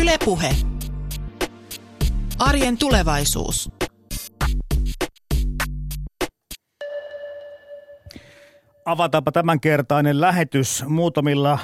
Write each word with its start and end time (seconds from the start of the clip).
Ylepuhe. 0.00 0.56
Arjen 2.38 2.78
tulevaisuus. 2.78 3.70
Avataanpa 8.84 9.32
tämänkertainen 9.32 10.20
lähetys 10.20 10.84
muutamilla 10.88 11.58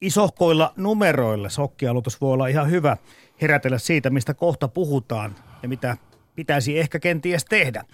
isohkoilla 0.00 0.72
numeroilla. 0.76 1.48
Sokkialoitus 1.48 2.20
voi 2.20 2.32
olla 2.32 2.46
ihan 2.46 2.70
hyvä 2.70 2.96
herätellä 3.42 3.78
siitä, 3.78 4.10
mistä 4.10 4.34
kohta 4.34 4.68
puhutaan 4.68 5.34
ja 5.62 5.68
mitä 5.68 5.96
pitäisi 6.34 6.78
ehkä 6.78 6.98
kenties 6.98 7.44
tehdä. 7.44 7.84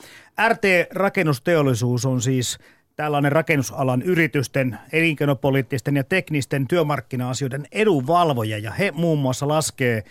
RT-rakennusteollisuus 0.48 2.06
on 2.06 2.22
siis 2.22 2.58
tällainen 2.96 3.32
rakennusalan 3.32 4.02
yritysten, 4.02 4.78
elinkeinopoliittisten 4.92 5.96
ja 5.96 6.04
teknisten 6.04 6.68
työmarkkina-asioiden 6.68 7.66
edunvalvoja 7.72 8.58
ja 8.58 8.70
he 8.70 8.90
muun 8.90 9.18
muassa 9.18 9.48
laskee 9.48 10.04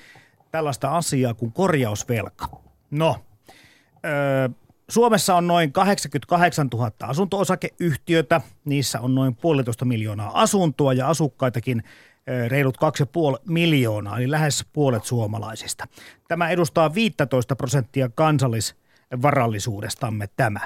tällaista 0.52 0.98
asiaa 0.98 1.34
kuin 1.34 1.52
korjausvelka. 1.52 2.48
No, 2.92 3.18
öö, 4.06 4.50
Suomessa 4.90 5.36
on 5.36 5.48
noin 5.48 5.72
88 5.72 6.68
000 6.74 6.92
asunto-osakeyhtiötä, 7.02 8.42
niissä 8.66 9.00
on 9.00 9.16
noin 9.16 9.36
puolitoista 9.36 9.86
miljoonaa 9.86 10.42
asuntoa 10.42 10.94
ja 10.94 11.08
asukkaitakin 11.08 11.84
reilut 12.48 12.78
2,5 12.78 12.82
miljoonaa, 13.48 14.18
eli 14.18 14.32
lähes 14.32 14.66
puolet 14.74 15.04
suomalaisista. 15.04 15.88
Tämä 16.28 16.50
edustaa 16.50 16.94
15 16.94 17.56
prosenttia 17.56 18.10
kansallisvarallisuudestamme 18.16 20.28
tämä. 20.36 20.60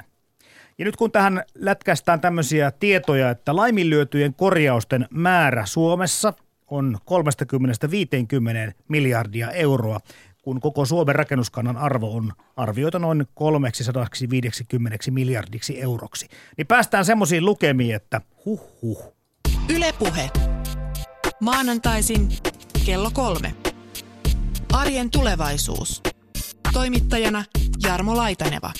Ja 0.78 0.84
nyt 0.84 0.96
kun 0.96 1.12
tähän 1.12 1.44
lätkästään 1.54 2.20
tämmöisiä 2.20 2.70
tietoja, 2.70 3.30
että 3.30 3.56
laiminlyötyjen 3.56 4.34
korjausten 4.34 5.06
määrä 5.10 5.66
Suomessa 5.66 6.32
on 6.66 6.98
30-50 8.70 8.72
miljardia 8.88 9.50
euroa, 9.50 10.00
kun 10.42 10.60
koko 10.60 10.84
Suomen 10.84 11.14
rakennuskannan 11.14 11.76
arvo 11.76 12.16
on 12.16 12.32
arvioita 12.56 12.98
noin 12.98 13.26
350 13.34 14.98
miljardiksi 15.10 15.80
euroksi, 15.80 16.28
niin 16.56 16.66
päästään 16.66 17.04
semmoisiin 17.04 17.44
lukemiin, 17.44 17.94
että 17.94 18.20
huh 18.44 18.82
huh. 18.82 19.14
Ylepuhe. 19.68 20.30
Maanantaisin 21.40 22.28
kello 22.86 23.10
kolme. 23.14 23.54
Arjen 24.72 25.10
tulevaisuus. 25.10 26.02
Toimittajana 26.72 27.44
Jarmo 27.82 28.16
Laitaneva. 28.16 28.72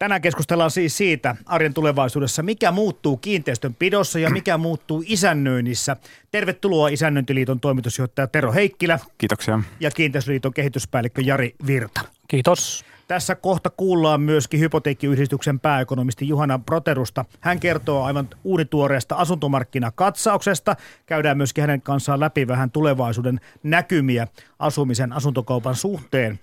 Tänään 0.00 0.20
keskustellaan 0.20 0.70
siis 0.70 0.96
siitä 0.96 1.36
arjen 1.46 1.74
tulevaisuudessa, 1.74 2.42
mikä 2.42 2.72
muuttuu 2.72 3.16
kiinteistön 3.16 3.74
pidossa 3.74 4.18
ja 4.18 4.30
mikä 4.30 4.58
muuttuu 4.58 5.04
isännöinnissä. 5.06 5.96
Tervetuloa 6.30 6.88
Isännöintiliiton 6.88 7.60
toimitusjohtaja 7.60 8.26
Tero 8.26 8.52
Heikkilä. 8.52 8.98
Kiitoksia. 9.18 9.60
Ja 9.80 9.90
Kiinteistöliiton 9.90 10.52
kehityspäällikkö 10.54 11.22
Jari 11.22 11.54
Virta. 11.66 12.00
Kiitos. 12.28 12.84
Tässä 13.08 13.34
kohta 13.34 13.70
kuullaan 13.70 14.20
myöskin 14.20 14.60
hypoteekkiyhdistyksen 14.60 15.60
pääekonomisti 15.60 16.28
Juhana 16.28 16.58
Proterusta. 16.58 17.24
Hän 17.40 17.60
kertoo 17.60 18.04
aivan 18.04 18.28
uunituoreesta 18.44 19.14
asuntomarkkinakatsauksesta. 19.14 20.76
Käydään 21.06 21.36
myöskin 21.36 21.62
hänen 21.62 21.82
kanssaan 21.82 22.20
läpi 22.20 22.48
vähän 22.48 22.70
tulevaisuuden 22.70 23.40
näkymiä 23.62 24.26
asumisen 24.58 25.12
asuntokaupan 25.12 25.74
suhteen. 25.74 26.38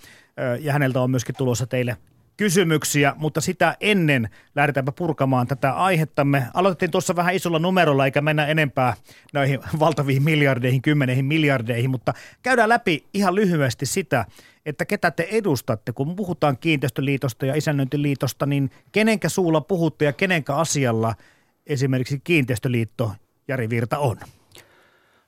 Ja 0.59 0.73
häneltä 0.73 1.01
on 1.01 1.11
myöskin 1.11 1.35
tulossa 1.35 1.67
teille 1.67 1.97
kysymyksiä, 2.37 3.13
mutta 3.17 3.41
sitä 3.41 3.77
ennen 3.79 4.29
lähdetäänpä 4.55 4.91
purkamaan 4.91 5.47
tätä 5.47 5.71
aihettamme. 5.71 6.43
Aloitettiin 6.53 6.91
tuossa 6.91 7.15
vähän 7.15 7.35
isolla 7.35 7.59
numerolla, 7.59 8.05
eikä 8.05 8.21
mennä 8.21 8.45
enempää 8.45 8.93
näihin 9.33 9.59
valtaviin 9.79 10.23
miljardeihin, 10.23 10.81
kymmeneihin 10.81 11.25
miljardeihin, 11.25 11.89
mutta 11.89 12.13
käydään 12.43 12.69
läpi 12.69 13.05
ihan 13.13 13.35
lyhyesti 13.35 13.85
sitä, 13.85 14.25
että 14.65 14.85
ketä 14.85 15.11
te 15.11 15.27
edustatte, 15.31 15.91
kun 15.91 16.15
puhutaan 16.15 16.57
kiinteistöliitosta 16.57 17.45
ja 17.45 17.55
isännöintiliitosta, 17.55 18.45
niin 18.45 18.71
kenenkä 18.91 19.29
suulla 19.29 19.61
puhutte 19.61 20.05
ja 20.05 20.13
kenenkä 20.13 20.55
asialla 20.55 21.15
esimerkiksi 21.67 22.21
kiinteistöliitto 22.23 23.11
Jari 23.47 23.69
Virta 23.69 23.97
on? 23.97 24.17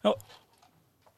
No, 0.03 0.17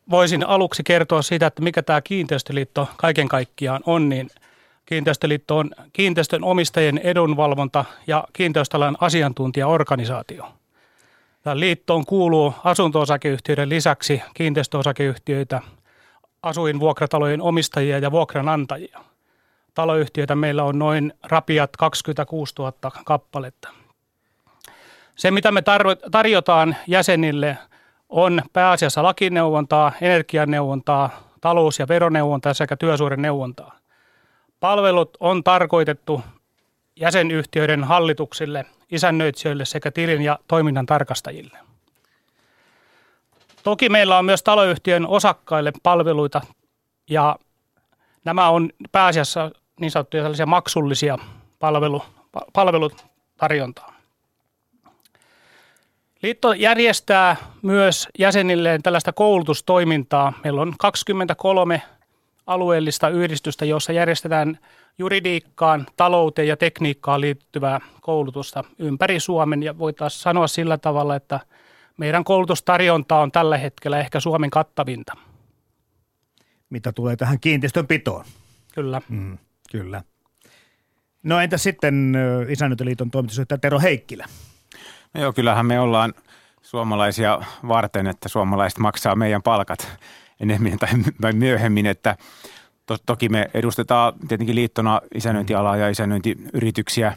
voisin 0.09 0.43
aluksi 0.47 0.83
kertoa 0.83 1.21
siitä, 1.21 1.47
että 1.47 1.61
mikä 1.61 1.81
tämä 1.81 2.01
kiinteistöliitto 2.01 2.89
kaiken 2.97 3.27
kaikkiaan 3.27 3.81
on, 3.85 4.09
niin– 4.09 4.29
Kiinteistöliitto 4.85 5.57
on 5.57 5.71
kiinteistön 5.93 6.43
omistajien 6.43 6.97
edunvalvonta 6.97 7.85
ja 8.07 8.23
kiinteistöalan 8.33 8.97
asiantuntijaorganisaatio. 9.01 10.53
Tähän 11.43 11.59
liittoon 11.59 12.05
kuuluu 12.05 12.53
asunto-osakeyhtiöiden 12.63 13.69
lisäksi 13.69 14.21
kiinteistöosakeyhtiöitä, 14.33 15.61
asuinvuokratalojen 16.43 17.41
omistajia 17.41 17.99
ja 17.99 18.11
vuokranantajia. 18.11 18.99
Taloyhtiöitä 19.73 20.35
meillä 20.35 20.63
on 20.63 20.79
noin 20.79 21.13
rapiat 21.23 21.77
26 21.77 22.55
000 22.59 22.73
kappaletta. 23.05 23.69
Se, 25.15 25.31
mitä 25.31 25.51
me 25.51 25.63
tarjotaan 26.11 26.75
jäsenille, 26.87 27.57
on 28.09 28.41
pääasiassa 28.53 29.03
lakineuvontaa, 29.03 29.91
energianeuvontaa, 30.01 31.09
talous- 31.41 31.79
ja 31.79 31.87
veroneuvontaa 31.87 32.53
sekä 32.53 32.77
työsuoreneuvontaa. 32.77 33.80
Palvelut 34.61 35.17
on 35.19 35.43
tarkoitettu 35.43 36.23
jäsenyhtiöiden 36.95 37.83
hallituksille, 37.83 38.65
isännöitsijöille 38.91 39.65
sekä 39.65 39.91
tilin 39.91 40.21
ja 40.21 40.39
toiminnan 40.47 40.85
tarkastajille. 40.85 41.57
Toki 43.63 43.89
meillä 43.89 44.17
on 44.17 44.25
myös 44.25 44.43
taloyhtiön 44.43 45.07
osakkaille 45.07 45.71
palveluita 45.83 46.41
ja 47.09 47.35
nämä 48.25 48.49
on 48.49 48.69
pääasiassa 48.91 49.51
niin 49.79 49.91
sanottuja 49.91 50.23
sellaisia 50.23 50.45
maksullisia 50.45 51.17
palvelu, 51.59 52.03
palvelutarjontaa. 52.53 53.93
Liitto 56.21 56.53
järjestää 56.53 57.35
myös 57.61 58.07
jäsenilleen 58.19 58.83
tällaista 58.83 59.13
koulutustoimintaa. 59.13 60.33
Meillä 60.43 60.61
on 60.61 60.73
23 60.79 61.81
alueellista 62.47 63.09
yhdistystä, 63.09 63.65
jossa 63.65 63.93
järjestetään 63.93 64.59
juridiikkaan, 64.97 65.85
talouteen 65.97 66.47
ja 66.47 66.57
tekniikkaan 66.57 67.21
liittyvää 67.21 67.79
koulutusta 68.01 68.63
ympäri 68.79 69.19
Suomen. 69.19 69.63
Ja 69.63 69.77
voitaisiin 69.77 70.21
sanoa 70.21 70.47
sillä 70.47 70.77
tavalla, 70.77 71.15
että 71.15 71.39
meidän 71.97 72.23
koulutustarjonta 72.23 73.17
on 73.17 73.31
tällä 73.31 73.57
hetkellä 73.57 73.99
ehkä 73.99 74.19
Suomen 74.19 74.49
kattavinta. 74.49 75.17
Mitä 76.69 76.91
tulee 76.91 77.15
tähän 77.15 77.39
kiinteistönpitoon? 77.39 78.25
Kyllä. 78.73 79.01
Mm, 79.09 79.37
kyllä. 79.71 80.03
No 81.23 81.39
entä 81.39 81.57
sitten 81.57 82.15
Isännöintiliiton 82.49 83.11
toimitusjohtaja 83.11 83.57
Tero 83.57 83.79
Heikkilä? 83.79 84.25
No 85.13 85.21
joo, 85.21 85.33
kyllähän 85.33 85.65
me 85.65 85.79
ollaan 85.79 86.13
suomalaisia 86.61 87.41
varten, 87.67 88.07
että 88.07 88.29
suomalaiset 88.29 88.79
maksaa 88.79 89.15
meidän 89.15 89.41
palkat 89.41 89.97
enemmän 90.41 90.77
tai 91.21 91.33
myöhemmin, 91.33 91.85
että 91.85 92.15
to, 92.85 92.97
toki 93.05 93.29
me 93.29 93.49
edustetaan 93.53 94.13
tietenkin 94.27 94.55
liittona 94.55 95.01
isännöintialaa 95.15 95.77
ja 95.77 95.89
isännöintiyrityksiä 95.89 97.13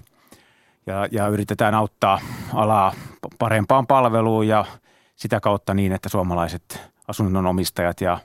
ja, 0.87 1.09
ja 1.11 1.29
yritetään 1.29 1.75
auttaa 1.75 2.21
alaa 2.55 2.93
parempaan 3.39 3.87
palveluun 3.87 4.49
ja 4.49 4.65
sitä 5.17 5.41
kautta 5.41 5.75
niin, 5.75 5.93
että 5.93 6.09
suomalaiset 6.09 6.81
asunnonomistajat 7.09 8.01
ja 8.01 8.19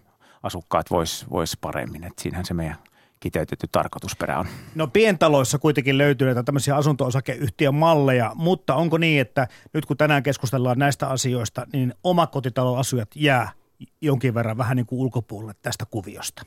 asukkaat 0.44 0.92
vois, 0.92 1.26
vois 1.30 1.58
paremmin. 1.58 2.04
että 2.04 2.22
siinähän 2.22 2.46
se 2.46 2.54
meidän 2.54 2.78
kiteytetty 3.20 3.68
tarkoitusperä 3.72 4.40
on. 4.40 4.48
No 4.76 4.88
pientaloissa 4.88 5.60
kuitenkin 5.60 5.98
löytyy 5.98 6.26
näitä 6.26 6.44
tämmöisiä 6.44 6.76
asunto-osakeyhtiön 6.76 7.76
malleja, 7.76 8.32
mutta 8.36 8.76
onko 8.76 8.98
niin, 8.98 9.22
että 9.22 9.48
nyt 9.74 9.86
kun 9.86 9.98
tänään 9.98 10.24
keskustellaan 10.24 10.80
näistä 10.80 11.08
asioista, 11.08 11.68
niin 11.74 11.94
omakotitaloasujat 12.04 13.10
jää 13.16 13.52
jonkin 14.02 14.34
verran 14.34 14.58
vähän 14.58 14.78
niin 14.78 14.86
kuin 14.86 15.00
ulkopuolelle 15.00 15.54
tästä 15.62 15.86
kuviosta? 15.86 16.46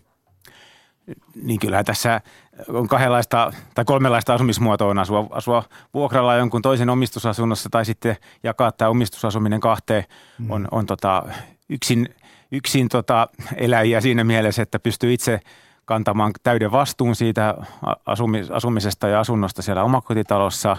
Niin 1.43 1.61
kyllähän 1.61 1.85
tässä 1.85 2.21
on 2.69 2.89
kahdenlaista 2.89 3.53
tai 3.75 3.85
kolmenlaista 3.85 4.35
asumismuotoa 4.35 4.91
on 4.91 4.99
asua, 4.99 5.27
asua 5.31 5.65
vuokralla 5.95 6.37
jonkun 6.37 6.63
toisen 6.63 6.91
omistusasunnossa 6.91 7.69
tai 7.71 7.85
sitten 7.85 8.17
jakaa 8.43 8.73
tämä 8.73 8.89
omistusasuminen 8.89 9.61
kahteen 9.61 10.05
mm. 10.39 10.51
on, 10.51 10.69
on 10.71 10.87
tota, 10.87 11.23
yksin, 11.69 12.15
yksin 12.53 12.89
tota 12.89 13.29
eläjiä 13.57 14.01
siinä 14.01 14.25
mielessä, 14.25 14.63
että 14.63 14.79
pystyy 14.79 15.13
itse 15.13 15.41
kantamaan 15.85 16.33
täyden 16.43 16.73
vastuun 16.73 17.17
siitä 17.17 17.55
asumis, 18.07 18.51
asumisesta 18.51 19.09
ja 19.09 19.21
asunnosta 19.21 19.63
siellä 19.63 19.85
omakotitalossa. 19.85 20.77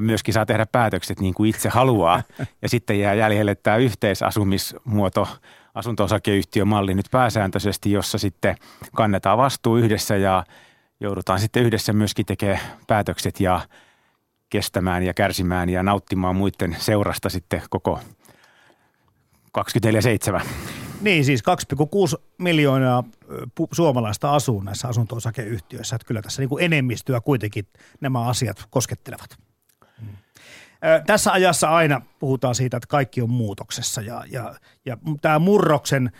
Myöskin 0.00 0.34
saa 0.34 0.46
tehdä 0.46 0.66
päätökset 0.66 1.20
niin 1.20 1.34
kuin 1.34 1.50
itse 1.50 1.68
haluaa 1.68 2.22
ja 2.62 2.68
sitten 2.68 3.00
jää 3.00 3.14
jäljelle 3.14 3.54
tämä 3.54 3.76
yhteisasumismuoto– 3.76 5.28
asunto-osakeyhtiömalli 5.76 6.94
nyt 6.94 7.06
pääsääntöisesti, 7.10 7.92
jossa 7.92 8.18
sitten 8.18 8.56
kannetaan 8.94 9.38
vastuu 9.38 9.76
yhdessä 9.76 10.16
ja 10.16 10.44
joudutaan 11.00 11.40
sitten 11.40 11.62
yhdessä 11.62 11.92
myöskin 11.92 12.26
tekemään 12.26 12.60
päätökset 12.86 13.40
ja 13.40 13.60
kestämään 14.50 15.02
ja 15.02 15.14
kärsimään 15.14 15.68
ja 15.68 15.82
nauttimaan 15.82 16.36
muiden 16.36 16.76
seurasta 16.78 17.28
sitten 17.28 17.62
koko 17.70 18.00
24-7. 19.58 20.46
Niin 21.00 21.24
siis 21.24 21.42
2,6 22.16 22.22
miljoonaa 22.38 23.04
suomalaista 23.72 24.34
asuu 24.34 24.60
näissä 24.60 24.88
asunto-osakeyhtiöissä. 24.88 25.96
Että 25.96 26.06
kyllä 26.06 26.22
tässä 26.22 26.42
niin 26.42 26.48
kuin 26.48 26.64
enemmistöä 26.64 27.20
kuitenkin 27.20 27.66
nämä 28.00 28.28
asiat 28.28 28.66
koskettelevat. 28.70 29.45
Tässä 31.06 31.32
ajassa 31.32 31.68
aina 31.68 32.02
puhutaan 32.18 32.54
siitä, 32.54 32.76
että 32.76 32.86
kaikki 32.86 33.22
on 33.22 33.30
muutoksessa 33.30 34.00
ja, 34.00 34.24
ja, 34.30 34.54
ja 34.84 34.96
tämä 35.20 35.38
murroksen 35.38 36.10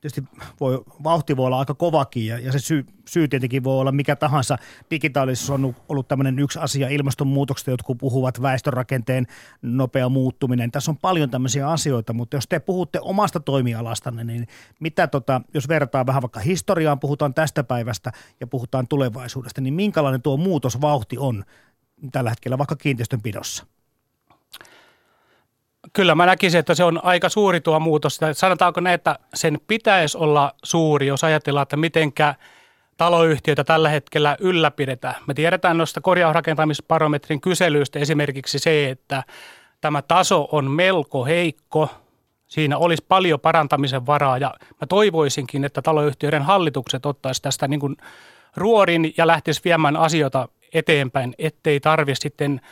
tietysti 0.00 0.24
voi, 0.60 0.84
vauhti 1.04 1.36
voi 1.36 1.46
olla 1.46 1.58
aika 1.58 1.74
kovakin 1.74 2.26
ja, 2.26 2.38
ja 2.38 2.52
se 2.52 2.58
syy, 2.58 2.86
syy 3.08 3.28
tietenkin 3.28 3.64
voi 3.64 3.80
olla 3.80 3.92
mikä 3.92 4.16
tahansa. 4.16 4.58
Digitaalisuus 4.90 5.50
on 5.50 5.76
ollut 5.88 6.08
tämmöinen 6.08 6.38
yksi 6.38 6.58
asia 6.58 6.88
ilmastonmuutoksesta, 6.88 7.70
jotkut 7.70 7.98
puhuvat 7.98 8.42
väestörakenteen 8.42 9.26
nopea 9.62 10.08
muuttuminen. 10.08 10.70
Tässä 10.70 10.90
on 10.90 10.96
paljon 10.96 11.30
tämmöisiä 11.30 11.68
asioita, 11.68 12.12
mutta 12.12 12.36
jos 12.36 12.48
te 12.48 12.60
puhutte 12.60 13.00
omasta 13.02 13.40
toimialastanne, 13.40 14.24
niin 14.24 14.46
mitä 14.80 15.06
tota, 15.06 15.40
jos 15.54 15.68
vertaa 15.68 16.06
vähän 16.06 16.22
vaikka 16.22 16.40
historiaan, 16.40 17.00
puhutaan 17.00 17.34
tästä 17.34 17.64
päivästä 17.64 18.12
ja 18.40 18.46
puhutaan 18.46 18.88
tulevaisuudesta, 18.88 19.60
niin 19.60 19.74
minkälainen 19.74 20.22
tuo 20.22 20.36
muutosvauhti 20.36 21.18
on 21.18 21.44
tällä 22.12 22.30
hetkellä 22.30 22.58
vaikka 22.58 22.76
kiinteistönpidossa? 22.76 23.66
Kyllä 25.92 26.14
mä 26.14 26.26
näkisin, 26.26 26.60
että 26.60 26.74
se 26.74 26.84
on 26.84 27.00
aika 27.04 27.28
suuri 27.28 27.60
tuo 27.60 27.80
muutos. 27.80 28.20
Sanotaanko 28.32 28.80
ne, 28.80 28.94
että 28.94 29.18
sen 29.34 29.60
pitäisi 29.66 30.18
olla 30.18 30.52
suuri, 30.64 31.06
jos 31.06 31.24
ajatellaan, 31.24 31.62
että 31.62 31.76
mitenkä 31.76 32.34
taloyhtiöitä 32.96 33.64
tällä 33.64 33.88
hetkellä 33.88 34.36
ylläpidetään. 34.40 35.14
Me 35.26 35.34
tiedetään 35.34 35.78
noista 35.78 36.00
korjausrakentamisbarometrin 36.00 37.40
kyselyistä 37.40 37.98
esimerkiksi 37.98 38.58
se, 38.58 38.90
että 38.90 39.22
tämä 39.80 40.02
taso 40.02 40.48
on 40.52 40.70
melko 40.70 41.24
heikko. 41.24 41.88
Siinä 42.48 42.78
olisi 42.78 43.04
paljon 43.08 43.40
parantamisen 43.40 44.06
varaa 44.06 44.38
ja 44.38 44.54
mä 44.80 44.86
toivoisinkin, 44.88 45.64
että 45.64 45.82
taloyhtiöiden 45.82 46.42
hallitukset 46.42 47.06
ottaisi 47.06 47.42
tästä 47.42 47.68
niin 47.68 47.80
kuin 47.80 47.96
ruorin 48.56 49.14
ja 49.16 49.26
lähtisi 49.26 49.60
viemään 49.64 49.96
asioita 49.96 50.48
eteenpäin, 50.74 51.34
ettei 51.38 51.80
tarvitse 51.80 52.20
sitten– 52.20 52.60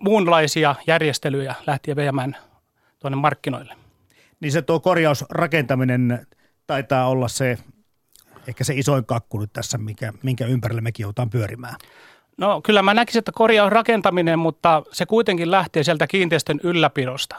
muunlaisia 0.00 0.74
järjestelyjä 0.86 1.54
lähtien 1.66 1.96
viemään 1.96 2.36
tuonne 2.98 3.16
markkinoille. 3.16 3.74
Niin 4.40 4.52
se 4.52 4.62
tuo 4.62 4.80
korjausrakentaminen 4.80 6.26
taitaa 6.66 7.08
olla 7.08 7.28
se, 7.28 7.58
ehkä 8.48 8.64
se 8.64 8.74
isoin 8.74 9.04
kakku 9.04 9.38
nyt 9.38 9.52
tässä, 9.52 9.78
minkä, 9.78 10.12
minkä 10.22 10.46
ympärille 10.46 10.80
mekin 10.80 11.04
joutaan 11.04 11.30
pyörimään. 11.30 11.74
No 12.36 12.60
kyllä 12.62 12.82
mä 12.82 12.94
näkisin, 12.94 13.18
että 13.18 13.32
korjausrakentaminen, 13.34 14.38
mutta 14.38 14.82
se 14.92 15.06
kuitenkin 15.06 15.50
lähtee 15.50 15.82
sieltä 15.82 16.06
kiinteistön 16.06 16.60
ylläpidosta, 16.62 17.36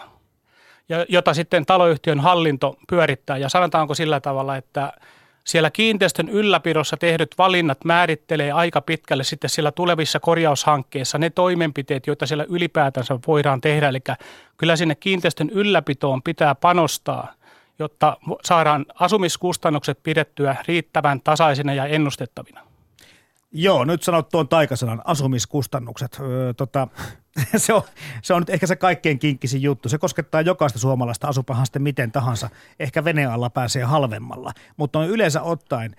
jota 1.10 1.34
sitten 1.34 1.66
taloyhtiön 1.66 2.20
hallinto 2.20 2.78
pyörittää. 2.90 3.38
Ja 3.38 3.50
sanotaanko 3.50 3.96
sillä 3.96 4.20
tavalla, 4.20 4.58
että 4.58 4.94
siellä 5.50 5.72
kiinteistön 5.72 6.30
ylläpidossa 6.30 6.98
tehdyt 6.98 7.36
valinnat 7.38 7.86
määrittelee 7.86 8.52
aika 8.52 8.82
pitkälle 8.82 9.24
sitten 9.24 9.50
siellä 9.50 9.72
tulevissa 9.72 10.20
korjaushankkeissa 10.20 11.18
ne 11.18 11.30
toimenpiteet, 11.30 12.08
joita 12.08 12.26
siellä 12.26 12.46
ylipäätänsä 12.50 13.20
voidaan 13.28 13.62
tehdä. 13.62 13.90
Eli 13.90 14.00
kyllä 14.58 14.76
sinne 14.76 14.96
kiinteistön 14.96 15.50
ylläpitoon 15.50 16.24
pitää 16.24 16.56
panostaa, 16.56 17.34
jotta 17.80 18.18
saadaan 18.44 18.86
asumiskustannukset 19.00 20.00
pidettyä 20.04 20.56
riittävän 20.68 21.22
tasaisina 21.22 21.74
ja 21.74 21.86
ennustettavina. 21.86 22.62
Joo, 23.52 23.86
nyt 23.86 24.04
sanot 24.04 24.30
tuon 24.30 24.48
taikasanan 24.48 25.02
asumiskustannukset. 25.06 26.18
Öö, 26.20 26.54
tota, 26.54 26.88
se, 27.58 27.74
on, 27.74 27.82
se 28.22 28.34
on 28.34 28.42
nyt 28.42 28.50
ehkä 28.50 28.68
se 28.68 28.76
kaikkein 28.76 29.20
kinkkisin 29.20 29.62
juttu. 29.62 29.90
Se 29.90 29.98
koskettaa 29.98 30.42
jokaista 30.42 30.80
suomalaista 30.80 31.28
asupahan 31.28 31.66
sitten 31.66 31.82
miten 31.82 32.12
tahansa. 32.12 32.50
Ehkä 32.80 33.04
veneen 33.04 33.32
alla 33.32 33.50
pääsee 33.50 33.84
halvemmalla, 33.84 34.52
mutta 34.78 35.00
on 35.00 35.08
yleensä 35.08 35.42
ottaen, 35.42 35.96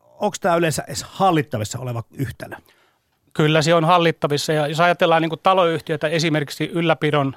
onko 0.00 0.36
tämä 0.40 0.56
yleensä 0.56 0.84
edes 0.86 1.02
hallittavissa 1.02 1.78
oleva 1.78 2.02
yhtälö? 2.14 2.56
Kyllä 3.32 3.62
se 3.62 3.74
on 3.74 3.84
hallittavissa 3.84 4.52
ja 4.52 4.66
jos 4.66 4.80
ajatellaan 4.80 5.22
niin 5.22 5.40
taloyhtiötä 5.42 6.08
esimerkiksi 6.08 6.70
ylläpidon 6.72 7.36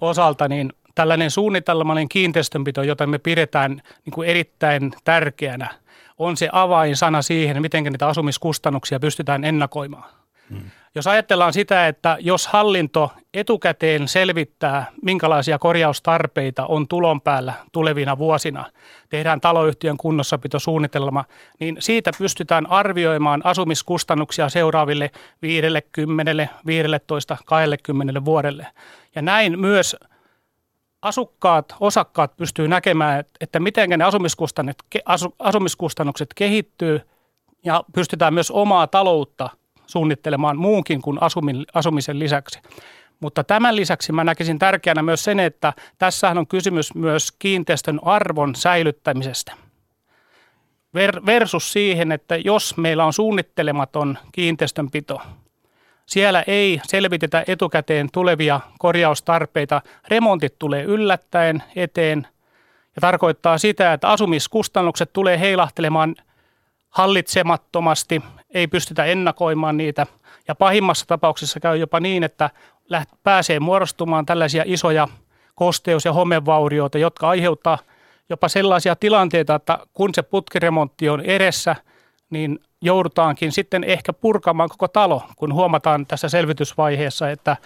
osalta, 0.00 0.48
niin 0.48 0.72
tällainen 0.94 1.30
suunnitelmallinen 1.30 2.08
kiinteistönpito, 2.08 2.82
jota 2.82 3.06
me 3.06 3.18
pidetään 3.18 3.82
niin 4.04 4.24
erittäin 4.24 4.92
tärkeänä– 5.04 5.68
on 6.18 6.36
se 6.36 6.48
avainsana 6.52 7.22
siihen, 7.22 7.62
miten 7.62 7.84
niitä 7.84 8.08
asumiskustannuksia 8.08 9.00
pystytään 9.00 9.44
ennakoimaan. 9.44 10.10
Hmm. 10.50 10.70
Jos 10.96 11.06
ajatellaan 11.06 11.52
sitä, 11.52 11.88
että 11.88 12.16
jos 12.20 12.46
hallinto 12.46 13.12
etukäteen 13.34 14.08
selvittää, 14.08 14.86
minkälaisia 15.02 15.58
korjaustarpeita 15.58 16.66
on 16.66 16.88
tulon 16.88 17.20
päällä 17.20 17.52
tulevina 17.72 18.18
vuosina, 18.18 18.64
tehdään 19.08 19.40
taloyhtiön 19.40 19.96
kunnossapitosuunnitelma, 19.96 21.24
niin 21.60 21.76
siitä 21.78 22.10
pystytään 22.18 22.70
arvioimaan 22.70 23.40
asumiskustannuksia 23.44 24.48
seuraaville 24.48 25.10
50, 25.42 26.48
15, 26.66 27.36
20 27.46 28.24
vuodelle. 28.24 28.66
Ja 29.14 29.22
näin 29.22 29.60
myös 29.60 29.96
asukkaat, 31.02 31.76
osakkaat 31.80 32.36
pystyy 32.36 32.68
näkemään, 32.68 33.24
että 33.40 33.60
miten 33.60 33.90
ne 33.90 34.04
asumiskustannukset, 34.04 34.84
asumiskustannukset 35.38 36.34
kehittyy 36.34 37.00
ja 37.64 37.84
pystytään 37.94 38.34
myös 38.34 38.50
omaa 38.50 38.86
taloutta 38.86 39.50
suunnittelemaan 39.86 40.58
muunkin 40.58 41.02
kuin 41.02 41.18
asumisen 41.74 42.18
lisäksi. 42.18 42.58
Mutta 43.20 43.44
tämän 43.44 43.76
lisäksi 43.76 44.12
mä 44.12 44.24
näkisin 44.24 44.58
tärkeänä 44.58 45.02
myös 45.02 45.24
sen, 45.24 45.40
että 45.40 45.72
tässähän 45.98 46.38
on 46.38 46.46
kysymys 46.46 46.94
myös 46.94 47.32
kiinteistön 47.32 48.00
arvon 48.02 48.54
säilyttämisestä. 48.54 49.52
Versus 51.26 51.72
siihen, 51.72 52.12
että 52.12 52.36
jos 52.36 52.76
meillä 52.76 53.04
on 53.04 53.12
suunnittelematon 53.12 54.18
kiinteistönpito– 54.32 55.20
siellä 56.06 56.44
ei 56.46 56.80
selvitetä 56.84 57.44
etukäteen 57.46 58.08
tulevia 58.12 58.60
korjaustarpeita. 58.78 59.82
Remontit 60.08 60.58
tulee 60.58 60.82
yllättäen 60.82 61.62
eteen 61.76 62.26
ja 62.96 63.00
tarkoittaa 63.00 63.58
sitä, 63.58 63.92
että 63.92 64.08
asumiskustannukset 64.08 65.12
tulee 65.12 65.40
heilahtelemaan 65.40 66.14
hallitsemattomasti, 66.90 68.22
ei 68.54 68.66
pystytä 68.66 69.04
ennakoimaan 69.04 69.76
niitä. 69.76 70.06
Ja 70.48 70.54
pahimmassa 70.54 71.06
tapauksessa 71.06 71.60
käy 71.60 71.76
jopa 71.76 72.00
niin, 72.00 72.24
että 72.24 72.50
pääsee 73.22 73.60
muodostumaan 73.60 74.26
tällaisia 74.26 74.62
isoja 74.66 75.08
kosteus- 75.54 76.04
ja 76.04 76.12
homevaurioita, 76.12 76.98
jotka 76.98 77.28
aiheuttaa 77.28 77.78
jopa 78.28 78.48
sellaisia 78.48 78.96
tilanteita, 78.96 79.54
että 79.54 79.78
kun 79.92 80.14
se 80.14 80.22
putkiremontti 80.22 81.08
on 81.08 81.20
edessä, 81.20 81.76
niin 82.30 82.58
joudutaankin 82.80 83.52
sitten 83.52 83.84
ehkä 83.84 84.12
purkamaan 84.12 84.68
koko 84.68 84.88
talo, 84.88 85.22
kun 85.36 85.54
huomataan 85.54 86.06
tässä 86.06 86.28
selvitysvaiheessa, 86.28 87.30
että 87.30 87.56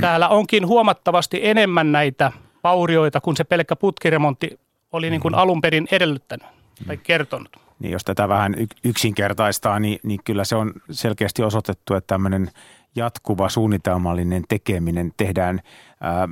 täällä 0.00 0.28
onkin 0.28 0.66
huomattavasti 0.66 1.40
enemmän 1.42 1.92
näitä 1.92 2.32
vaurioita 2.64 3.20
kuin 3.20 3.36
se 3.36 3.44
pelkkä 3.44 3.76
putkiremontti 3.76 4.58
oli 4.92 5.10
niin 5.10 5.20
kuin 5.20 5.34
mm. 5.34 5.38
alun 5.38 5.60
perin 5.60 5.88
edellyttänyt 5.90 6.46
tai 6.86 6.96
kertonut. 6.96 7.65
Niin 7.78 7.92
jos 7.92 8.04
tätä 8.04 8.28
vähän 8.28 8.54
yksinkertaistaa, 8.84 9.78
niin, 9.78 9.98
niin 10.02 10.20
kyllä 10.24 10.44
se 10.44 10.56
on 10.56 10.72
selkeästi 10.90 11.42
osoitettu, 11.42 11.94
että 11.94 12.14
tämmöinen 12.14 12.50
jatkuva 12.96 13.48
suunnitelmallinen 13.48 14.44
tekeminen 14.48 15.12
tehdään, 15.16 15.60
ää, 16.00 16.28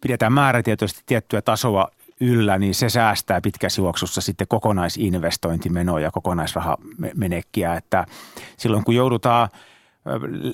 pidetään 0.00 0.32
määrätietoisesti 0.32 1.02
tiettyä 1.06 1.42
tasoa 1.42 1.88
yllä, 2.20 2.58
niin 2.58 2.74
se 2.74 2.88
säästää 2.88 3.40
pitkässä 3.40 3.80
juoksussa 3.80 4.20
sitten 4.20 4.48
kokonaisinvestointimenoja, 4.48 6.10
kokonaisrahamenekkiä, 6.10 7.74
että 7.74 8.06
silloin 8.56 8.84
kun 8.84 8.94
joudutaan 8.94 9.48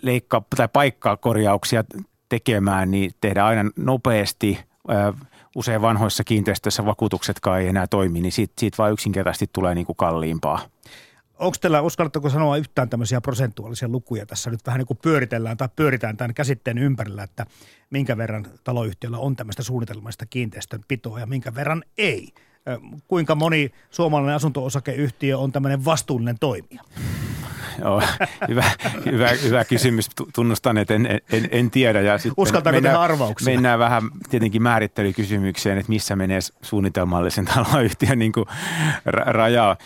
leikkaa 0.03 0.43
tai 0.57 0.69
paikkaa 0.73 1.17
korjauksia 1.17 1.85
tekemään, 2.29 2.91
niin 2.91 3.11
tehdään 3.21 3.47
aina 3.47 3.71
nopeasti. 3.77 4.59
Usein 5.57 5.83
vanhoissa 5.83 6.25
kiinteistöissä 6.25 6.87
vakuutuksetkaan 6.87 7.61
ei 7.61 7.69
enää 7.69 7.87
toimi, 7.87 8.21
niin 8.21 8.33
siitä, 8.33 8.55
siitä 8.59 8.79
vaan 8.79 8.93
yksinkertaisesti 8.93 9.51
tulee 9.53 9.75
niin 9.75 9.87
kuin 9.87 9.97
kalliimpaa. 9.97 10.61
Onko 11.39 11.57
teillä, 11.61 11.81
uskallatteko 11.81 12.31
sanoa 12.31 12.57
yhtään 12.57 12.89
tämmöisiä 12.89 13.21
prosentuaalisia 13.21 13.89
lukuja 13.89 14.27
tässä 14.27 14.51
nyt 14.51 14.67
vähän 14.67 14.79
niin 14.79 14.87
kuin 14.87 14.99
pyöritellään 15.03 15.57
tai 15.57 15.69
pyöritään 15.77 16.17
tämän 16.17 16.35
käsitteen 16.35 16.79
ympärillä, 16.79 17.23
että 17.23 17.47
minkä 17.91 18.17
verran 18.17 18.47
taloyhtiöllä 18.65 19.19
on 19.19 19.37
tämmöistä 19.37 19.63
suunnitelmasta 19.63 20.27
kiinteistön 20.27 20.81
pitoa 20.89 21.21
ja 21.21 21.27
minkä 21.27 21.55
verran 21.55 21.85
ei? 21.99 22.33
Kuinka 23.09 23.35
moni 23.35 23.71
suomalainen 23.91 24.37
asunto-osakeyhtiö 24.37 25.39
on 25.39 25.53
tämmöinen 25.53 25.85
vastuullinen 25.85 26.39
toimija? 26.41 26.83
Joo, 27.81 28.03
hyvä, 28.49 28.65
hyvä, 29.07 29.29
hyvä 29.43 29.65
kysymys. 29.65 30.09
Tunnustan, 30.35 30.79
että 30.79 30.95
en, 30.95 31.07
en, 31.33 31.49
en 31.51 31.71
tiedä. 31.71 32.01
Ja 32.01 32.19
Uskaltaako 32.37 32.77
mennään, 32.77 32.93
tehdä 32.93 33.05
arvauksia? 33.05 33.55
Mennään 33.55 33.79
vähän 33.79 34.03
tietenkin 34.31 34.63
määrittelykysymykseen, 34.63 35.79
että 35.79 35.93
missä 35.93 36.17
menee 36.17 36.39
suunnitelmallisen 36.63 37.45
taloyhtiön 37.45 38.19
niin 38.19 38.33
kuin 38.33 38.47
raja. 39.27 39.77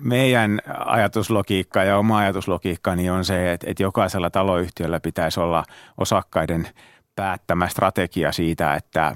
Meidän 0.00 0.60
ajatuslogiikka 0.84 1.84
ja 1.84 1.98
oma 1.98 2.18
ajatuslogiikkani 2.18 3.10
on 3.10 3.24
se, 3.24 3.52
että, 3.52 3.66
että 3.70 3.82
jokaisella 3.82 4.30
taloyhtiöllä 4.30 5.00
pitäisi 5.00 5.40
olla 5.40 5.64
osakkaiden 5.98 6.68
päättämä 7.16 7.68
strategia 7.68 8.32
siitä, 8.32 8.74
että 8.74 9.14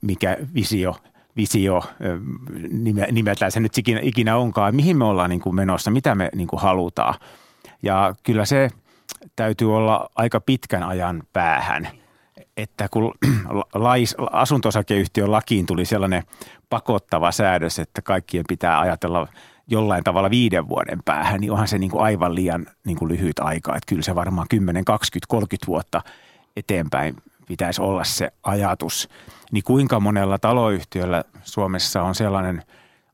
mikä 0.00 0.36
visio 0.54 0.96
visio, 1.36 1.82
nimetään 3.12 3.52
se 3.52 3.60
nyt 3.60 3.78
ikinä, 3.78 4.00
ikinä 4.02 4.36
onkaan, 4.36 4.76
mihin 4.76 4.96
me 4.96 5.04
ollaan 5.04 5.30
niin 5.30 5.40
kuin 5.40 5.54
menossa, 5.54 5.90
mitä 5.90 6.14
me 6.14 6.28
niin 6.34 6.48
kuin 6.48 6.60
halutaan. 6.60 7.14
Ja 7.82 8.14
kyllä 8.22 8.44
se 8.44 8.70
täytyy 9.36 9.76
olla 9.76 10.08
aika 10.14 10.40
pitkän 10.40 10.82
ajan 10.82 11.22
päähän, 11.32 11.88
että 12.56 12.88
kun 12.88 13.14
lais, 13.74 14.14
asunto-osakeyhtiön 14.32 15.32
lakiin 15.32 15.66
tuli 15.66 15.84
sellainen 15.84 16.22
pakottava 16.70 17.32
säädös, 17.32 17.78
että 17.78 18.02
kaikkien 18.02 18.44
pitää 18.48 18.80
ajatella 18.80 19.28
jollain 19.66 20.04
tavalla 20.04 20.30
viiden 20.30 20.68
vuoden 20.68 20.98
päähän, 21.04 21.40
niin 21.40 21.52
onhan 21.52 21.68
se 21.68 21.78
niin 21.78 21.90
kuin 21.90 22.02
aivan 22.02 22.34
liian 22.34 22.66
niin 22.86 22.96
kuin 22.96 23.08
lyhyt 23.08 23.38
aika. 23.38 23.76
Että 23.76 23.88
kyllä 23.88 24.02
se 24.02 24.14
varmaan 24.14 24.46
10, 24.50 24.84
20, 24.84 25.26
30 25.28 25.66
vuotta 25.66 26.02
eteenpäin 26.56 27.16
pitäisi 27.48 27.82
olla 27.82 28.04
se 28.04 28.32
ajatus. 28.42 29.08
Niin 29.52 29.64
kuinka 29.64 30.00
monella 30.00 30.38
taloyhtiöllä 30.38 31.24
Suomessa 31.44 32.02
on 32.02 32.14
sellainen 32.14 32.62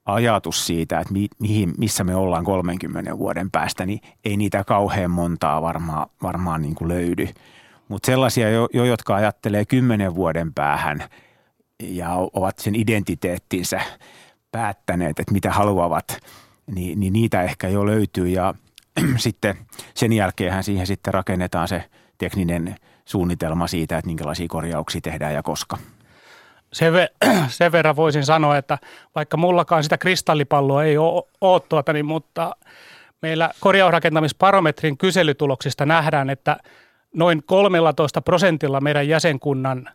ajatus 0.06 0.66
siitä, 0.66 1.00
että 1.00 1.12
mi, 1.12 1.28
mihin, 1.38 1.74
missä 1.78 2.04
me 2.04 2.14
ollaan 2.14 2.44
30 2.44 3.18
vuoden 3.18 3.50
päästä, 3.50 3.86
niin 3.86 4.00
ei 4.24 4.36
niitä 4.36 4.64
kauhean 4.64 5.10
montaa 5.10 5.62
varmaan, 5.62 6.06
varmaan 6.22 6.62
niin 6.62 6.74
kuin 6.74 6.88
löydy. 6.88 7.28
Mutta 7.88 8.06
sellaisia 8.06 8.50
jo, 8.50 8.68
jo, 8.72 8.84
jotka 8.84 9.14
ajattelee 9.14 9.64
kymmenen 9.64 10.14
vuoden 10.14 10.54
päähän 10.54 11.04
ja 11.82 12.10
ovat 12.32 12.58
sen 12.58 12.74
identiteettinsä 12.74 13.80
päättäneet, 14.52 15.18
että 15.18 15.32
mitä 15.32 15.50
haluavat, 15.50 16.20
niin, 16.66 17.00
niin 17.00 17.12
niitä 17.12 17.42
ehkä 17.42 17.68
jo 17.68 17.86
löytyy 17.86 18.28
ja 18.28 18.54
sitten 19.16 19.56
sen 19.94 20.12
jälkeenhän 20.12 20.64
siihen 20.64 20.86
sitten 20.86 21.14
rakennetaan 21.14 21.68
se 21.68 21.84
tekninen 22.18 22.76
suunnitelma 23.08 23.66
siitä, 23.66 23.98
että 23.98 24.06
minkälaisia 24.06 24.46
korjauksia 24.48 25.00
tehdään 25.00 25.34
ja 25.34 25.42
koska. 25.42 25.78
Sen, 26.72 26.92
ver- 26.92 27.28
sen 27.48 27.72
verran 27.72 27.96
voisin 27.96 28.24
sanoa, 28.24 28.56
että 28.56 28.78
vaikka 29.14 29.36
mullakaan 29.36 29.82
sitä 29.82 29.98
kristallipalloa 29.98 30.84
ei 30.84 30.98
ole, 30.98 31.22
ole 31.40 31.60
tuota, 31.68 31.92
niin, 31.92 32.06
mutta 32.06 32.56
meillä 33.22 33.50
korjausrakentamisparometrin 33.60 34.98
kyselytuloksista 34.98 35.86
nähdään, 35.86 36.30
että 36.30 36.56
noin 37.14 37.42
13 37.46 38.20
prosentilla 38.20 38.80
meidän 38.80 39.08
jäsenkunnan 39.08 39.88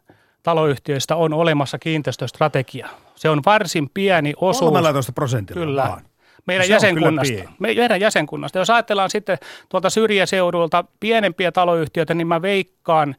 taloyhtiöistä 0.43 1.15
on 1.15 1.33
olemassa 1.33 1.79
kiinteistöstrategia. 1.79 2.89
Se 3.15 3.29
on 3.29 3.41
varsin 3.45 3.89
pieni 3.93 4.33
osuus. 4.37 4.71
13 4.71 5.11
prosentilla 5.11 5.65
Kyllä. 5.65 5.83
Vaan 5.83 6.01
meidän 6.45 6.67
no 6.67 6.73
jäsenkunnasta. 6.73 7.43
Meidän 7.59 8.01
jäsenkunnasta. 8.01 8.59
Jos 8.59 8.69
ajatellaan 8.69 9.09
sitten 9.09 9.37
tuolta 9.69 9.89
syrjäseudulta 9.89 10.83
pienempiä 10.99 11.51
taloyhtiöitä, 11.51 12.13
niin 12.13 12.27
mä 12.27 12.41
veikkaan 12.41 13.15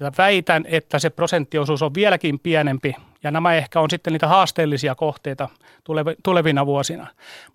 ja 0.00 0.12
väitän, 0.18 0.64
että 0.68 0.98
se 0.98 1.10
prosenttiosuus 1.10 1.82
on 1.82 1.94
vieläkin 1.94 2.38
pienempi. 2.38 2.94
Ja 3.22 3.30
nämä 3.30 3.54
ehkä 3.54 3.80
on 3.80 3.90
sitten 3.90 4.12
niitä 4.12 4.28
haasteellisia 4.28 4.94
kohteita 4.94 5.48
tulevina 6.22 6.66
vuosina. 6.66 7.06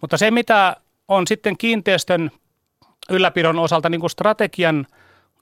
Mutta 0.01 0.17
se, 0.17 0.31
mitä 0.31 0.75
on 1.07 1.27
sitten 1.27 1.57
kiinteistön 1.57 2.31
ylläpidon 3.09 3.59
osalta 3.59 3.89
niin 3.89 4.01
kuin 4.01 4.09
strategian 4.09 4.87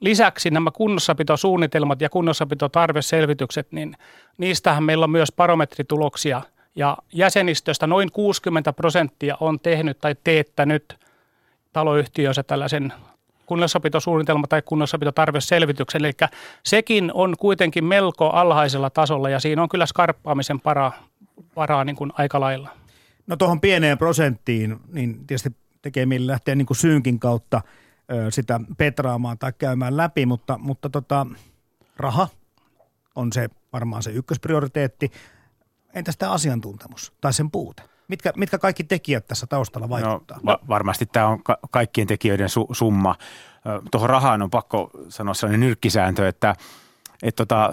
lisäksi 0.00 0.50
nämä 0.50 0.70
kunnossapitosuunnitelmat 0.70 2.00
ja 2.00 2.10
kunnossapitotarveselvitykset, 2.10 3.72
niin 3.72 3.96
niistähän 4.38 4.84
meillä 4.84 5.04
on 5.04 5.10
myös 5.10 5.32
barometrituloksia– 5.36 6.42
ja 6.74 6.96
jäsenistöstä 7.12 7.86
noin 7.86 8.12
60 8.12 8.72
prosenttia 8.72 9.36
on 9.40 9.60
tehnyt 9.60 9.98
tai 9.98 10.16
teettänyt 10.24 10.98
taloyhtiössä 11.72 12.42
tällaisen 12.42 12.92
kunnossapitosuunnitelma 13.46 14.46
tai 14.46 14.62
kunnossapitotarveselvityksen. 14.62 16.04
Eli 16.04 16.12
sekin 16.62 17.10
on 17.14 17.34
kuitenkin 17.38 17.84
melko 17.84 18.30
alhaisella 18.30 18.90
tasolla 18.90 19.30
ja 19.30 19.40
siinä 19.40 19.62
on 19.62 19.68
kyllä 19.68 19.86
skarppaamisen 19.86 20.60
para, 20.60 20.92
varaa 21.56 21.84
niin 21.84 21.96
kuin 21.96 22.12
aika 22.18 22.40
lailla. 22.40 22.68
No 23.26 23.36
tuohon 23.36 23.60
pieneen 23.60 23.98
prosenttiin, 23.98 24.76
niin 24.92 25.26
tietysti 25.26 25.50
tekee 25.82 26.06
mieli 26.06 26.26
lähteä 26.26 26.54
niin 26.54 26.66
kuin 26.66 26.76
syynkin 26.76 27.18
kautta 27.18 27.60
sitä 28.30 28.60
petraamaan 28.78 29.38
tai 29.38 29.52
käymään 29.58 29.96
läpi, 29.96 30.26
mutta, 30.26 30.58
mutta 30.58 30.90
tota, 30.90 31.26
raha 31.96 32.28
on 33.14 33.32
se 33.32 33.48
varmaan 33.72 34.02
se 34.02 34.10
ykkösprioriteetti 34.10 35.10
entä 35.94 36.12
tämä 36.18 36.32
asiantuntemus 36.32 37.12
tai 37.20 37.32
sen 37.32 37.50
puute? 37.50 37.82
Mitkä, 38.08 38.32
mitkä 38.36 38.58
kaikki 38.58 38.84
tekijät 38.84 39.26
tässä 39.26 39.46
taustalla 39.46 39.86
no, 39.86 39.90
vaikuttaa? 39.90 40.38
No, 40.42 40.52
va- 40.52 40.58
varmasti 40.68 41.06
tämä 41.06 41.26
on 41.26 41.42
ka- 41.42 41.58
kaikkien 41.70 42.06
tekijöiden 42.06 42.48
su- 42.48 42.74
summa. 42.74 43.14
Tuohon 43.90 44.10
rahaan 44.10 44.42
on 44.42 44.50
pakko 44.50 44.90
sanoa 45.08 45.34
sellainen 45.34 45.60
nyrkkisääntö, 45.60 46.28
että 46.28 46.54
että 47.22 47.46
tota, 47.46 47.70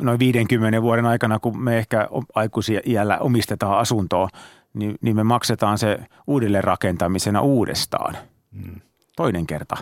noin 0.00 0.18
50 0.18 0.82
vuoden 0.82 1.06
aikana, 1.06 1.38
kun 1.38 1.62
me 1.62 1.78
ehkä 1.78 2.08
aikuisia 2.34 2.80
iällä 2.86 3.18
omistetaan 3.18 3.78
asuntoa, 3.78 4.28
niin, 4.74 4.94
niin 5.00 5.16
me 5.16 5.24
maksetaan 5.24 5.78
se 5.78 5.98
uudelleen 6.26 6.64
rakentamisena 6.64 7.40
uudestaan. 7.40 8.16
Hmm. 8.62 8.80
Toinen 9.16 9.46
kerta. 9.46 9.76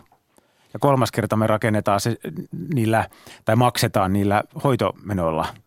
Ja 0.73 0.79
kolmas 0.79 1.13
kerta 1.13 1.37
me 1.37 1.47
rakennetaan 1.47 2.01
se 2.01 2.17
niillä, 2.75 3.09
tai 3.45 3.57
maksetaan 3.57 4.13
niillä 4.13 4.43
hoitomenoilla– 4.65 5.47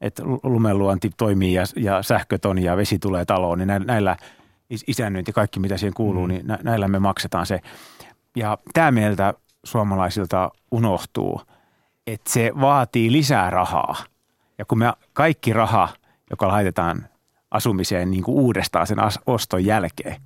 että 0.00 0.22
lumenluonti 0.42 1.10
toimii 1.16 1.54
ja, 1.54 1.64
ja 1.76 2.02
sähköt 2.02 2.44
on 2.44 2.58
ja 2.58 2.76
vesi 2.76 2.98
tulee 2.98 3.24
taloon, 3.24 3.58
niin 3.58 3.68
näillä 3.86 4.16
isännöinti, 4.86 5.32
kaikki 5.32 5.60
mitä 5.60 5.76
siihen 5.76 5.94
kuuluu, 5.94 6.26
mm. 6.26 6.28
niin 6.28 6.46
näillä 6.62 6.88
me 6.88 6.98
maksetaan 6.98 7.46
se. 7.46 7.60
Ja 8.36 8.58
tämä 8.72 8.90
meiltä 8.90 9.34
suomalaisilta 9.64 10.50
unohtuu, 10.70 11.40
että 12.06 12.30
se 12.32 12.52
vaatii 12.60 13.12
lisää 13.12 13.50
rahaa. 13.50 13.96
Ja 14.58 14.64
kun 14.64 14.78
me 14.78 14.92
kaikki 15.12 15.52
raha, 15.52 15.88
joka 16.30 16.48
laitetaan 16.48 17.08
asumiseen 17.50 18.10
niin 18.10 18.22
kuin 18.22 18.38
uudestaan 18.38 18.86
sen 18.86 18.98
oston 19.26 19.64
jälkeen, 19.64 20.20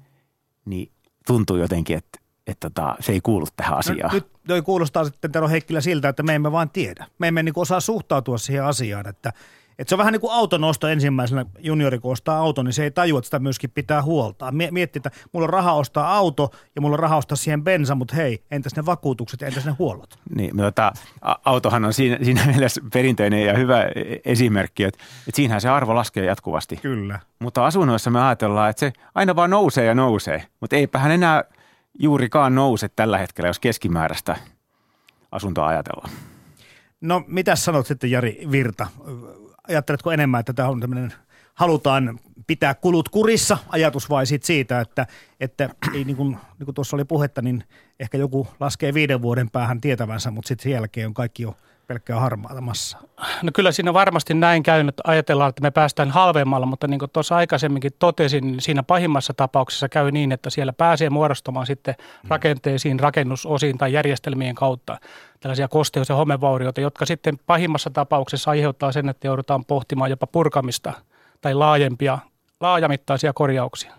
niin 0.65 0.93
tuntuu 1.27 1.57
jotenkin, 1.57 1.97
että 1.97 2.23
että 2.47 2.71
tota, 2.71 2.97
se 3.01 3.13
ei 3.13 3.21
kuulu 3.21 3.47
tähän 3.57 3.73
no, 3.73 3.79
asiaan. 3.79 4.15
Nyt 4.15 4.27
toi 4.49 4.63
kuulostaa 4.63 5.05
sitten 5.05 5.33
Tero 5.33 5.49
Heikkilä 5.49 5.81
siltä, 5.81 6.09
että 6.09 6.23
me 6.23 6.35
emme 6.35 6.53
vaan 6.53 6.71
tiedä. 6.71 7.07
Me 7.19 7.29
emme 7.29 7.43
niin 7.43 7.53
osaa 7.57 7.81
suhtautua 7.81 8.39
siihen 8.39 8.65
asiaan, 8.65 9.09
että– 9.09 9.33
et 9.79 9.89
se 9.89 9.95
on 9.95 9.99
vähän 9.99 10.13
niin 10.13 10.21
kuin 10.21 10.33
auton 10.33 10.65
osto 10.65 10.89
ensimmäisenä 10.89 11.47
juniori, 11.59 11.99
kun 11.99 12.13
ostaa 12.13 12.39
auto, 12.39 12.63
niin 12.63 12.73
se 12.73 12.85
ei 12.85 12.91
tajua, 12.91 13.19
että 13.19 13.27
sitä 13.27 13.39
myöskin 13.39 13.71
pitää 13.71 14.03
huoltaa. 14.03 14.53
Miettii, 14.53 15.01
että 15.01 15.11
mulla 15.33 15.45
on 15.45 15.51
raha 15.51 15.73
ostaa 15.73 16.17
auto 16.17 16.51
ja 16.75 16.81
mulla 16.81 16.95
on 16.95 16.99
raha 16.99 17.17
ostaa 17.17 17.37
siihen 17.37 17.65
bensa, 17.65 17.95
mutta 17.95 18.15
hei, 18.17 18.45
entäs 18.51 18.77
ne 18.77 18.87
vakuutukset 18.87 19.41
ja 19.41 19.47
entäs 19.47 19.67
ne 19.67 19.73
huollot? 19.79 20.19
Niin, 20.35 20.57
mutta 20.57 20.93
autohan 21.45 21.85
on 21.85 21.93
siinä, 21.93 22.19
siinä 22.23 22.47
mielessä 22.47 22.81
perinteinen 22.93 23.47
ja 23.47 23.57
hyvä 23.57 23.83
e-, 23.83 23.91
esimerkki, 24.25 24.85
että, 24.85 25.05
että 25.29 25.37
siinähän 25.37 25.61
se 25.61 25.69
arvo 25.69 25.95
laskee 25.95 26.25
jatkuvasti. 26.25 26.77
Kyllä. 26.77 27.19
Mutta 27.39 27.67
asunnoissa 27.67 28.11
me 28.11 28.23
ajatellaan, 28.23 28.71
että 28.71 28.81
se 28.81 28.93
aina 29.15 29.37
vaan 29.37 29.51
nousee 29.51 29.85
ja 29.85 29.95
nousee, 29.95 30.47
mutta 30.61 30.77
eipä 30.77 30.99
hän 30.99 31.13
enää 31.13 31.45
juurikaan 31.99 32.55
nouse 32.55 32.89
tällä 32.89 33.19
hetkellä, 33.19 33.49
jos 33.49 33.59
keskimääräistä 33.59 34.37
asuntoa 35.33 35.67
ajatellaan. 35.67 36.11
No 37.01 37.25
mitä 37.27 37.57
sanot 37.57 37.87
sitten 37.87 38.11
Jari 38.11 38.41
Virta? 38.51 38.87
Ajatteletko 39.69 40.13
enemmän, 40.13 40.41
että 40.41 40.53
tämä 40.53 40.69
on 40.69 40.81
tämmöinen, 40.81 41.13
halutaan 41.55 42.19
pitää 42.47 42.75
kulut 42.75 43.09
kurissa, 43.09 43.59
ajatus 43.69 44.11
vai 44.11 44.27
sit 44.27 44.43
siitä, 44.43 44.81
että, 44.81 45.07
että 45.41 45.71
ei 45.95 46.05
niin 46.05 46.17
kuin, 46.17 46.37
niin 46.59 46.65
kuin 46.65 46.75
tuossa 46.75 46.97
oli 46.97 47.05
puhetta, 47.05 47.43
niin 47.43 47.65
ehkä 48.01 48.19
joku 48.19 48.49
laskee 48.61 48.95
viiden 48.95 49.23
vuoden 49.23 49.51
päähän 49.51 49.81
tietävänsä, 49.81 50.31
mutta 50.31 50.49
sitten 50.49 50.63
sen 50.63 50.73
jälkeen 50.73 51.07
on 51.07 51.15
kaikki 51.15 51.43
jo 51.43 51.57
pelkkää 51.93 52.21
harmaata 52.21 52.61
massaa. 52.61 53.03
No 53.43 53.51
kyllä 53.55 53.73
siinä 53.73 53.95
varmasti 53.95 54.35
näin 54.35 54.63
käy, 54.63 54.89
että 54.89 55.03
ajatellaan, 55.07 55.49
että 55.49 55.63
me 55.63 55.71
päästään 55.71 56.11
halvemmalla, 56.11 56.67
mutta 56.67 56.87
niin 56.87 56.99
kuin 56.99 57.11
tuossa 57.11 57.37
aikaisemminkin 57.37 57.93
totesin, 57.99 58.47
niin 58.47 58.61
siinä 58.61 58.83
pahimmassa 58.83 59.35
tapauksessa 59.35 59.89
käy 59.89 60.11
niin, 60.11 60.33
että 60.33 60.51
siellä 60.51 60.73
pääsee 60.73 61.11
muodostamaan 61.11 61.67
sitten 61.67 61.95
mm. 61.99 62.29
rakenteisiin, 62.31 63.01
rakennusosiin 63.01 63.79
tai 63.79 63.93
järjestelmien 63.93 64.55
kautta 64.55 64.99
tällaisia 65.41 65.69
kosteus- 65.69 66.09
ja 66.09 66.15
homevaurioita, 66.15 66.81
jotka 66.81 67.07
sitten 67.07 67.39
pahimmassa 67.47 67.91
tapauksessa 67.91 68.51
aiheuttaa 68.51 68.93
sen, 68.93 69.09
että 69.09 69.27
joudutaan 69.27 69.65
pohtimaan 69.65 70.11
jopa 70.11 70.27
purkamista 70.27 70.93
tai 71.41 71.55
laajempia, 71.55 72.19
laajamittaisia 72.61 73.33
korjauksia. 73.33 73.93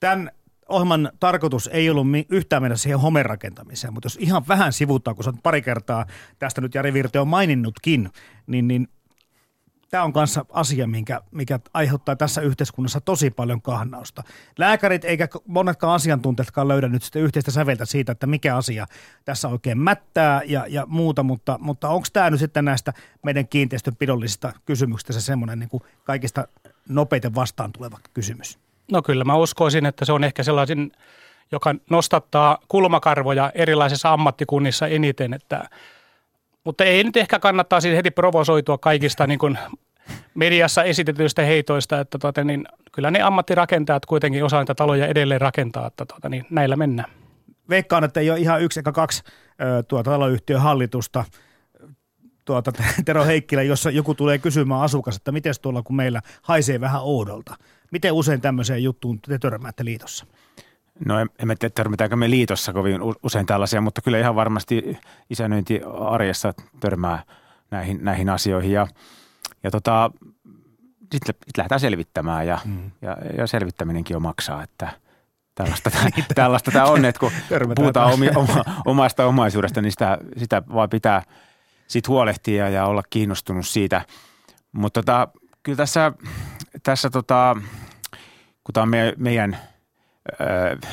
Tämän 0.00 0.30
ohjelman 0.68 1.12
tarkoitus 1.20 1.70
ei 1.72 1.90
ollut 1.90 2.06
yhtään 2.28 2.62
mennä 2.62 2.76
siihen 2.76 3.00
homerakentamiseen, 3.00 3.94
mutta 3.94 4.06
jos 4.06 4.18
ihan 4.20 4.48
vähän 4.48 4.72
sivuuttaa, 4.72 5.14
kun 5.14 5.24
sä 5.24 5.32
pari 5.42 5.62
kertaa 5.62 6.06
tästä 6.38 6.60
nyt 6.60 6.74
Jari 6.74 6.92
Virte 6.92 7.20
on 7.20 7.28
maininnutkin, 7.28 8.10
niin, 8.46 8.68
niin 8.68 8.88
tämä 9.90 10.04
on 10.04 10.12
kanssa 10.12 10.44
asia, 10.52 10.86
minkä, 10.86 11.20
mikä 11.30 11.60
aiheuttaa 11.74 12.16
tässä 12.16 12.40
yhteiskunnassa 12.40 13.00
tosi 13.00 13.30
paljon 13.30 13.62
kahnausta. 13.62 14.22
Lääkärit 14.58 15.04
eikä 15.04 15.28
monetkaan 15.46 15.94
asiantuntijatkaan 15.94 16.68
löydä 16.68 16.88
nyt 16.88 17.02
sitä 17.02 17.18
yhteistä 17.18 17.50
säveltä 17.50 17.84
siitä, 17.84 18.12
että 18.12 18.26
mikä 18.26 18.56
asia 18.56 18.86
tässä 19.24 19.48
oikein 19.48 19.78
mättää 19.78 20.42
ja, 20.46 20.66
ja 20.68 20.86
muuta, 20.86 21.22
mutta, 21.22 21.58
mutta 21.60 21.88
onko 21.88 22.06
tämä 22.12 22.30
nyt 22.30 22.40
sitten 22.40 22.64
näistä 22.64 22.92
meidän 23.22 23.48
kiinteistönpidollisista 23.48 24.52
kysymyksistä 24.64 25.12
se 25.12 25.20
semmoinen 25.20 25.58
niin 25.58 25.82
kaikista 26.04 26.48
nopeiten 26.88 27.34
vastaan 27.34 27.72
tuleva 27.72 27.98
kysymys? 28.14 28.65
No 28.92 29.02
kyllä 29.02 29.24
mä 29.24 29.36
uskoisin, 29.36 29.86
että 29.86 30.04
se 30.04 30.12
on 30.12 30.24
ehkä 30.24 30.42
sellaisin, 30.42 30.92
joka 31.52 31.74
nostattaa 31.90 32.58
kulmakarvoja 32.68 33.52
erilaisissa 33.54 34.12
ammattikunnissa 34.12 34.86
eniten, 34.86 35.34
että, 35.34 35.68
mutta 36.64 36.84
ei 36.84 37.04
nyt 37.04 37.16
ehkä 37.16 37.38
kannattaa 37.38 37.80
siis 37.80 37.96
heti 37.96 38.10
provosoitua 38.10 38.78
kaikista 38.78 39.26
niin 39.26 39.38
kuin 39.38 39.58
mediassa 40.34 40.84
esitetyistä 40.84 41.42
heitoista, 41.42 42.00
että 42.00 42.18
tuota, 42.18 42.44
niin, 42.44 42.64
kyllä 42.92 43.10
ne 43.10 43.22
ammattirakentajat 43.22 44.06
kuitenkin 44.06 44.44
osaa 44.44 44.60
niitä 44.60 44.74
taloja 44.74 45.06
edelleen 45.06 45.40
rakentaa, 45.40 45.86
että 45.86 46.04
tuota, 46.06 46.28
niin, 46.28 46.46
näillä 46.50 46.76
mennään. 46.76 47.10
Veikkaan, 47.68 48.04
että 48.04 48.20
ei 48.20 48.30
ole 48.30 48.38
ihan 48.38 48.62
yksi 48.62 48.80
eikä 48.80 48.92
kaksi 48.92 49.22
tuota, 49.88 50.10
taloyhtiön 50.10 50.60
hallitusta 50.60 51.24
tuota, 52.44 52.72
Tero 53.04 53.24
Heikkilä, 53.24 53.62
jossa 53.62 53.90
joku 53.90 54.14
tulee 54.14 54.38
kysymään 54.38 54.80
asukas, 54.80 55.16
että 55.16 55.32
miten 55.32 55.54
tuolla 55.62 55.82
kun 55.82 55.96
meillä 55.96 56.22
haisee 56.42 56.80
vähän 56.80 57.02
oudolta. 57.02 57.54
Miten 57.92 58.12
usein 58.12 58.40
tämmöiseen 58.40 58.82
juttuun 58.82 59.20
te 59.20 59.38
törmäätte 59.38 59.84
liitossa? 59.84 60.26
No 61.04 61.18
en, 61.18 61.28
en 61.38 61.58
tiedä, 61.58 61.72
törmätäänkö 61.74 62.16
me 62.16 62.30
liitossa 62.30 62.72
kovin 62.72 63.00
usein 63.22 63.46
tällaisia, 63.46 63.80
mutta 63.80 64.02
kyllä 64.02 64.18
ihan 64.18 64.34
varmasti 64.34 64.98
isännöinti 65.30 65.80
arjessa 66.00 66.54
törmää 66.80 67.22
näihin, 67.70 67.98
näihin 68.02 68.28
asioihin. 68.28 68.72
Ja, 68.72 68.86
ja 69.62 69.70
tota, 69.70 70.10
sitten 71.12 71.34
sit 71.46 71.56
lähdetään 71.56 71.80
selvittämään 71.80 72.46
ja, 72.46 72.58
mm. 72.64 72.90
ja, 73.02 73.16
ja 73.36 73.46
selvittäminenkin 73.46 74.14
jo 74.14 74.20
maksaa, 74.20 74.62
että 74.62 74.88
tällaista, 75.54 75.90
tällaista 76.34 76.70
tämä 76.70 76.84
on, 76.84 77.04
että 77.04 77.20
kun 77.20 77.32
puhutaan 77.76 78.12
omi, 78.12 78.28
oma, 78.34 78.64
omasta 78.86 79.26
omaisuudesta, 79.26 79.82
niin 79.82 79.92
sitä, 79.92 80.18
sitä 80.36 80.62
vaan 80.74 80.90
pitää 80.90 81.22
sit 81.86 82.08
huolehtia 82.08 82.68
ja 82.68 82.86
olla 82.86 83.02
kiinnostunut 83.10 83.66
siitä. 83.66 84.02
Mutta 84.72 85.02
tota, 85.02 85.28
kyllä 85.62 85.76
tässä, 85.76 86.12
tässä 86.82 87.10
tota, 87.10 87.56
kun 88.64 88.72
tämä 88.72 88.82
on 88.82 88.88
me, 88.88 89.14
meidän– 89.16 89.56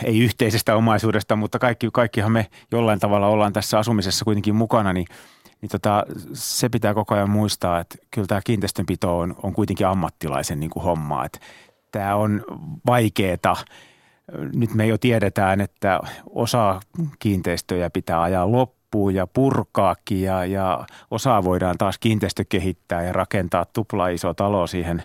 ei 0.03 0.19
yhteisestä 0.19 0.75
omaisuudesta, 0.75 1.35
mutta 1.35 1.59
kaikki, 1.59 1.89
kaikkihan 1.93 2.31
me 2.31 2.47
jollain 2.71 2.99
tavalla 2.99 3.27
ollaan 3.27 3.53
tässä 3.53 3.79
asumisessa 3.79 4.25
kuitenkin 4.25 4.55
mukana, 4.55 4.93
niin, 4.93 5.05
niin 5.61 5.69
tota, 5.69 6.05
se 6.33 6.69
pitää 6.69 6.93
koko 6.93 7.15
ajan 7.15 7.29
muistaa, 7.29 7.79
että 7.79 7.95
kyllä 8.11 8.27
tämä 8.27 8.41
kiinteistönpito 8.43 9.19
on, 9.19 9.35
on 9.43 9.53
kuitenkin 9.53 9.87
ammattilaisen 9.87 10.59
niin 10.59 10.69
kuin 10.69 10.83
homma. 10.83 11.25
Että 11.25 11.39
tämä 11.91 12.15
on 12.15 12.45
vaikeeta. 12.85 13.55
Nyt 14.53 14.73
me 14.73 14.87
jo 14.87 14.97
tiedetään, 14.97 15.61
että 15.61 15.99
osa 16.29 16.79
kiinteistöjä 17.19 17.89
pitää 17.89 18.21
ajaa 18.21 18.51
loppuun 18.51 19.15
ja 19.15 19.27
purkaakin 19.27 20.21
ja, 20.21 20.45
ja 20.45 20.85
osaa 21.11 21.43
voidaan 21.43 21.77
taas 21.77 21.97
kiinteistö 21.97 22.45
kehittää 22.49 23.03
ja 23.03 23.13
rakentaa 23.13 23.65
tupla 23.65 24.07
iso 24.07 24.33
talo 24.33 24.67
siihen, 24.67 25.03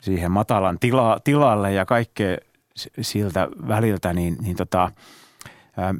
siihen 0.00 0.30
matalan 0.30 0.78
tila, 0.78 1.20
tilalle 1.24 1.72
ja 1.72 1.86
kaikkea 1.86 2.36
siltä 3.00 3.48
väliltä, 3.68 4.12
niin, 4.12 4.36
niin 4.40 4.56
tota, 4.56 4.90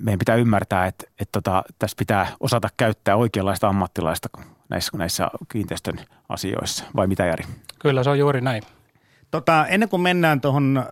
meidän 0.01 0.19
pitää 0.19 0.37
ymmärtää, 0.37 0.87
että, 0.87 1.07
että 1.21 1.33
tota, 1.33 1.65
tässä 1.79 1.95
pitää 1.99 2.27
osata 2.41 2.69
käyttää 2.77 3.17
oikeanlaista 3.17 3.69
ammattilaista 3.69 4.29
näissä, 4.69 4.99
näissä 4.99 5.31
kiinteistön 5.53 6.01
asioissa. 6.29 6.85
Vai 6.97 7.07
mitä 7.07 7.27
Jari? 7.27 7.45
Kyllä 7.79 8.05
se 8.05 8.11
on 8.11 8.19
juuri 8.19 8.41
näin. 8.41 8.63
Tota, 9.31 9.67
ennen 9.67 9.89
kuin 9.89 10.03
mennään 10.03 10.41
tuohon 10.41 10.85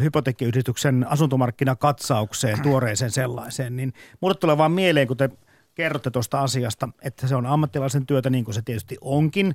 hypoteekkiyhdistyksen 0.00 1.06
asuntomarkkinakatsaukseen, 1.08 2.62
tuoreeseen 2.62 3.10
sellaiseen, 3.10 3.76
niin 3.76 3.92
mulle 4.20 4.34
tulee 4.34 4.58
vaan 4.58 4.72
mieleen, 4.72 5.06
kun 5.08 5.16
te 5.16 5.30
kerrotte 5.76 6.10
tuosta 6.10 6.40
asiasta, 6.40 6.88
että 7.02 7.26
se 7.26 7.36
on 7.36 7.46
ammattilaisen 7.46 8.06
työtä 8.06 8.30
niin 8.30 8.44
kuin 8.44 8.54
se 8.54 8.62
tietysti 8.62 8.96
onkin. 9.00 9.54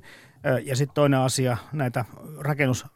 Ja 0.64 0.76
sitten 0.76 0.94
toinen 0.94 1.20
asia, 1.20 1.56
näitä 1.72 2.04
rakennus 2.38 2.86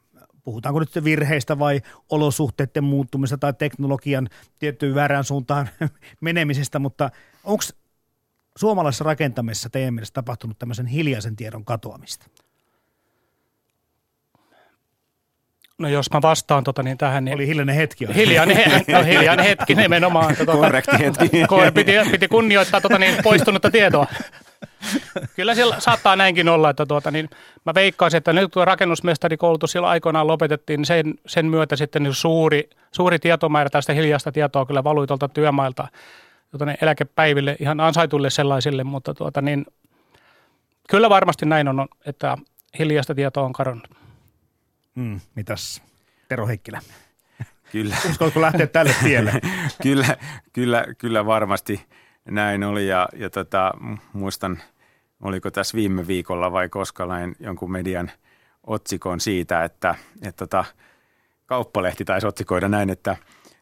puhutaanko 0.44 0.80
nyt 0.80 1.04
virheistä 1.04 1.58
vai 1.58 1.80
olosuhteiden 2.10 2.84
muuttumista 2.84 3.38
tai 3.38 3.52
teknologian 3.54 4.28
tiettyyn 4.58 4.94
väärään 4.94 5.24
suuntaan 5.24 5.68
menemisestä, 6.20 6.78
mutta 6.78 7.10
onko 7.44 7.64
suomalaisessa 8.56 9.04
rakentamisessa 9.04 9.70
teidän 9.70 9.94
mielestä 9.94 10.14
tapahtunut 10.14 10.58
tämmöisen 10.58 10.86
hiljaisen 10.86 11.36
tiedon 11.36 11.64
katoamista? 11.64 12.26
No 15.78 15.88
jos 15.88 16.10
mä 16.14 16.22
vastaan 16.22 16.64
tota, 16.64 16.82
niin 16.82 16.98
tähän... 16.98 17.24
Niin 17.24 17.34
Oli 17.34 17.46
hiljainen 17.46 17.74
hetki. 17.74 18.06
Hiljainen, 18.14 18.56
no, 18.92 19.02
hiljainen 19.02 19.46
hetki 19.46 19.74
nimenomaan. 19.74 20.36
Tota, 20.36 20.52
Korrekti 20.52 20.98
hetki. 20.98 21.28
Piti, 21.74 21.92
piti 22.10 22.28
kunnioittaa 22.28 22.80
tota, 22.80 22.98
niin, 22.98 23.14
poistunutta 23.22 23.70
tietoa. 23.70 24.06
Kyllä 25.36 25.54
siellä 25.54 25.80
saattaa 25.80 26.16
näinkin 26.16 26.48
olla, 26.48 26.70
että 26.70 26.86
tuota, 26.86 27.10
niin 27.10 27.30
mä 27.64 27.74
veikkaisin, 27.74 28.18
että 28.18 28.32
nyt 28.32 28.52
kun 28.52 28.66
rakennusmestarikoulutus 28.66 29.72
silloin 29.72 29.90
aikoinaan 29.90 30.26
lopetettiin, 30.26 30.78
niin 30.78 30.86
sen, 30.86 31.14
sen 31.26 31.46
myötä 31.46 31.76
sitten 31.76 32.02
niin 32.02 32.14
suuri, 32.14 32.70
suuri 32.92 33.18
tietomäärä 33.18 33.70
tästä 33.70 33.92
hiljaista 33.92 34.32
tietoa 34.32 34.66
kyllä 34.66 34.84
valui 34.84 35.06
tuolta 35.06 35.28
työmailta 35.28 35.88
tuota, 36.50 36.66
niin 36.66 36.78
eläkepäiville, 36.82 37.56
ihan 37.60 37.80
ansaituille 37.80 38.30
sellaisille, 38.30 38.84
mutta 38.84 39.14
tuota, 39.14 39.42
niin, 39.42 39.66
kyllä 40.88 41.10
varmasti 41.10 41.46
näin 41.46 41.68
on, 41.68 41.88
että 42.06 42.38
hiljaista 42.78 43.14
tietoa 43.14 43.44
on 43.44 43.52
kadonnut. 43.52 44.05
Mm, 44.96 45.20
mitäs 45.34 45.82
Tero 46.28 46.46
Heikkilä? 46.46 46.80
Kyllä. 47.72 47.96
Uskallatko 48.10 48.40
lähteä 48.40 48.66
tälle 48.66 48.94
tielle? 49.04 49.32
kyllä, 49.82 50.16
kyllä, 50.52 50.84
kyllä 50.98 51.26
varmasti 51.26 51.86
näin 52.24 52.64
oli 52.64 52.88
ja, 52.88 53.08
ja 53.16 53.30
tota, 53.30 53.72
muistan, 54.12 54.62
oliko 55.22 55.50
tässä 55.50 55.76
viime 55.76 56.06
viikolla 56.06 56.52
vai 56.52 56.68
koska 56.68 57.08
jonkun 57.40 57.72
median 57.72 58.10
otsikon 58.66 59.20
siitä, 59.20 59.64
että, 59.64 59.94
että 60.22 60.46
tota, 60.46 60.64
kauppalehti 61.46 62.04
taisi 62.04 62.26
otsikoida 62.26 62.68
näin, 62.68 62.90
että 62.90 63.16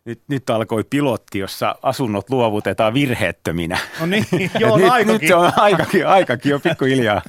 nyt, 0.04 0.22
nyt 0.28 0.50
alkoi 0.50 0.84
pilotti, 0.90 1.38
jossa 1.38 1.76
asunnot 1.82 2.30
luovutetaan 2.30 2.94
virheettöminä. 2.94 3.78
No 4.00 4.06
niin, 4.06 4.26
joo, 4.58 4.78
nyt, 4.78 4.90
aikakin. 4.90 5.20
Nyt 5.20 5.30
on 5.30 5.52
aikakin, 5.56 6.06
aikakin 6.06 6.50
jo 6.50 6.60
pikkuhiljaa. 6.60 7.22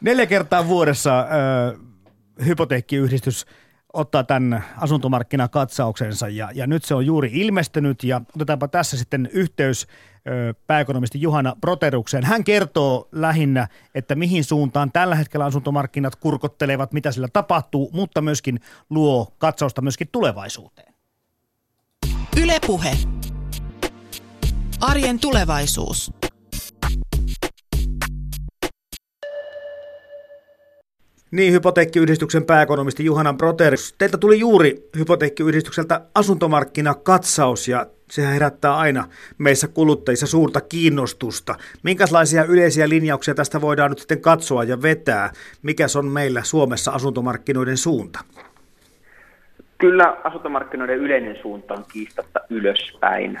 Neljä 0.00 0.26
kertaa 0.26 0.68
vuodessa 0.68 1.26
hypoteekkiyhdistys 2.46 3.46
ottaa 3.92 4.24
tämän 4.24 4.64
asuntomarkkinakatsauksensa 4.76 6.28
ja, 6.28 6.50
ja 6.54 6.66
nyt 6.66 6.84
se 6.84 6.94
on 6.94 7.06
juuri 7.06 7.30
ilmestynyt 7.32 8.04
ja 8.04 8.20
otetaanpa 8.36 8.68
tässä 8.68 8.96
sitten 8.96 9.28
yhteys 9.32 9.86
pääekonomisti 10.66 11.20
Juhana 11.20 11.56
Proterukseen. 11.60 12.24
Hän 12.24 12.44
kertoo 12.44 13.08
lähinnä, 13.12 13.68
että 13.94 14.14
mihin 14.14 14.44
suuntaan 14.44 14.92
tällä 14.92 15.14
hetkellä 15.14 15.44
asuntomarkkinat 15.44 16.16
kurkottelevat, 16.16 16.92
mitä 16.92 17.12
sillä 17.12 17.28
tapahtuu, 17.32 17.90
mutta 17.92 18.20
myöskin 18.20 18.60
luo 18.90 19.34
katsausta 19.38 19.82
myöskin 19.82 20.08
tulevaisuuteen. 20.12 20.94
Ylepuhe. 22.42 22.96
Arjen 24.80 25.18
tulevaisuus. 25.18 26.12
Niin, 31.32 31.52
hypoteekkiyhdistyksen 31.52 32.44
pääekonomisti 32.44 33.04
Juhana 33.04 33.32
Broterus. 33.32 33.94
Teiltä 33.98 34.18
tuli 34.18 34.38
juuri 34.38 34.88
hypoteekkiyhdistykseltä 34.98 36.00
asuntomarkkinakatsaus 36.14 37.68
ja 37.68 37.86
sehän 38.10 38.32
herättää 38.32 38.76
aina 38.76 39.08
meissä 39.38 39.68
kuluttajissa 39.68 40.26
suurta 40.26 40.60
kiinnostusta. 40.60 41.54
Minkälaisia 41.82 42.44
yleisiä 42.44 42.88
linjauksia 42.88 43.34
tästä 43.34 43.60
voidaan 43.60 43.90
nyt 43.90 43.98
sitten 43.98 44.20
katsoa 44.20 44.64
ja 44.64 44.82
vetää? 44.82 45.32
Mikä 45.62 45.86
on 45.98 46.06
meillä 46.06 46.42
Suomessa 46.42 46.90
asuntomarkkinoiden 46.90 47.76
suunta? 47.76 48.18
Kyllä 49.78 50.16
asuntomarkkinoiden 50.24 50.98
yleinen 50.98 51.36
suunta 51.42 51.74
on 51.74 51.84
kiistatta 51.92 52.40
ylöspäin 52.50 53.38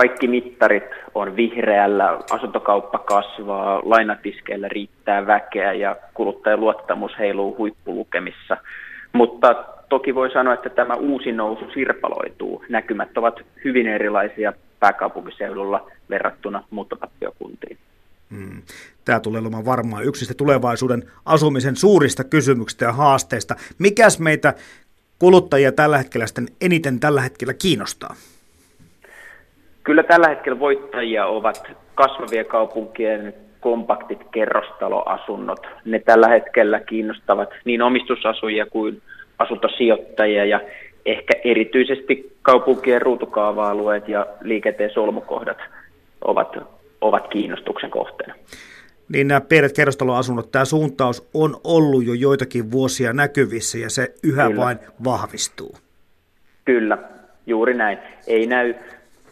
kaikki 0.00 0.28
mittarit 0.28 0.84
on 1.14 1.36
vihreällä, 1.36 2.18
asuntokauppa 2.30 2.98
kasvaa, 2.98 3.80
lainatiskeillä 3.84 4.68
riittää 4.68 5.26
väkeä 5.26 5.72
ja 5.72 5.96
kuluttajan 6.14 6.60
luottamus 6.60 7.12
heiluu 7.18 7.56
huippulukemissa. 7.58 8.56
Mutta 9.12 9.64
toki 9.88 10.14
voi 10.14 10.30
sanoa, 10.30 10.54
että 10.54 10.70
tämä 10.70 10.94
uusi 10.94 11.32
nousu 11.32 11.70
sirpaloituu. 11.74 12.64
Näkymät 12.68 13.18
ovat 13.18 13.34
hyvin 13.64 13.86
erilaisia 13.86 14.52
pääkaupunkiseudulla 14.80 15.90
verrattuna 16.10 16.64
muuttotappiokuntiin. 16.70 17.78
Hmm. 18.30 18.62
Tämä 19.04 19.20
tulee 19.20 19.40
olemaan 19.40 19.64
varmaan 19.64 20.04
yksi 20.04 20.34
tulevaisuuden 20.34 21.02
asumisen 21.24 21.76
suurista 21.76 22.24
kysymyksistä 22.24 22.84
ja 22.84 22.92
haasteista. 22.92 23.56
Mikäs 23.78 24.18
meitä 24.20 24.54
kuluttajia 25.18 25.72
tällä 25.72 25.98
hetkellä 25.98 26.26
sitten 26.26 26.48
eniten 26.60 27.00
tällä 27.00 27.20
hetkellä 27.20 27.54
kiinnostaa? 27.54 28.14
Kyllä 29.84 30.02
tällä 30.02 30.28
hetkellä 30.28 30.58
voittajia 30.58 31.26
ovat 31.26 31.72
kasvavien 31.94 32.46
kaupunkien 32.46 33.34
kompaktit 33.60 34.20
kerrostaloasunnot. 34.30 35.66
Ne 35.84 35.98
tällä 35.98 36.28
hetkellä 36.28 36.80
kiinnostavat 36.80 37.48
niin 37.64 37.82
omistusasujia 37.82 38.66
kuin 38.66 39.02
asuntosijoittajia 39.38 40.44
ja 40.44 40.60
ehkä 41.06 41.32
erityisesti 41.44 42.36
kaupunkien 42.42 43.02
ruutukaava-alueet 43.02 44.08
ja 44.08 44.26
liikenteen 44.40 44.90
solmukohdat 44.90 45.58
ovat, 46.24 46.56
ovat 47.00 47.28
kiinnostuksen 47.28 47.90
kohteena. 47.90 48.34
Niin 49.12 49.28
nämä 49.28 49.40
pienet 49.40 49.72
kerrostaloasunnot, 49.76 50.50
tämä 50.50 50.64
suuntaus 50.64 51.30
on 51.34 51.56
ollut 51.64 52.06
jo 52.06 52.14
joitakin 52.14 52.70
vuosia 52.70 53.12
näkyvissä 53.12 53.78
ja 53.78 53.90
se 53.90 54.14
yhä 54.24 54.46
Kyllä. 54.46 54.60
vain 54.60 54.78
vahvistuu. 55.04 55.76
Kyllä, 56.64 56.98
juuri 57.46 57.74
näin. 57.74 57.98
Ei 58.26 58.46
näy 58.46 58.74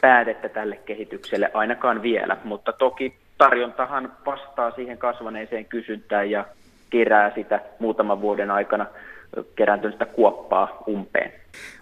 päätettä 0.01 0.49
tälle 0.49 0.77
kehitykselle 0.77 1.51
ainakaan 1.55 2.03
vielä, 2.03 2.37
mutta 2.45 2.73
toki 2.73 3.15
tarjontahan 3.39 4.13
vastaa 4.27 4.71
siihen 4.71 4.99
kasvaneeseen 4.99 5.65
kysyntään 5.65 6.31
ja 6.31 6.45
kerää 6.91 7.35
sitä 7.35 7.61
muutaman 7.79 8.21
vuoden 8.21 8.51
aikana 8.51 8.87
kerääntynyttä 9.57 10.07
kuoppaa 10.07 10.83
umpeen. 10.89 11.33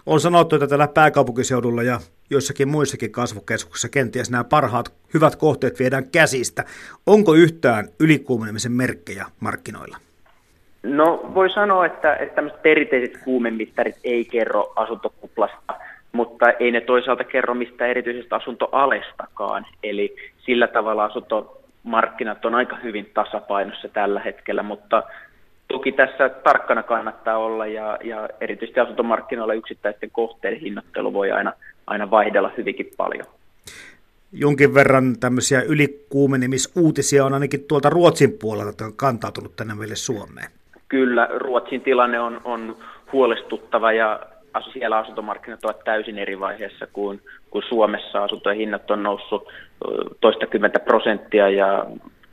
On 0.05 0.19
sanottu, 0.19 0.55
että 0.55 0.67
tällä 0.67 0.87
pääkaupunkiseudulla 0.87 1.83
ja 1.83 1.99
joissakin 2.29 2.67
muissakin 2.67 3.11
kasvukeskuksissa 3.11 3.89
kenties 3.89 4.31
nämä 4.31 4.43
parhaat 4.43 4.93
hyvät 5.13 5.35
kohteet 5.35 5.79
viedään 5.79 6.09
käsistä. 6.11 6.63
Onko 7.07 7.33
yhtään 7.33 7.85
ylikuumenemisen 7.99 8.71
merkkejä 8.71 9.25
markkinoilla? 9.39 9.97
No 10.83 11.31
voi 11.33 11.49
sanoa, 11.49 11.85
että, 11.85 12.15
että 12.15 12.35
tämmöiset 12.35 12.61
perinteiset 12.61 13.17
kuumemittarit 13.23 13.95
ei 14.03 14.25
kerro 14.25 14.73
asuntokuplasta, 14.75 15.73
mutta 16.17 16.49
ei 16.49 16.71
ne 16.71 16.81
toisaalta 16.81 17.23
kerro 17.23 17.53
mistä 17.53 17.85
erityisestä 17.85 18.35
asuntoalestakaan. 18.35 19.65
Eli 19.83 20.15
sillä 20.37 20.67
tavalla 20.67 21.05
asuntomarkkinat 21.05 22.45
on 22.45 22.55
aika 22.55 22.75
hyvin 22.83 23.11
tasapainossa 23.13 23.87
tällä 23.89 24.19
hetkellä, 24.19 24.63
mutta 24.63 25.03
toki 25.67 25.91
tässä 25.91 26.29
tarkkana 26.29 26.83
kannattaa 26.83 27.37
olla 27.37 27.65
ja, 27.65 27.97
ja 28.03 28.29
erityisesti 28.41 28.79
asuntomarkkinoilla 28.79 29.53
yksittäisten 29.53 30.11
kohteiden 30.11 30.59
hinnoittelu 30.59 31.13
voi 31.13 31.31
aina, 31.31 31.53
aina 31.87 32.11
vaihdella 32.11 32.51
hyvinkin 32.57 32.91
paljon. 32.97 33.25
Jonkin 34.31 34.73
verran 34.73 35.19
tämmöisiä 35.19 35.61
ylikuumenemisuutisia 35.61 37.25
on 37.25 37.33
ainakin 37.33 37.63
tuolta 37.67 37.89
Ruotsin 37.89 38.33
puolelta, 38.41 38.69
että 38.69 38.85
on 38.85 38.93
kantautunut 38.95 39.55
tänne 39.55 39.75
meille 39.75 39.95
Suomeen. 39.95 40.51
Kyllä, 40.87 41.27
Ruotsin 41.37 41.81
tilanne 41.81 42.19
on, 42.19 42.41
on 42.43 42.77
huolestuttava 43.13 43.91
ja 43.91 44.19
siellä 44.73 44.97
asuntomarkkinat 44.97 45.65
ovat 45.65 45.83
täysin 45.83 46.17
eri 46.17 46.39
vaiheessa 46.39 46.87
kuin, 46.93 47.21
kuin 47.49 47.63
Suomessa. 47.69 48.23
Asuntojen 48.23 48.57
hinnat 48.57 48.91
on 48.91 49.03
noussut 49.03 49.49
toistakymmentä 50.21 50.79
prosenttia 50.79 51.49
ja 51.49 51.85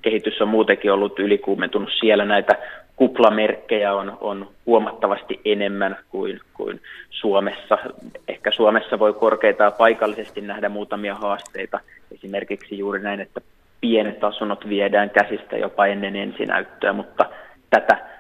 kehitys 0.03 0.41
on 0.41 0.49
muutenkin 0.49 0.93
ollut 0.93 1.19
ylikuumentunut 1.19 1.91
siellä. 2.01 2.25
Näitä 2.25 2.59
kuplamerkkejä 2.97 3.95
on, 3.95 4.19
on 4.21 4.49
huomattavasti 4.67 5.41
enemmän 5.45 5.97
kuin, 6.09 6.41
kuin 6.55 6.81
Suomessa. 7.11 7.79
Ehkä 8.29 8.51
Suomessa 8.51 8.99
voi 8.99 9.13
korkeita 9.13 9.71
paikallisesti 9.71 10.41
nähdä 10.41 10.69
muutamia 10.69 11.15
haasteita. 11.15 11.81
Esimerkiksi 12.15 12.79
juuri 12.79 13.01
näin, 13.01 13.21
että 13.21 13.41
pienet 13.81 14.25
asunnot 14.25 14.69
viedään 14.69 15.11
käsistä 15.11 15.57
jopa 15.57 15.87
ennen 15.87 16.17
ensinäyttöä, 16.17 16.93
mutta 16.93 17.25
tätä 17.71 18.14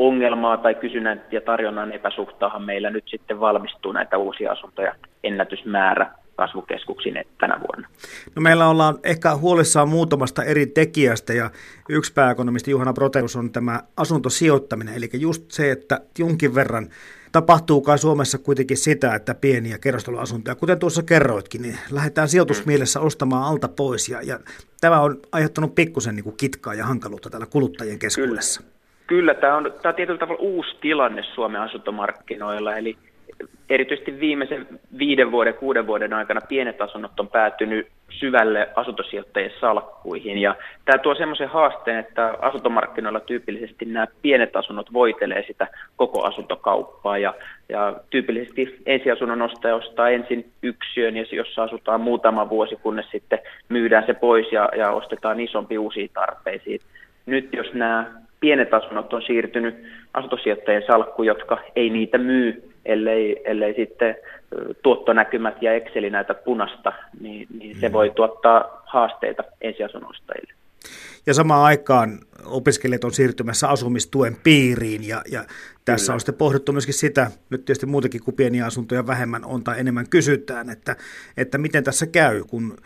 ongelmaa 0.00 0.56
tai 0.56 0.74
kysynnän 0.74 1.22
ja 1.30 1.40
tarjonnan 1.40 1.92
epäsuhtaahan 1.92 2.62
meillä 2.62 2.90
nyt 2.90 3.04
sitten 3.06 3.40
valmistuu 3.40 3.92
näitä 3.92 4.18
uusia 4.18 4.52
asuntoja 4.52 4.94
ennätysmäärä 5.24 6.10
kasvukeskuksiin 6.36 7.24
tänä 7.40 7.60
vuonna. 7.60 7.88
No 8.36 8.42
meillä 8.42 8.68
ollaan 8.68 8.98
ehkä 9.04 9.36
huolissaan 9.36 9.88
muutamasta 9.88 10.44
eri 10.44 10.66
tekijästä 10.66 11.32
ja 11.32 11.50
yksi 11.88 12.12
pääekonomisti 12.12 12.70
Juhana 12.70 12.92
Proteus 12.92 13.36
on 13.36 13.52
tämä 13.52 13.80
asuntosijoittaminen, 13.96 14.94
eli 14.94 15.08
just 15.12 15.50
se, 15.50 15.70
että 15.70 16.00
jonkin 16.18 16.54
verran 16.54 16.88
tapahtuu 17.32 17.80
kai 17.80 17.98
Suomessa 17.98 18.38
kuitenkin 18.38 18.76
sitä, 18.76 19.14
että 19.14 19.34
pieniä 19.34 19.78
kerrostaloasuntoja, 19.78 20.54
kuten 20.54 20.78
tuossa 20.78 21.02
kerroitkin, 21.02 21.62
niin 21.62 21.78
lähdetään 21.90 22.28
sijoitusmielessä 22.28 23.00
ostamaan 23.00 23.44
alta 23.44 23.68
pois 23.68 24.08
ja, 24.08 24.22
ja 24.22 24.40
tämä 24.80 25.00
on 25.00 25.20
aiheuttanut 25.32 25.74
pikkusen 25.74 26.16
niin 26.16 26.36
kitkaa 26.36 26.74
ja 26.74 26.86
hankaluutta 26.86 27.30
täällä 27.30 27.46
kuluttajien 27.46 27.98
keskuudessa. 27.98 28.60
Kyllä. 28.60 28.69
Kyllä, 29.10 29.34
tämä 29.34 29.56
on, 29.56 29.64
tämä 29.64 29.90
on 29.90 29.94
tietyllä 29.94 30.18
tavalla 30.18 30.40
uusi 30.42 30.76
tilanne 30.80 31.22
Suomen 31.22 31.60
asuntomarkkinoilla, 31.60 32.76
eli 32.76 32.96
erityisesti 33.70 34.20
viimeisen 34.20 34.66
viiden 34.98 35.32
vuoden, 35.32 35.54
kuuden 35.54 35.86
vuoden 35.86 36.12
aikana 36.12 36.40
pienet 36.48 36.80
asunnot 36.80 37.20
on 37.20 37.28
päätynyt 37.28 37.88
syvälle 38.10 38.68
asuntosijoittajien 38.74 39.52
salkkuihin. 39.60 40.38
Ja 40.38 40.54
tämä 40.84 40.98
tuo 40.98 41.14
semmoisen 41.14 41.48
haasteen, 41.48 41.98
että 41.98 42.34
asuntomarkkinoilla 42.40 43.20
tyypillisesti 43.20 43.84
nämä 43.84 44.06
pienet 44.22 44.56
asunnot 44.56 44.92
voitelee 44.92 45.44
sitä 45.46 45.66
koko 45.96 46.22
asuntokauppaa. 46.22 47.18
Ja, 47.18 47.34
ja 47.68 47.96
tyypillisesti 48.10 48.82
ensiasunnon 48.86 49.42
ostaja 49.42 49.74
ostaa 49.74 50.10
ensin 50.10 50.50
yksiön, 50.62 51.14
jossa 51.32 51.62
asutaan 51.62 52.00
muutama 52.00 52.48
vuosi, 52.48 52.76
kunnes 52.76 53.06
sitten 53.10 53.38
myydään 53.68 54.06
se 54.06 54.14
pois 54.14 54.52
ja, 54.52 54.68
ja 54.76 54.90
ostetaan 54.90 55.40
isompi 55.40 55.78
uusiin 55.78 56.10
tarpeisiin. 56.14 56.80
Nyt 57.26 57.48
jos 57.52 57.74
nämä 57.74 58.20
pienet 58.40 58.74
asunnot 58.74 59.12
on 59.12 59.22
siirtynyt 59.22 59.74
asuntosijoittajien 60.14 60.82
salkku, 60.86 61.22
jotka 61.22 61.58
ei 61.76 61.90
niitä 61.90 62.18
myy, 62.18 62.72
ellei, 62.84 63.42
ellei 63.44 63.74
sitten 63.74 64.16
tuottonäkymät 64.82 65.62
ja 65.62 65.74
Exceli 65.74 66.10
näytä 66.10 66.34
punasta, 66.34 66.92
niin, 67.20 67.46
niin 67.58 67.80
se 67.80 67.88
mm. 67.88 67.92
voi 67.92 68.10
tuottaa 68.10 68.82
haasteita 68.86 69.44
ensiasunnostajille. 69.60 70.52
Ja 71.26 71.34
samaan 71.34 71.64
aikaan 71.64 72.18
opiskelijat 72.44 73.04
on 73.04 73.12
siirtymässä 73.12 73.68
asumistuen 73.68 74.36
piiriin 74.42 75.08
ja, 75.08 75.22
ja 75.30 75.44
tässä 75.84 76.06
Kyllä. 76.06 76.14
on 76.14 76.20
sitten 76.20 76.34
pohdittu 76.34 76.72
myöskin 76.72 76.94
sitä, 76.94 77.30
nyt 77.50 77.64
tietysti 77.64 77.86
muutenkin 77.86 78.24
kuin 78.24 78.34
pieniä 78.34 78.66
asuntoja 78.66 79.06
vähemmän 79.06 79.44
on 79.44 79.64
tai 79.64 79.80
enemmän 79.80 80.08
kysytään, 80.10 80.70
että, 80.70 80.96
että 81.36 81.58
miten 81.58 81.84
tässä 81.84 82.06
käy, 82.06 82.44
kun 82.44 82.76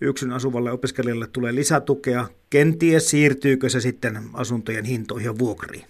yksin 0.00 0.32
asuvalle 0.32 0.70
opiskelijalle 0.70 1.26
tulee 1.32 1.54
lisätukea, 1.54 2.24
kenties 2.50 3.10
siirtyykö 3.10 3.68
se 3.68 3.80
sitten 3.80 4.16
asuntojen 4.34 4.84
hintoihin 4.84 5.26
ja 5.26 5.38
vuokriin? 5.38 5.84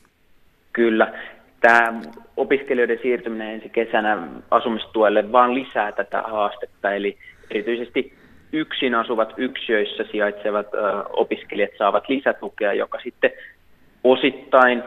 Kyllä. 0.72 1.14
Tämä 1.60 2.00
opiskelijoiden 2.36 2.98
siirtyminen 3.02 3.54
ensi 3.54 3.68
kesänä 3.68 4.28
asumistuelle 4.50 5.32
vaan 5.32 5.54
lisää 5.54 5.92
tätä 5.92 6.22
haastetta, 6.22 6.94
eli 6.94 7.18
erityisesti 7.50 8.14
yksin 8.52 8.94
asuvat 8.94 9.34
yksiöissä 9.36 10.04
sijaitsevat 10.10 10.66
opiskelijat 11.12 11.70
saavat 11.78 12.08
lisätukea, 12.08 12.72
joka 12.72 12.98
sitten 13.04 13.30
osittain 14.04 14.82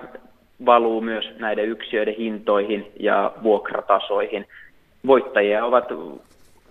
valuu 0.65 1.01
myös 1.01 1.25
näiden 1.39 1.69
yksiöiden 1.69 2.15
hintoihin 2.15 2.91
ja 2.99 3.31
vuokratasoihin. 3.43 4.45
Voittajia 5.07 5.65
ovat 5.65 5.85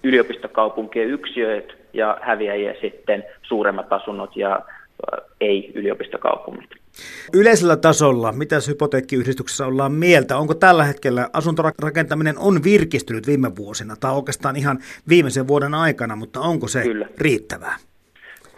yliopistokaupunkien 0.07 1.11
yksiöt 1.11 1.73
ja 1.93 2.19
häviäjiä 2.23 2.75
sitten 2.81 3.25
suuremmat 3.43 3.93
asunnot 3.93 4.37
ja 4.37 4.61
ei-yliopistokaupungit. 5.41 6.71
Yleisellä 7.35 7.77
tasolla, 7.77 8.33
mitä 8.33 8.57
hypoteekkiyhdistyksessä 8.69 9.67
ollaan 9.67 9.93
mieltä? 9.93 10.37
Onko 10.37 10.55
tällä 10.55 10.85
hetkellä 10.85 11.29
asuntorakentaminen 11.33 12.39
on 12.39 12.65
virkistynyt 12.65 13.27
viime 13.27 13.57
vuosina 13.57 13.97
tai 14.01 14.15
oikeastaan 14.15 14.57
ihan 14.57 14.79
viimeisen 15.09 15.49
vuoden 15.49 15.75
aikana, 15.75 16.17
mutta 16.17 16.41
onko 16.41 16.69
se 16.69 16.83
Kyllä. 16.83 17.09
riittävää? 17.19 17.77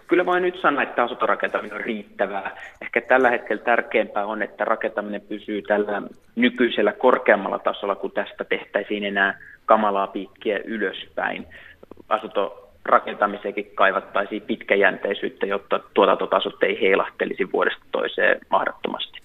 Kyllä 0.08 0.26
voin 0.26 0.42
nyt 0.42 0.60
sanoa, 0.60 0.82
että 0.82 1.02
asuntorakentaminen 1.02 1.76
on 1.76 1.84
riittävää. 1.84 2.56
Ehkä 2.82 3.00
tällä 3.00 3.30
hetkellä 3.30 3.62
tärkeämpää 3.62 4.26
on, 4.26 4.42
että 4.42 4.64
rakentaminen 4.64 5.20
pysyy 5.20 5.62
tällä 5.62 6.02
nykyisellä 6.36 6.92
korkeammalla 6.92 7.58
tasolla, 7.58 7.94
kun 7.94 8.10
tästä 8.10 8.44
tehtäisiin 8.44 9.04
enää 9.04 9.38
kamalaa 9.66 10.06
piikkiä 10.06 10.60
ylöspäin. 10.64 11.46
Asunto 12.08 12.70
rakentamiseenkin 12.84 13.70
kaivattaisiin 13.74 14.42
pitkäjänteisyyttä, 14.42 15.46
jotta 15.46 15.80
tuotantotasot 15.94 16.62
ei 16.62 16.80
heilahtelisi 16.80 17.52
vuodesta 17.52 17.84
toiseen 17.92 18.40
mahdottomasti. 18.50 19.17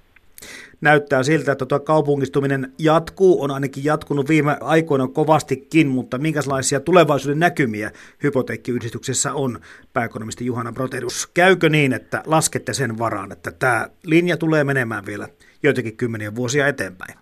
Näyttää 0.82 1.24
siltä, 1.24 1.52
että 1.52 1.66
tuo 1.66 1.80
kaupungistuminen 1.80 2.74
jatkuu, 2.80 3.44
on 3.44 3.52
ainakin 3.52 3.84
jatkunut 3.84 4.30
viime 4.30 4.58
aikoina 4.62 5.08
kovastikin, 5.08 5.88
mutta 5.88 6.18
minkälaisia 6.18 6.80
tulevaisuuden 6.80 7.40
näkymiä 7.40 7.92
hypoteekkiyhdistyksessä 8.24 9.34
on, 9.34 9.60
pääekonomisti 9.94 10.46
Juhana 10.46 10.72
Broterus? 10.72 11.28
Käykö 11.28 11.70
niin, 11.70 11.94
että 11.94 12.24
laskette 12.26 12.74
sen 12.74 13.00
varaan, 13.00 13.32
että 13.32 13.52
tämä 13.60 13.88
linja 14.06 14.38
tulee 14.38 14.64
menemään 14.64 15.06
vielä 15.06 15.28
joitakin 15.64 15.98
kymmeniä 15.98 16.36
vuosia 16.36 16.68
eteenpäin? 16.68 17.14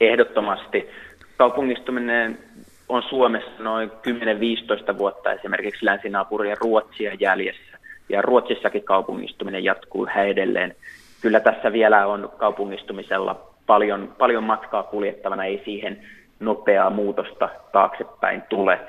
Ehdottomasti. 0.00 0.88
Kaupungistuminen 1.36 2.38
on 2.88 3.02
Suomessa 3.02 3.62
noin 3.62 3.90
10-15 4.92 4.98
vuotta 4.98 5.32
esimerkiksi 5.32 5.84
länsinaapurien 5.86 6.56
Ruotsia 6.60 7.14
jäljessä. 7.20 7.78
Ja 8.08 8.22
Ruotsissakin 8.22 8.82
kaupungistuminen 8.84 9.64
jatkuu 9.64 10.04
yhä 10.04 10.22
edelleen. 10.24 10.74
Kyllä 11.24 11.40
tässä 11.40 11.72
vielä 11.72 12.06
on 12.06 12.32
kaupungistumisella 12.36 13.40
paljon, 13.66 14.14
paljon 14.18 14.44
matkaa 14.44 14.82
kuljettavana, 14.82 15.44
ei 15.44 15.62
siihen 15.64 16.02
nopeaa 16.40 16.90
muutosta 16.90 17.48
taaksepäin 17.72 18.42
tule. 18.48 18.80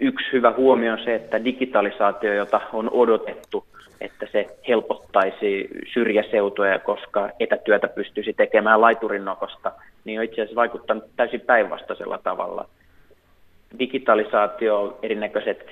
Yksi 0.00 0.32
hyvä 0.32 0.52
huomio 0.56 0.92
on 0.92 1.04
se, 1.04 1.14
että 1.14 1.44
digitalisaatio, 1.44 2.34
jota 2.34 2.60
on 2.72 2.90
odotettu, 2.90 3.64
että 4.00 4.26
se 4.32 4.46
helpottaisi 4.68 5.68
syrjäseutuja, 5.92 6.78
koska 6.78 7.30
etätyötä 7.40 7.88
pystyisi 7.88 8.32
tekemään 8.32 8.80
laiturinnokosta, 8.80 9.72
niin 10.04 10.18
on 10.18 10.24
itse 10.24 10.34
asiassa 10.34 10.56
vaikuttanut 10.56 11.04
täysin 11.16 11.40
päinvastaisella 11.40 12.18
tavalla– 12.18 12.68
digitalisaatio, 13.78 14.98
erinäköiset 15.02 15.66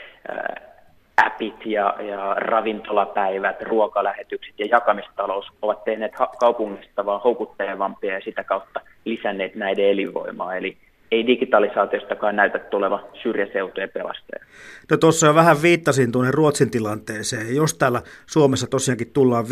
appit 1.26 1.66
ja, 1.66 1.94
ja 2.00 2.34
ravintolapäivät, 2.34 3.62
ruokalähetykset 3.62 4.54
ja 4.58 4.66
jakamistalous 4.70 5.46
ovat 5.62 5.84
tehneet 5.84 6.14
ha- 6.14 6.32
kaupungista 6.40 7.06
vaan 7.06 7.20
houkuttelevampia 7.20 8.14
ja 8.14 8.20
sitä 8.24 8.44
kautta 8.44 8.80
lisänneet 9.04 9.54
näiden 9.54 9.84
elinvoimaa. 9.84 10.56
Eli 10.56 10.76
ei 11.10 11.26
digitalisaatiostakaan 11.26 12.36
näytä 12.36 12.58
tuleva 12.58 13.00
syrjäseutujen 13.22 13.90
pelastaja. 13.90 14.44
No 14.90 14.96
tuossa 14.96 15.26
jo 15.26 15.34
vähän 15.34 15.62
viittasin 15.62 16.12
tuonne 16.12 16.30
Ruotsin 16.30 16.70
tilanteeseen. 16.70 17.56
Jos 17.56 17.74
täällä 17.74 18.02
Suomessa 18.26 18.66
tosiaankin 18.66 19.12
tullaan 19.12 19.44
15-20 19.44 19.48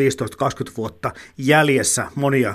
vuotta 0.76 1.11
jäljessä 1.38 2.07
monia 2.14 2.55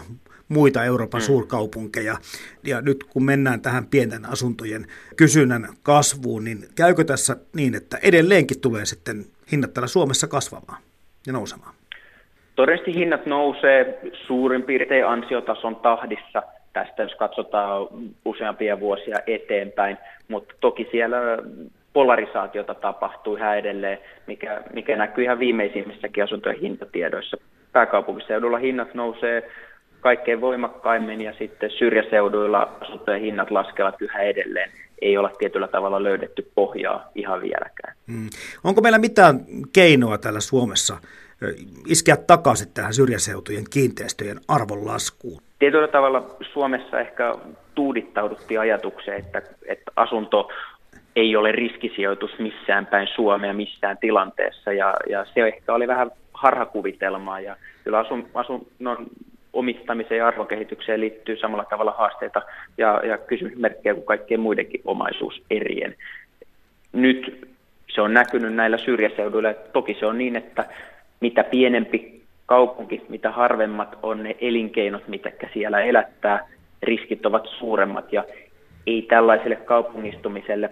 muita 0.52 0.84
Euroopan 0.84 1.22
mm. 1.22 1.26
suurkaupunkeja. 1.26 2.16
Ja 2.64 2.82
nyt 2.82 3.04
kun 3.04 3.24
mennään 3.24 3.62
tähän 3.62 3.86
pienten 3.86 4.26
asuntojen 4.26 4.86
kysynnän 5.16 5.68
kasvuun, 5.84 6.44
niin 6.44 6.58
käykö 6.76 7.04
tässä 7.04 7.36
niin, 7.56 7.76
että 7.76 7.98
edelleenkin 8.04 8.62
tulee 8.62 8.86
sitten 8.86 9.26
hinnat 9.52 9.74
täällä 9.74 9.88
Suomessa 9.88 10.28
kasvamaan 10.28 10.82
ja 11.28 11.34
nousemaan? 11.34 11.74
Todennäköisesti 12.56 13.00
hinnat 13.00 13.26
nousee 13.26 14.00
suurin 14.28 14.64
piirtein 14.64 15.08
ansiotason 15.08 15.76
tahdissa 15.76 16.44
tästä, 16.74 17.04
jos 17.04 17.16
katsotaan 17.16 17.88
useampia 18.26 18.80
vuosia 18.80 19.20
eteenpäin, 19.28 19.98
mutta 20.28 20.54
toki 20.60 20.88
siellä 20.92 21.18
polarisaatiota 21.94 22.74
tapahtuu 22.74 23.36
ihan 23.36 23.58
edelleen, 23.58 23.98
mikä, 24.28 24.62
mikä 24.74 24.96
näkyy 24.96 25.24
ihan 25.24 25.40
viimeisimmissäkin 25.40 26.24
asuntojen 26.24 26.60
hintatiedoissa. 26.60 27.38
Pääkaupunkiseudulla 27.72 28.58
hinnat 28.58 28.94
nousee 28.94 29.52
kaikkein 30.02 30.42
voimakkaimmin 30.42 31.22
ja 31.22 31.34
sitten 31.40 31.72
syrjäseuduilla 31.72 32.78
asuntojen 32.82 33.22
hinnat 33.22 33.52
laskevat 33.52 34.02
yhä 34.02 34.20
edelleen. 34.20 34.70
Ei 35.02 35.18
olla 35.18 35.32
tietyllä 35.40 35.68
tavalla 35.68 36.04
löydetty 36.04 36.52
pohjaa 36.56 37.10
ihan 37.16 37.42
vieläkään. 37.42 37.96
Hmm. 38.12 38.30
Onko 38.64 38.82
meillä 38.82 39.00
mitään 39.00 39.40
keinoa 39.74 40.18
täällä 40.18 40.40
Suomessa 40.40 40.98
iskeä 41.88 42.18
takaisin 42.18 42.68
tähän 42.74 42.94
syrjäseutujen 42.94 43.64
kiinteistöjen 43.70 44.40
arvon 44.48 44.88
laskuun? 44.88 45.42
Tietyllä 45.60 45.88
tavalla 45.88 46.36
Suomessa 46.54 47.00
ehkä 47.00 47.36
tuudittauduttiin 47.76 48.60
ajatukseen, 48.60 49.20
että, 49.20 49.42
että 49.68 49.92
asunto 49.96 50.50
ei 51.16 51.36
ole 51.36 51.52
riskisijoitus 51.52 52.32
missään 52.40 52.86
päin 52.86 53.08
Suomea 53.16 53.54
missään 53.54 53.98
tilanteessa 53.98 54.74
ja, 54.74 54.94
ja 55.10 55.26
se 55.34 55.48
ehkä 55.48 55.74
oli 55.74 55.88
vähän 55.88 56.12
harhakuvitelmaa 56.34 57.40
ja 57.40 57.56
kyllä 57.84 58.00
asun, 58.00 58.28
asunnon 58.34 59.08
omistamiseen 59.54 60.18
ja 60.18 60.28
arvokehitykseen 60.28 61.02
liittyy 61.02 61.38
samalla 61.38 61.66
tavalla 61.66 61.92
haasteita 61.92 62.42
ja, 62.78 63.02
ja 63.06 63.18
kysymysmerkkejä 63.18 63.94
kuin 63.94 64.06
kaikkien 64.06 64.40
muidenkin 64.40 64.82
omaisuuserien. 64.86 65.96
Nyt 66.94 67.48
se 67.96 68.02
on 68.02 68.14
näkynyt 68.14 68.54
näillä 68.54 68.78
syrjäseuduilla. 68.78 69.54
Toki 69.54 69.98
se 70.00 70.06
on 70.06 70.18
niin, 70.18 70.36
että 70.36 70.66
mitä 71.20 71.44
pienempi 71.44 72.22
kaupunki, 72.46 73.02
mitä 73.10 73.32
harvemmat 73.32 73.98
on 74.04 74.24
ne 74.24 74.36
elinkeinot, 74.42 75.08
mitä 75.08 75.32
siellä 75.54 75.82
elättää, 75.82 76.48
riskit 76.84 77.26
ovat 77.26 77.48
suuremmat 77.60 78.14
ja 78.14 78.24
ei 78.88 79.02
tällaiselle 79.02 79.56
kaupungistumiselle 79.56 80.70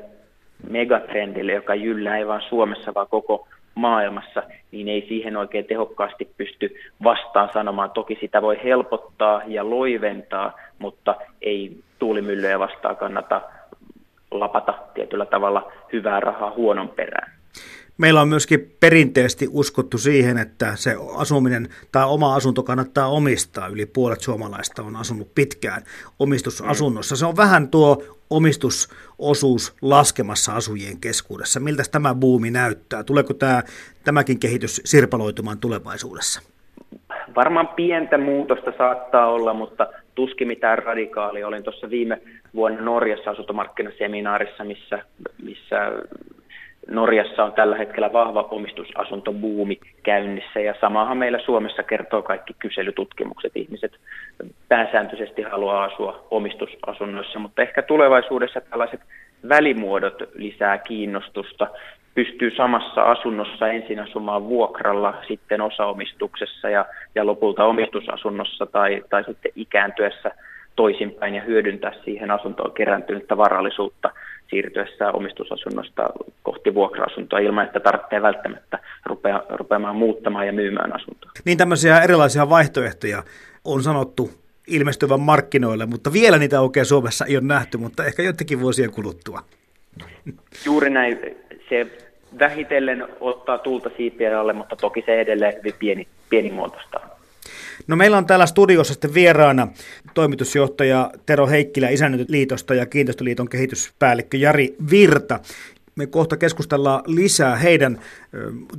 megatrendille, 0.70 1.54
joka 1.54 1.76
jyllää 1.76 2.18
ei 2.18 2.28
vain 2.28 2.42
Suomessa, 2.42 2.94
vaan 2.94 3.08
koko 3.08 3.48
maailmassa, 3.76 4.44
niin 4.72 4.88
ei 4.88 5.06
siihen 5.08 5.38
oikein 5.38 5.66
tehokkaasti 5.66 6.30
pysty 6.38 6.76
vastaan 7.04 7.50
sanomaan. 7.54 7.92
Toki 7.92 8.18
sitä 8.22 8.42
voi 8.42 8.60
helpottaa 8.64 9.42
ja 9.48 9.70
loiventaa, 9.70 10.60
mutta 10.80 11.16
ei 11.42 11.84
tuulimyllyjä 12.00 12.60
vastaan 12.60 12.98
kannata 12.98 13.42
lapata 14.32 14.74
tietyllä 14.94 15.26
tavalla 15.26 15.72
hyvää 15.94 16.20
rahaa 16.20 16.52
huonon 16.52 16.90
perään. 16.90 17.32
Meillä 18.00 18.22
on 18.22 18.28
myöskin 18.28 18.76
perinteisesti 18.80 19.48
uskottu 19.52 19.98
siihen, 19.98 20.38
että 20.38 20.76
se 20.76 20.96
asuminen 21.18 21.68
tai 21.92 22.06
oma 22.08 22.36
asunto 22.36 22.64
kannattaa 22.64 23.08
omistaa. 23.08 23.68
Yli 23.68 23.86
puolet 23.86 24.22
suomalaista 24.22 24.84
on 24.84 24.96
asunut 24.96 25.36
pitkään 25.36 25.82
omistusasunnossa. 26.20 27.16
Se 27.16 27.26
on 27.26 27.38
vähän 27.38 27.70
tuo 27.70 28.04
omistusosuus 28.30 29.76
laskemassa 29.82 30.54
asujien 30.54 31.00
keskuudessa. 31.02 31.60
Miltä 31.60 31.84
tämä 31.92 32.16
buumi 32.16 32.52
näyttää? 32.52 33.04
Tuleeko 33.04 33.34
tämä, 33.34 33.64
tämäkin 34.04 34.40
kehitys 34.40 34.82
sirpaloitumaan 34.86 35.58
tulevaisuudessa? 35.58 36.42
Varmaan 37.36 37.68
pientä 37.68 38.18
muutosta 38.18 38.72
saattaa 38.78 39.28
olla, 39.28 39.54
mutta 39.54 39.88
tuskin 40.16 40.48
mitään 40.48 40.78
radikaalia. 40.78 41.48
Olin 41.48 41.64
tuossa 41.64 41.90
viime 41.90 42.22
vuonna 42.56 42.82
Norjassa 42.82 43.32
asuntomarkkinaseminaarissa, 43.32 44.64
missä, 44.64 45.04
missä 45.44 45.92
Norjassa 46.88 47.44
on 47.44 47.54
tällä 47.54 47.78
hetkellä 47.78 48.14
vahva 48.14 48.48
omistusasuntobuumi 48.52 49.80
käynnissä 50.04 50.60
ja 50.60 50.76
samahan 50.82 51.18
meillä 51.18 51.40
Suomessa 51.40 51.84
kertoo 51.84 52.22
kaikki 52.22 52.54
kyselytutkimukset. 52.60 53.52
Ihmiset 53.56 53.92
pääsääntöisesti 54.68 55.42
haluaa 55.42 55.84
asua 55.84 56.28
omistusasunnoissa, 56.32 57.40
mutta 57.40 57.62
ehkä 57.62 57.82
tulevaisuudessa 57.82 58.62
tällaiset 58.62 59.02
välimuodot 59.50 60.24
lisää 60.36 60.78
kiinnostusta. 60.78 61.68
Pystyy 62.16 62.52
samassa 62.52 63.04
asunnossa 63.04 63.68
ensin 63.68 64.00
asumaan 64.00 64.48
vuokralla, 64.48 65.14
sitten 65.28 65.62
osaomistuksessa 65.62 66.70
ja, 66.70 66.86
ja 67.16 67.26
lopulta 67.26 67.66
omistusasunnossa 67.66 68.66
tai, 68.66 69.04
tai 69.10 69.24
sitten 69.24 69.52
ikääntyessä 69.56 70.32
toisinpäin 70.80 71.36
ja 71.36 71.42
hyödyntää 71.42 71.94
siihen 72.06 72.32
asuntoon 72.32 72.74
kerääntynyttä 72.74 73.38
varallisuutta 73.38 74.12
siirtyessä 74.50 75.12
omistusasunnosta 75.12 76.10
kohti 76.44 76.74
vuokra-asuntoa 76.74 77.40
ilman, 77.40 77.66
että 77.66 77.80
tarvitsee 77.80 78.22
välttämättä 78.22 78.80
rupea, 79.06 79.44
rupeamaan 79.50 79.96
muuttamaan 79.96 80.48
ja 80.48 80.54
myymään 80.54 80.96
asuntoa. 80.96 81.32
Niin 81.46 81.58
tämmöisiä 81.58 82.02
erilaisia 82.02 82.50
vaihtoehtoja 82.50 83.24
on 83.66 83.84
sanottu 83.84 84.32
ilmestyvän 84.68 85.20
markkinoille, 85.20 85.86
mutta 85.86 86.14
vielä 86.14 86.38
niitä 86.38 86.62
oikein 86.62 86.86
Suomessa 86.86 87.26
ei 87.26 87.38
ole 87.38 87.46
nähty, 87.46 87.78
mutta 87.78 88.06
ehkä 88.06 88.24
jotenkin 88.24 88.62
vuosien 88.62 88.92
kuluttua. 88.92 89.44
Juuri 90.66 90.90
näin. 90.90 91.20
Se 91.70 91.88
vähitellen 92.40 93.08
ottaa 93.20 93.58
tulta 93.58 93.90
siipien 93.98 94.38
alle, 94.38 94.54
mutta 94.54 94.76
toki 94.76 95.04
se 95.06 95.22
edelleen 95.22 95.54
hyvin 95.58 95.74
pieni, 95.80 96.08
pienimuotoista. 96.30 97.00
No 97.88 97.96
meillä 97.96 98.18
on 98.18 98.26
täällä 98.26 98.46
studiossa 98.46 98.94
sitten 98.94 99.14
vieraana 99.14 99.68
toimitusjohtaja 100.14 101.12
Tero 101.26 101.48
Heikkilä 101.48 101.90
Isännöintiliitosta 101.90 102.76
ja 102.76 102.86
Kiinteistöliiton 102.86 103.50
kehityspäällikkö 103.50 104.38
Jari 104.38 104.76
Virta. 104.92 105.40
Me 105.96 106.08
kohta 106.08 106.38
keskustellaan 106.38 107.04
lisää 107.08 107.56
heidän 107.56 108.00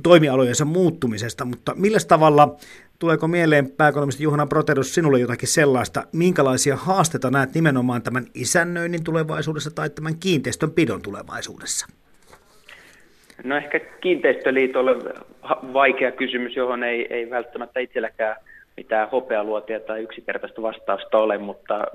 toimialojensa 0.03 0.65
muuttumisesta, 0.65 1.45
mutta 1.45 1.73
millä 1.75 1.97
tavalla 2.07 2.57
Tuleeko 3.01 3.27
mieleen 3.27 3.71
pääekonomisti 3.71 4.23
Juhana 4.23 4.47
Proterus 4.47 4.95
sinulle 4.95 5.19
jotakin 5.19 5.47
sellaista, 5.47 6.03
minkälaisia 6.13 6.75
haasteita 6.75 7.31
näet 7.31 7.53
nimenomaan 7.53 8.01
tämän 8.01 8.25
isännöinnin 8.33 9.03
tulevaisuudessa 9.03 9.71
tai 9.71 9.89
tämän 9.89 10.15
kiinteistön 10.19 10.71
pidon 10.71 11.01
tulevaisuudessa? 11.01 11.87
No 13.43 13.57
ehkä 13.57 13.79
kiinteistöliitolle 13.79 14.91
vaikea 15.73 16.11
kysymys, 16.11 16.55
johon 16.55 16.83
ei, 16.83 17.07
ei 17.13 17.29
välttämättä 17.29 17.79
itselläkään 17.79 18.35
mitään 18.81 19.09
hopealuotia 19.09 19.79
tai 19.79 20.01
yksinkertaista 20.03 20.61
vastausta 20.61 21.17
ole, 21.17 21.37
mutta, 21.37 21.85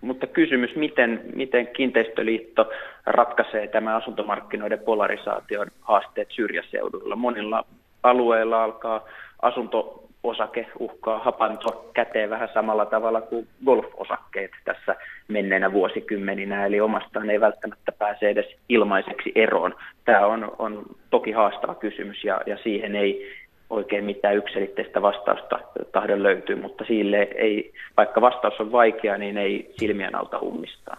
mutta 0.00 0.26
kysymys, 0.26 0.76
miten, 0.76 1.20
miten 1.34 1.66
kiinteistöliitto 1.66 2.70
ratkaisee 3.06 3.66
tämä 3.66 3.96
asuntomarkkinoiden 3.96 4.78
polarisaation 4.78 5.66
haasteet 5.80 6.28
syrjäseudulla. 6.30 7.16
Monilla 7.16 7.64
alueilla 8.02 8.64
alkaa 8.64 9.04
asunto 9.42 10.04
osake 10.22 10.66
uhkaa 10.78 11.18
hapantua 11.18 11.84
käteen 11.94 12.30
vähän 12.30 12.48
samalla 12.54 12.86
tavalla 12.86 13.20
kuin 13.20 13.46
golfosakkeet 13.64 14.50
tässä 14.64 14.96
menneenä 15.28 15.72
vuosikymmeninä, 15.72 16.66
eli 16.66 16.80
omastaan 16.80 17.30
ei 17.30 17.40
välttämättä 17.40 17.92
pääse 17.92 18.28
edes 18.28 18.56
ilmaiseksi 18.68 19.32
eroon. 19.34 19.74
Tämä 20.04 20.26
on, 20.26 20.54
on 20.58 20.82
toki 21.10 21.32
haastava 21.32 21.74
kysymys 21.74 22.24
ja, 22.24 22.40
ja 22.46 22.58
siihen 22.62 22.96
ei 22.96 23.32
oikein 23.70 24.04
mitään 24.04 24.36
yksilitteistä 24.36 25.02
vastausta 25.02 25.58
tahdo 25.92 26.22
löytyy, 26.22 26.56
mutta 26.56 26.84
sille 26.84 27.28
ei, 27.34 27.72
vaikka 27.96 28.20
vastaus 28.20 28.60
on 28.60 28.72
vaikea, 28.72 29.18
niin 29.18 29.38
ei 29.38 29.74
silmien 29.76 30.14
alta 30.14 30.38
ummistaa. 30.38 30.96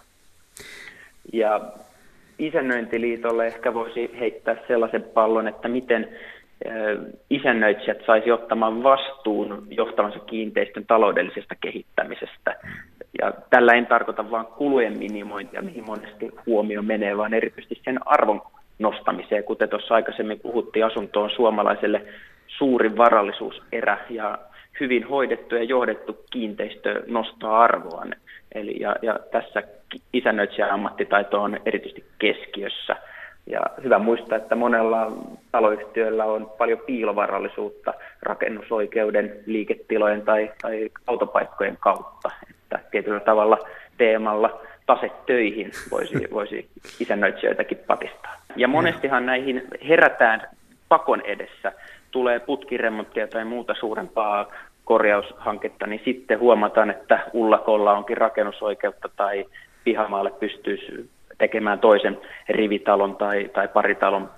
Ja 1.32 1.60
isännöintiliitolle 2.38 3.46
ehkä 3.46 3.74
voisi 3.74 4.10
heittää 4.20 4.56
sellaisen 4.68 5.02
pallon, 5.02 5.48
että 5.48 5.68
miten 5.68 6.08
isännöitsijät 7.30 7.98
saisi 8.06 8.32
ottamaan 8.32 8.82
vastuun 8.82 9.66
johtavansa 9.70 10.18
kiinteistön 10.18 10.86
taloudellisesta 10.86 11.54
kehittämisestä. 11.60 12.56
Ja 13.22 13.32
tällä 13.50 13.72
en 13.72 13.86
tarkoita 13.86 14.30
vain 14.30 14.46
kulujen 14.46 14.98
minimointia, 14.98 15.62
mihin 15.62 15.84
monesti 15.86 16.30
huomio 16.46 16.82
menee, 16.82 17.16
vaan 17.16 17.34
erityisesti 17.34 17.80
sen 17.84 17.98
arvon 18.06 18.42
nostamiseen. 18.78 19.44
Kuten 19.44 19.68
tuossa 19.68 19.94
aikaisemmin 19.94 20.40
puhuttiin, 20.40 20.84
asunto 20.84 21.22
on 21.22 21.30
suomalaiselle 21.30 22.02
suurin 22.60 22.96
varallisuuserä 22.96 23.98
ja 24.10 24.38
hyvin 24.80 25.08
hoidettu 25.08 25.54
ja 25.54 25.62
johdettu 25.62 26.24
kiinteistö 26.30 27.02
nostaa 27.06 27.60
arvoaan. 27.60 28.14
Eli, 28.54 28.76
ja, 28.80 28.96
ja 29.02 29.18
tässä 29.32 29.62
isännöitsijän 30.12 30.70
ammattitaito 30.70 31.42
on 31.42 31.60
erityisesti 31.66 32.04
keskiössä– 32.18 32.96
ja 33.46 33.60
hyvä 33.84 33.98
muistaa, 33.98 34.38
että 34.38 34.54
monella 34.54 35.12
taloyhtiöllä 35.52 36.24
on 36.24 36.52
paljon 36.58 36.78
piilovarallisuutta 36.86 37.94
rakennusoikeuden, 38.22 39.36
liiketilojen 39.46 40.22
tai, 40.22 40.50
tai 40.62 40.90
autopaikkojen 41.06 41.76
kautta. 41.80 42.30
Että 42.50 42.80
tietyllä 42.90 43.20
tavalla 43.20 43.58
teemalla 43.98 44.60
tasetöihin 44.86 45.70
voisi, 45.90 46.28
voisi 46.38 46.68
isännöitsijöitäkin 47.00 47.78
patistaa. 47.86 48.36
Ja 48.56 48.68
monestihan 48.68 49.26
näihin 49.26 49.62
herätään 49.88 50.48
pakon 50.88 51.20
edessä. 51.20 51.72
Tulee 52.10 52.40
putkiremonttia 52.40 53.28
tai 53.28 53.44
muuta 53.44 53.74
suurempaa 53.80 54.46
korjaushanketta, 54.84 55.86
niin 55.86 56.02
sitten 56.04 56.40
huomataan, 56.40 56.90
että 56.90 57.20
ullakolla 57.32 57.92
onkin 57.92 58.16
rakennusoikeutta 58.16 59.08
tai 59.16 59.44
pihamaalle 59.84 60.30
pystyisi 60.30 61.10
tekemään 61.38 61.78
toisen 61.78 62.18
rivitalon 62.48 63.16
tai, 63.16 63.50
tai 63.54 63.68
paritalon 63.68 64.30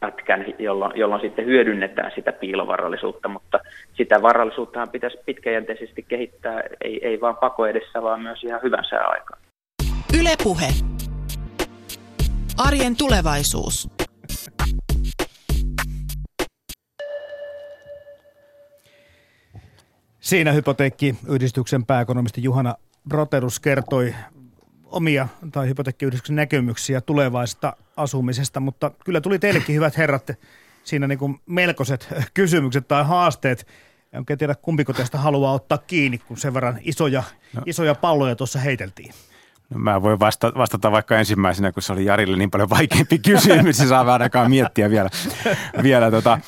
pätkän, 0.00 0.54
jolloin, 0.58 0.92
jolloin 0.94 1.20
sitten 1.20 1.46
hyödynnetään 1.46 2.12
sitä 2.14 2.32
piilovarallisuutta, 2.32 3.28
mutta 3.28 3.58
sitä 3.94 4.22
varallisuuttahan 4.22 4.88
pitäisi 4.88 5.18
pitkäjänteisesti 5.26 6.04
kehittää, 6.08 6.62
ei, 6.80 7.06
ei 7.06 7.20
vaan 7.20 7.36
pako 7.36 7.66
edessä, 7.66 8.02
vaan 8.02 8.22
myös 8.22 8.44
ihan 8.44 8.60
hyvän 8.62 8.84
aikaan. 8.92 9.40
Ylepuhe. 10.20 10.68
Arjen 12.58 12.96
tulevaisuus. 12.98 13.88
Siinä 20.26 20.52
hypoteekkiyhdistyksen 20.52 21.86
pääekonomisti 21.86 22.42
Juhana 22.42 22.74
Broterus 23.08 23.60
kertoi 23.60 24.14
omia 24.84 25.28
tai 25.52 25.68
hypoteekkiyhdistyksen 25.68 26.36
näkemyksiä 26.36 27.00
tulevaista 27.00 27.76
asumisesta, 27.96 28.60
mutta 28.60 28.90
kyllä 29.04 29.20
tuli 29.20 29.38
teillekin 29.38 29.74
hyvät 29.74 29.96
herrat 29.96 30.30
siinä 30.84 31.06
niin 31.06 31.18
kuin 31.18 31.40
melkoiset 31.46 32.08
kysymykset 32.34 32.88
tai 32.88 33.04
haasteet. 33.04 33.66
En 34.12 34.38
tiedä 34.38 34.54
kumpiko 34.54 34.92
tästä 34.92 35.18
haluaa 35.18 35.52
ottaa 35.52 35.78
kiinni, 35.78 36.18
kun 36.18 36.38
sen 36.38 36.54
verran 36.54 36.78
isoja, 36.82 37.22
no. 37.52 37.62
isoja 37.66 37.94
palloja 37.94 38.36
tuossa 38.36 38.58
heiteltiin. 38.58 39.14
No 39.70 39.78
mä 39.78 40.02
voin 40.02 40.20
vastata, 40.20 40.58
vastata 40.58 40.92
vaikka 40.92 41.18
ensimmäisenä, 41.18 41.72
kun 41.72 41.82
se 41.82 41.92
oli 41.92 42.04
Jarille 42.04 42.36
niin 42.36 42.50
paljon 42.50 42.70
vaikeampi 42.70 43.18
kysymys, 43.18 43.76
se 43.76 43.86
saa 43.86 44.12
ainakaan 44.12 44.50
miettiä 44.50 44.90
vielä. 44.90 45.10
vielä 45.82 46.10
tota. 46.10 46.40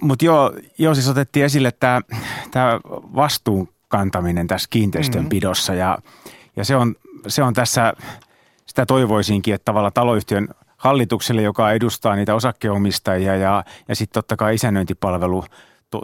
Mutta 0.00 0.24
joo, 0.24 0.52
joo, 0.78 0.94
siis 0.94 1.08
otettiin 1.08 1.44
esille 1.44 1.70
tämä 1.70 2.80
vastuun 2.92 3.68
kantaminen 3.88 4.46
tässä 4.46 4.68
kiinteistönpidossa 4.70 5.72
mm-hmm. 5.72 5.80
ja, 5.80 5.98
ja 6.56 6.64
se, 6.64 6.76
on, 6.76 6.94
se 7.26 7.42
on 7.42 7.54
tässä, 7.54 7.92
sitä 8.66 8.86
toivoisinkin, 8.86 9.54
että 9.54 9.64
tavallaan 9.64 9.92
taloyhtiön 9.92 10.48
hallitukselle, 10.76 11.42
joka 11.42 11.72
edustaa 11.72 12.16
niitä 12.16 12.34
osakkeenomistajia 12.34 13.36
ja, 13.36 13.64
ja 13.88 13.96
sitten 13.96 14.14
totta 14.14 14.36
kai 14.36 14.54
isännöintipalvelu 14.54 15.44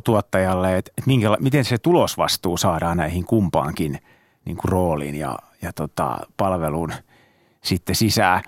tuottajalle, 0.04 0.76
että, 0.76 0.92
minkä, 1.06 1.37
miten 1.40 1.64
se 1.64 1.78
tulosvastuu 1.78 2.56
saadaan 2.56 2.96
näihin 2.96 3.24
kumpaankin 3.24 3.98
niin 4.44 4.56
kuin 4.56 4.72
rooliin 4.72 5.14
ja, 5.14 5.38
ja 5.62 5.72
tota, 5.72 6.18
palveluun 6.37 6.92
sitten 7.64 7.94
sisään. 7.94 8.42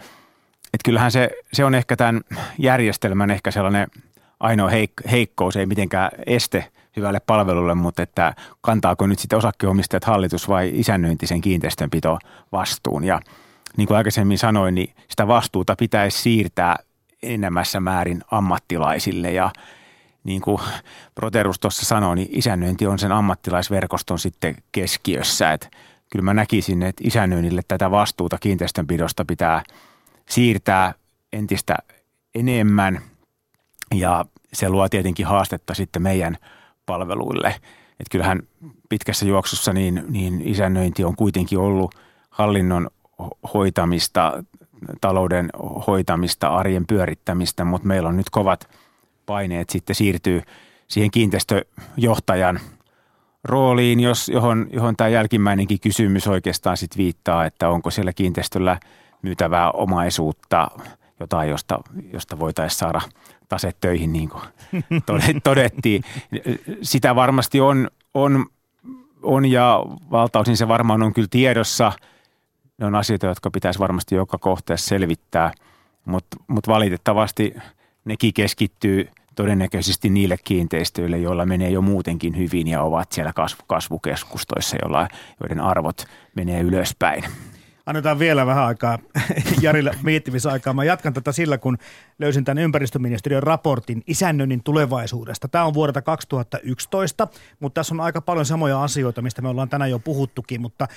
Et 0.74 0.80
kyllähän 0.84 1.10
se, 1.10 1.30
se 1.52 1.64
on 1.64 1.74
ehkä 1.74 1.96
tämän 1.96 2.20
järjestelmän 2.58 3.30
ehkä 3.30 3.50
sellainen 3.50 3.86
ainoa 4.44 4.70
heik- 4.70 5.10
heikkous, 5.10 5.56
ei 5.56 5.66
mitenkään 5.66 6.10
este 6.26 6.72
hyvälle 6.96 7.20
palvelulle, 7.20 7.74
mutta 7.74 8.02
että 8.02 8.34
kantaako 8.60 9.06
nyt 9.06 9.18
sitten 9.18 9.38
osakkeenomistajat 9.38 10.04
hallitus 10.04 10.48
vai 10.48 10.70
isännöinti 10.74 11.26
sen 11.26 11.40
kiinteistönpito 11.40 12.18
vastuun. 12.52 13.04
Ja 13.04 13.20
niin 13.76 13.86
kuin 13.86 13.96
aikaisemmin 13.96 14.38
sanoin, 14.38 14.74
niin 14.74 14.94
sitä 15.10 15.26
vastuuta 15.26 15.76
pitäisi 15.78 16.22
siirtää 16.22 16.76
enemmässä 17.22 17.80
määrin 17.80 18.22
ammattilaisille 18.30 19.32
ja 19.32 19.50
niin 20.24 20.40
kuin 20.40 20.58
Proterus 21.14 21.60
tuossa 21.60 21.86
sanoi, 21.86 22.16
niin 22.16 22.28
isännöinti 22.30 22.86
on 22.86 22.98
sen 22.98 23.12
ammattilaisverkoston 23.12 24.18
sitten 24.18 24.56
keskiössä. 24.72 25.52
Että 25.52 25.68
kyllä 26.12 26.22
mä 26.22 26.34
näkisin, 26.34 26.82
että 26.82 27.02
isännöinnille 27.06 27.62
tätä 27.68 27.90
vastuuta 27.90 28.38
kiinteistönpidosta 28.38 29.24
pitää 29.24 29.62
siirtää 30.28 30.94
entistä 31.32 31.76
enemmän 32.34 33.00
ja 33.94 34.24
se 34.52 34.68
luo 34.68 34.88
tietenkin 34.88 35.26
haastetta 35.26 35.74
sitten 35.74 36.02
meidän 36.02 36.36
palveluille. 36.86 37.48
Että 38.00 38.10
kyllähän 38.10 38.42
pitkässä 38.88 39.26
juoksussa 39.26 39.72
niin, 39.72 40.04
niin 40.08 40.42
isännöinti 40.44 41.04
on 41.04 41.16
kuitenkin 41.16 41.58
ollut 41.58 41.94
hallinnon 42.30 42.90
hoitamista, 43.54 44.44
talouden 45.00 45.50
hoitamista, 45.86 46.48
arjen 46.48 46.86
pyörittämistä, 46.86 47.64
mutta 47.64 47.88
meillä 47.88 48.08
on 48.08 48.16
nyt 48.16 48.30
kovat 48.30 48.68
paineet 49.26 49.70
sitten 49.70 49.96
siirtyy 49.96 50.42
siihen 50.88 51.10
kiinteistöjohtajan 51.10 52.60
rooliin, 53.44 54.00
jos, 54.00 54.28
johon, 54.28 54.66
johon 54.72 54.96
tämä 54.96 55.08
jälkimmäinenkin 55.08 55.80
kysymys 55.80 56.28
oikeastaan 56.28 56.76
sitten 56.76 56.98
viittaa, 56.98 57.44
että 57.44 57.68
onko 57.68 57.90
siellä 57.90 58.12
kiinteistöllä 58.12 58.80
myytävää 59.22 59.70
omaisuutta, 59.70 60.68
jotain, 61.20 61.50
josta, 61.50 61.78
josta 62.12 62.38
voitaisiin 62.38 62.78
saada 62.78 63.00
tase 63.48 63.72
töihin, 63.80 64.12
niin 64.12 64.28
kuin 64.28 64.42
todettiin. 65.44 66.02
Sitä 66.82 67.14
varmasti 67.14 67.60
on, 67.60 67.88
on, 68.14 68.46
on 69.22 69.46
ja 69.46 69.84
valtaosin 70.10 70.56
se 70.56 70.68
varmaan 70.68 71.02
on 71.02 71.14
kyllä 71.14 71.28
tiedossa. 71.30 71.92
Ne 72.78 72.86
on 72.86 72.94
asioita, 72.94 73.26
jotka 73.26 73.50
pitäisi 73.50 73.78
varmasti 73.78 74.14
joka 74.14 74.38
kohteessa 74.38 74.88
selvittää, 74.88 75.52
mutta 76.04 76.36
mut 76.46 76.68
valitettavasti 76.68 77.54
nekin 78.04 78.34
keskittyy 78.34 79.08
todennäköisesti 79.34 80.10
niille 80.10 80.36
kiinteistöille, 80.44 81.18
joilla 81.18 81.46
menee 81.46 81.70
jo 81.70 81.82
muutenkin 81.82 82.36
hyvin 82.36 82.68
ja 82.68 82.82
ovat 82.82 83.12
siellä 83.12 83.32
kasvu, 83.32 83.62
kasvukeskustoissa, 83.66 84.76
joilla, 84.82 85.08
joiden 85.40 85.60
arvot 85.60 86.06
menee 86.34 86.60
ylöspäin. 86.60 87.24
Annetaan 87.86 88.18
vielä 88.18 88.46
vähän 88.46 88.64
aikaa 88.64 88.98
Jarille 89.62 89.90
miettimisaikaa. 90.02 90.72
Mä 90.72 90.84
jatkan 90.84 91.14
tätä 91.14 91.32
sillä, 91.32 91.58
kun 91.58 91.78
löysin 92.18 92.44
tämän 92.44 92.62
ympäristöministeriön 92.62 93.42
raportin 93.42 94.02
isännöinnin 94.06 94.62
tulevaisuudesta. 94.62 95.48
Tämä 95.48 95.64
on 95.64 95.74
vuodelta 95.74 96.02
2011, 96.02 97.28
mutta 97.60 97.80
tässä 97.80 97.94
on 97.94 98.00
aika 98.00 98.20
paljon 98.20 98.46
samoja 98.46 98.82
asioita, 98.82 99.22
mistä 99.22 99.42
me 99.42 99.48
ollaan 99.48 99.68
tänään 99.68 99.90
jo 99.90 99.98
puhuttukin, 99.98 100.60
mutta 100.60 100.88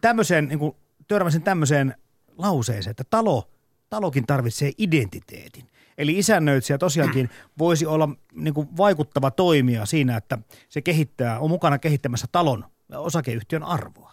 tämmöiseen, 0.00 0.48
niin 0.48 0.58
kuin, 0.58 0.76
törmäsin 1.08 1.42
tämmöiseen 1.42 1.94
lauseeseen, 2.38 2.90
että 2.90 3.04
talo, 3.10 3.50
talokin 3.90 4.26
tarvitsee 4.26 4.72
identiteetin. 4.78 5.66
Eli 5.98 6.18
isännöitsijä 6.18 6.78
tosiaankin 6.78 7.30
voisi 7.58 7.86
olla 7.86 8.08
niin 8.34 8.54
kuin 8.54 8.68
vaikuttava 8.76 9.30
toimija 9.30 9.86
siinä, 9.86 10.16
että 10.16 10.38
se 10.68 10.82
kehittää, 10.82 11.38
on 11.38 11.50
mukana 11.50 11.78
kehittämässä 11.78 12.26
talon 12.32 12.64
osakeyhtiön 12.96 13.62
arvoa. 13.62 14.12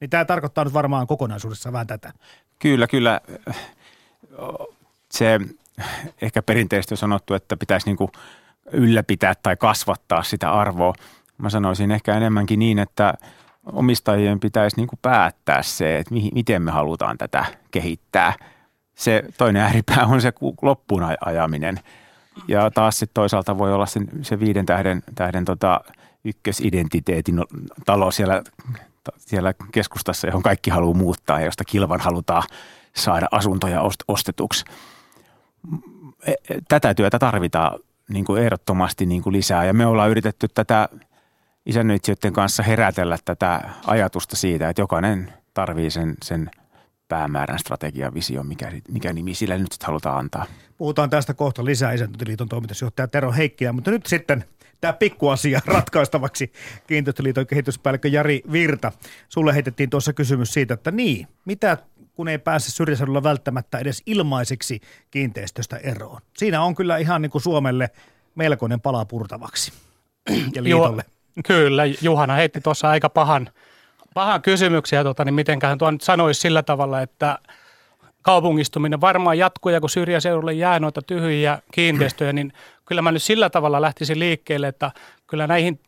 Niin 0.00 0.10
tämä 0.10 0.24
tarkoittaa 0.24 0.64
nyt 0.64 0.74
varmaan 0.74 1.06
kokonaisuudessa 1.06 1.72
vähän 1.72 1.86
tätä. 1.86 2.12
Kyllä, 2.58 2.86
kyllä. 2.86 3.20
Se 5.10 5.40
ehkä 6.22 6.42
perinteisesti 6.42 6.94
on 6.94 6.98
sanottu, 6.98 7.34
että 7.34 7.56
pitäisi 7.56 7.86
niin 7.86 7.96
kuin 7.96 8.10
ylläpitää 8.72 9.34
tai 9.42 9.56
kasvattaa 9.56 10.22
sitä 10.22 10.52
arvoa. 10.52 10.94
Mä 11.38 11.50
sanoisin 11.50 11.90
ehkä 11.90 12.16
enemmänkin 12.16 12.58
niin, 12.58 12.78
että 12.78 13.14
omistajien 13.72 14.40
pitäisi 14.40 14.76
niin 14.76 14.86
kuin 14.86 14.98
päättää 15.02 15.62
se, 15.62 15.98
että 15.98 16.14
miten 16.14 16.62
me 16.62 16.70
halutaan 16.70 17.18
tätä 17.18 17.44
kehittää. 17.70 18.32
Se 18.94 19.24
toinen 19.38 19.62
ääripää 19.62 20.06
on 20.06 20.20
se 20.20 20.32
loppuun 20.62 21.02
ajaminen. 21.20 21.80
Ja 22.48 22.70
taas 22.70 22.98
sitten 22.98 23.14
toisaalta 23.14 23.58
voi 23.58 23.72
olla 23.72 23.86
se, 23.86 24.00
se 24.22 24.40
viiden 24.40 24.66
tähden, 24.66 25.02
tähden 25.14 25.44
tota 25.44 25.80
ykkösidentiteetin 26.24 27.44
talo 27.86 28.10
siellä 28.10 28.42
siellä 29.18 29.54
keskustassa, 29.72 30.26
johon 30.26 30.42
kaikki 30.42 30.70
haluaa 30.70 30.94
muuttaa 30.94 31.40
ja 31.40 31.44
josta 31.44 31.64
kilvan 31.64 32.00
halutaan 32.00 32.42
saada 32.96 33.26
asuntoja 33.30 33.82
ostetuksi. 34.08 34.64
E, 36.26 36.32
e, 36.32 36.58
tätä 36.68 36.94
työtä 36.94 37.18
tarvitaan 37.18 37.78
niin 38.08 38.24
kuin 38.24 38.42
ehdottomasti 38.42 39.06
niin 39.06 39.22
kuin 39.22 39.32
lisää 39.32 39.64
ja 39.64 39.74
me 39.74 39.86
ollaan 39.86 40.10
yritetty 40.10 40.48
tätä 40.54 40.88
isännöitsijöiden 41.66 42.32
kanssa 42.32 42.62
herätellä 42.62 43.18
tätä 43.24 43.70
ajatusta 43.86 44.36
siitä, 44.36 44.68
että 44.68 44.82
jokainen 44.82 45.32
tarvii 45.54 45.90
sen, 45.90 46.14
sen 46.24 46.50
päämäärän 47.08 47.58
strategian 47.58 48.14
vision, 48.14 48.46
mikä, 48.46 48.72
mikä 48.88 49.12
nimi 49.12 49.34
sille 49.34 49.58
nyt 49.58 49.72
sitten 49.72 49.86
halutaan 49.86 50.18
antaa. 50.18 50.46
Puhutaan 50.78 51.10
tästä 51.10 51.34
kohta 51.34 51.64
lisää 51.64 51.92
Isännöintiliiton 51.92 52.48
toimitusjohtaja 52.48 53.08
Tero 53.08 53.32
Heikkilä, 53.32 53.72
mutta 53.72 53.90
nyt 53.90 54.06
sitten– 54.06 54.44
tämä 54.80 54.92
pikkuasia 54.92 55.60
ratkaistavaksi. 55.74 56.52
Kiinteistöliiton 56.86 57.46
kehityspäällikkö 57.46 58.08
Jari 58.08 58.42
Virta, 58.52 58.92
sulle 59.28 59.54
heitettiin 59.54 59.90
tuossa 59.90 60.12
kysymys 60.12 60.52
siitä, 60.52 60.74
että 60.74 60.90
niin, 60.90 61.28
mitä 61.44 61.76
kun 62.14 62.28
ei 62.28 62.38
pääse 62.38 62.70
syrjäseudulla 62.70 63.22
välttämättä 63.22 63.78
edes 63.78 64.02
ilmaiseksi 64.06 64.80
kiinteistöstä 65.10 65.76
eroon. 65.76 66.20
Siinä 66.36 66.62
on 66.62 66.74
kyllä 66.74 66.96
ihan 66.96 67.22
niin 67.22 67.30
kuin 67.30 67.42
Suomelle 67.42 67.90
melkoinen 68.34 68.80
pala 68.80 69.04
purtavaksi 69.04 69.72
ja 70.54 70.62
liitolle. 70.62 71.04
Ju- 71.36 71.42
kyllä, 71.46 71.82
Juhana 71.84 72.34
heitti 72.34 72.60
tuossa 72.60 72.90
aika 72.90 73.08
pahan, 73.08 73.48
pahan 74.14 74.42
kysymyksiä, 74.42 75.04
tota, 75.04 75.24
niin 75.24 75.34
mitenköhän 75.34 75.78
tuo 75.78 75.90
nyt 75.90 76.00
sanoisi 76.00 76.40
sillä 76.40 76.62
tavalla, 76.62 77.02
että 77.02 77.38
kaupungistuminen 78.26 79.00
varmaan 79.00 79.38
jatkuu 79.38 79.72
ja 79.72 79.80
kun 79.80 79.90
syrjäseudulle 79.90 80.52
jää 80.52 80.80
noita 80.80 81.02
tyhjiä 81.02 81.58
kiinteistöjä, 81.72 82.32
niin 82.32 82.52
kyllä 82.84 83.02
mä 83.02 83.12
nyt 83.12 83.22
sillä 83.22 83.50
tavalla 83.50 83.80
lähtisin 83.80 84.18
liikkeelle, 84.18 84.68
että 84.68 84.90
kyllä 85.26 85.46
näihin 85.46 85.80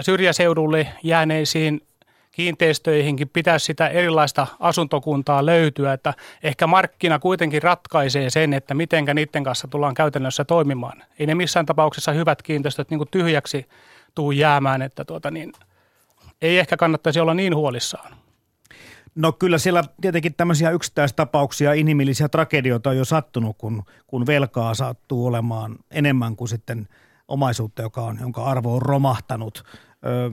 syrjäseudulle 0.00 0.88
jääneisiin 1.02 1.80
kiinteistöihinkin 2.32 3.28
pitäisi 3.28 3.66
sitä 3.66 3.88
erilaista 3.88 4.46
asuntokuntaa 4.60 5.46
löytyä, 5.46 5.92
että 5.92 6.14
ehkä 6.42 6.66
markkina 6.66 7.18
kuitenkin 7.18 7.62
ratkaisee 7.62 8.30
sen, 8.30 8.52
että 8.52 8.74
mitenkä 8.74 9.14
niiden 9.14 9.44
kanssa 9.44 9.68
tullaan 9.68 9.94
käytännössä 9.94 10.44
toimimaan. 10.44 11.02
Ei 11.18 11.26
ne 11.26 11.34
missään 11.34 11.66
tapauksessa 11.66 12.12
hyvät 12.12 12.42
kiinteistöt 12.42 12.90
niin 12.90 13.08
tyhjäksi 13.10 13.66
tuu 14.14 14.32
jäämään, 14.32 14.82
että 14.82 15.04
tuota 15.04 15.30
niin, 15.30 15.52
ei 16.42 16.58
ehkä 16.58 16.76
kannattaisi 16.76 17.20
olla 17.20 17.34
niin 17.34 17.56
huolissaan. 17.56 18.25
No 19.16 19.32
kyllä 19.32 19.58
siellä 19.58 19.84
tietenkin 20.00 20.34
tämmöisiä 20.34 20.70
yksittäistapauksia, 20.70 21.72
inhimillisiä 21.72 22.28
tragedioita 22.28 22.90
on 22.90 22.96
jo 22.96 23.04
sattunut, 23.04 23.56
kun, 23.58 23.82
kun 24.06 24.26
velkaa 24.26 24.74
sattuu 24.74 25.26
olemaan 25.26 25.76
enemmän 25.90 26.36
kuin 26.36 26.48
sitten 26.48 26.88
omaisuutta, 27.28 27.82
joka 27.82 28.02
on, 28.02 28.18
jonka 28.20 28.44
arvo 28.44 28.74
on 28.74 28.82
romahtanut. 28.82 29.64
Öö, 30.06 30.30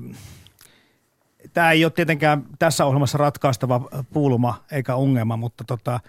Tämä 1.54 1.72
ei 1.72 1.86
ole 1.86 1.92
tietenkään 1.92 2.44
tässä 2.60 2.86
ohjelmassa 2.86 3.18
ratkaistava 3.18 3.82
pulma 4.14 4.64
eikä 4.72 4.96
ongelma, 4.96 5.38
mutta 5.38 5.64
tota, 5.64 6.00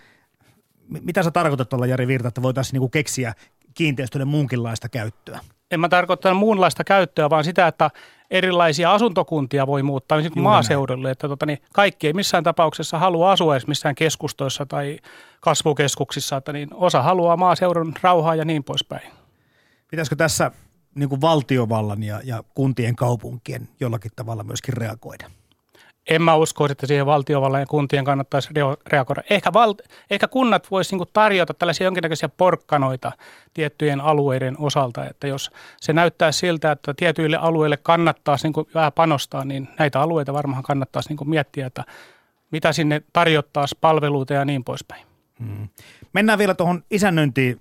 mitä 0.89 1.23
sä 1.23 1.31
tarkoitat 1.31 1.69
tuolla 1.69 1.87
Jari 1.87 2.07
Virta, 2.07 2.29
että 2.29 2.43
voitaisiin 2.43 2.73
niinku 2.73 2.89
keksiä 2.89 3.35
kiinteistöiden 3.75 4.29
muunkinlaista 4.29 4.89
käyttöä? 4.89 5.41
En 5.71 5.81
mä 5.81 5.89
tarkoita 5.89 6.35
muunlaista 6.35 6.85
käyttöä, 6.85 7.31
vaan 7.31 7.45
sitä, 7.45 7.67
että 7.67 7.91
erilaisia 8.31 8.93
asuntokuntia 8.93 9.67
voi 9.67 9.83
muuttaa 9.83 10.19
niin 10.19 10.43
maaseudulle. 10.43 11.11
Että 11.11 11.29
tota, 11.29 11.47
niin 11.47 11.59
kaikki 11.73 12.07
ei 12.07 12.13
missään 12.13 12.45
tapauksessa 12.45 12.99
halua 12.99 13.33
asua 13.33 13.55
edes 13.55 13.67
missään 13.67 13.95
keskustoissa 13.95 14.67
tai 14.67 14.99
kasvukeskuksissa, 15.41 16.37
että 16.37 16.53
niin 16.53 16.69
osa 16.75 17.03
haluaa 17.03 17.37
maaseudun 17.37 17.95
rauhaa 18.03 18.35
ja 18.35 18.45
niin 18.45 18.65
poispäin. 18.65 19.13
Pitäisikö 19.91 20.17
tässä 20.17 20.51
niin 20.95 21.09
kuin 21.09 21.21
valtiovallan 21.21 22.03
ja, 22.03 22.21
ja 22.25 22.45
kuntien 22.55 22.97
kaupunkien 22.97 23.69
jollakin 23.81 24.11
tavalla 24.17 24.45
myöskin 24.45 24.77
reagoida? 24.77 25.31
En 26.11 26.23
mä 26.23 26.35
usko, 26.35 26.67
että 26.71 26.87
siihen 26.87 27.07
valtiovallan 27.07 27.61
ja 27.61 27.67
kuntien 27.67 28.05
kannattaisi 28.05 28.49
reagoida. 28.87 29.23
Ehkä, 29.31 29.53
val, 29.53 29.75
ehkä 30.11 30.29
kunnat 30.29 30.71
voisivat 30.71 31.01
niin 31.01 31.13
tarjota 31.13 31.55
tällaisia 31.55 31.85
jonkinnäköisiä 31.85 32.29
porkkanoita 32.29 33.13
tiettyjen 33.55 34.01
alueiden 34.01 34.57
osalta, 34.59 35.07
että 35.07 35.27
jos 35.27 35.51
se 35.81 35.93
näyttää 35.93 36.33
siltä, 36.33 36.73
että 36.73 36.95
tietyille 36.95 37.37
alueille 37.37 37.77
kannattaisi 37.77 38.49
niin 38.49 38.67
vähän 38.75 38.93
panostaa, 38.93 39.45
niin 39.45 39.69
näitä 39.79 40.01
alueita 40.01 40.33
varmaan 40.33 40.63
kannattaisi 40.63 41.09
niin 41.09 41.29
miettiä, 41.31 41.67
että 41.67 41.85
mitä 42.51 42.73
sinne 42.73 43.03
tarjottaisiin 43.13 43.79
palveluita 43.81 44.35
ja 44.35 44.45
niin 44.45 44.65
poispäin. 44.65 45.07
Hmm. 45.39 45.69
Mennään 46.13 46.39
vielä 46.39 46.55
tuohon 46.55 46.85
isännöintiin 46.91 47.61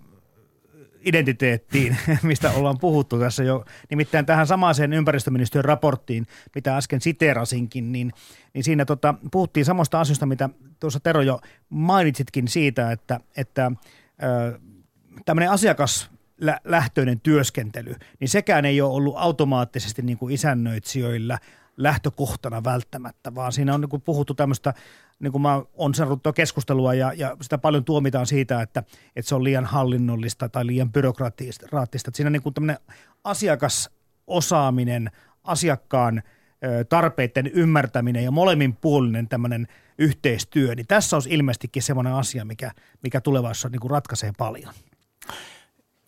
identiteettiin, 1.05 1.97
mistä 2.23 2.51
ollaan 2.51 2.79
puhuttu 2.79 3.19
tässä 3.19 3.43
jo. 3.43 3.65
Nimittäin 3.89 4.25
tähän 4.25 4.47
samaiseen 4.47 4.93
ympäristöministeriön 4.93 5.65
raporttiin, 5.65 6.27
mitä 6.55 6.77
äsken 6.77 7.01
siteerasinkin, 7.01 7.91
niin, 7.91 8.11
niin 8.53 8.63
siinä 8.63 8.85
tota, 8.85 9.15
puhuttiin 9.31 9.65
samasta 9.65 9.99
asioista, 9.99 10.25
mitä 10.25 10.49
tuossa 10.79 10.99
Tero 10.99 11.21
jo 11.21 11.39
mainitsitkin 11.69 12.47
siitä, 12.47 12.91
että, 12.91 13.19
että 13.37 13.71
ö, 14.23 14.59
tämmöinen 15.25 15.51
asiakas 15.51 16.09
lähtöinen 16.63 17.19
työskentely, 17.19 17.95
niin 18.19 18.29
sekään 18.29 18.65
ei 18.65 18.81
ole 18.81 18.93
ollut 18.93 19.15
automaattisesti 19.17 20.01
niin 20.01 20.17
kuin 20.17 20.33
isännöitsijöillä 20.33 21.39
lähtökohtana 21.77 22.63
välttämättä, 22.63 23.35
vaan 23.35 23.51
siinä 23.51 23.73
on 23.73 23.81
niin 23.81 23.89
kuin 23.89 24.01
puhuttu 24.01 24.33
tämmöistä 24.33 24.73
niin 25.19 25.31
kuin 25.31 25.41
mä 25.41 25.61
oon 25.73 25.93
sanonut 25.93 26.21
keskustelua 26.35 26.93
ja, 26.93 27.13
ja 27.15 27.37
sitä 27.41 27.57
paljon 27.57 27.85
tuomitaan 27.85 28.27
siitä, 28.27 28.61
että, 28.61 28.83
että 29.15 29.29
se 29.29 29.35
on 29.35 29.43
liian 29.43 29.65
hallinnollista 29.65 30.49
tai 30.49 30.67
liian 30.67 30.91
byrokraattista. 30.91 31.65
Että 31.83 32.11
siinä 32.13 32.29
niin 32.29 32.41
kuin 32.41 32.53
tämmöinen 32.53 32.77
asiakasosaaminen, 33.23 35.11
asiakkaan 35.43 36.23
tarpeiden 36.89 37.47
ymmärtäminen 37.47 38.23
ja 38.23 38.31
molemminpuolinen 38.31 39.27
tämmöinen 39.27 39.67
yhteistyö, 39.97 40.75
niin 40.75 40.87
tässä 40.87 41.15
olisi 41.15 41.29
ilmeisestikin 41.29 41.83
semmoinen 41.83 42.13
asia, 42.13 42.45
mikä, 42.45 42.71
mikä 43.03 43.21
tulevaisuudessa 43.21 43.69
niin 43.69 43.79
kuin 43.79 43.91
ratkaisee 43.91 44.31
paljon. 44.37 44.73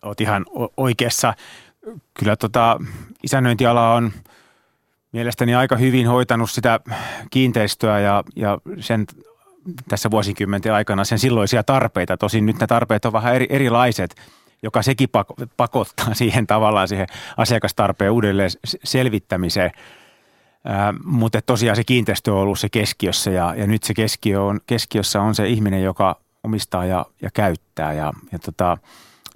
Olet 0.02 0.20
ihan 0.20 0.46
oikeassa. 0.76 1.34
Kyllä 2.14 2.36
tota, 2.36 2.78
isännöintiala 3.22 3.94
on– 3.94 4.12
mielestäni 5.16 5.54
aika 5.54 5.76
hyvin 5.76 6.06
hoitanut 6.06 6.50
sitä 6.50 6.80
kiinteistöä 7.30 8.00
ja, 8.00 8.24
ja 8.36 8.58
sen 8.80 9.06
tässä 9.88 10.10
vuosikymmenten 10.10 10.74
aikana 10.74 11.04
sen 11.04 11.18
silloisia 11.18 11.62
tarpeita. 11.62 12.16
Tosin 12.16 12.46
nyt 12.46 12.60
ne 12.60 12.66
tarpeet 12.66 13.04
on 13.04 13.12
vähän 13.12 13.34
eri, 13.34 13.46
erilaiset, 13.48 14.14
joka 14.62 14.82
sekin 14.82 15.08
pakottaa 15.56 16.14
siihen 16.20 16.46
tavallaan 16.46 16.88
siihen 16.88 17.06
asiakastarpeen 17.36 18.10
uudelleen 18.10 18.50
selvittämiseen. 18.84 19.70
Ää, 20.64 20.94
mutta 21.04 21.42
tosiaan 21.42 21.76
se 21.76 21.84
kiinteistö 21.84 22.32
on 22.32 22.38
ollut 22.38 22.58
se 22.58 22.68
keskiössä 22.68 23.30
ja, 23.30 23.54
ja 23.56 23.66
nyt 23.66 23.82
se 23.82 23.94
keskiö 23.94 24.42
on, 24.42 24.60
keskiössä 24.66 25.20
on 25.20 25.34
se 25.34 25.48
ihminen, 25.48 25.82
joka 25.82 26.16
omistaa 26.44 26.84
ja, 26.84 27.06
ja 27.22 27.30
käyttää. 27.34 27.92
Ja, 27.92 28.12
ja 28.32 28.38
tota, 28.38 28.78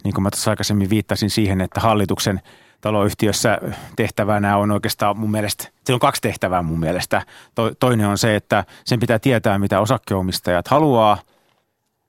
niin 0.04 0.14
kuin 0.14 0.22
mä 0.22 0.30
tuossa 0.30 0.50
aikaisemmin 0.50 0.90
viittasin 0.90 1.30
siihen, 1.30 1.60
että 1.60 1.80
hallituksen– 1.80 2.40
taloyhtiössä 2.80 3.58
tehtävänä 3.96 4.56
on 4.56 4.70
oikeastaan 4.70 5.18
mun 5.18 5.30
mielestä, 5.30 5.68
se 5.84 5.94
on 5.94 6.00
kaksi 6.00 6.22
tehtävää 6.22 6.62
mun 6.62 6.80
mielestä. 6.80 7.22
To, 7.54 7.74
toinen 7.80 8.06
on 8.06 8.18
se, 8.18 8.36
että 8.36 8.64
sen 8.84 9.00
pitää 9.00 9.18
tietää, 9.18 9.58
mitä 9.58 9.80
osakkeomistajat 9.80 10.68
haluaa, 10.68 11.18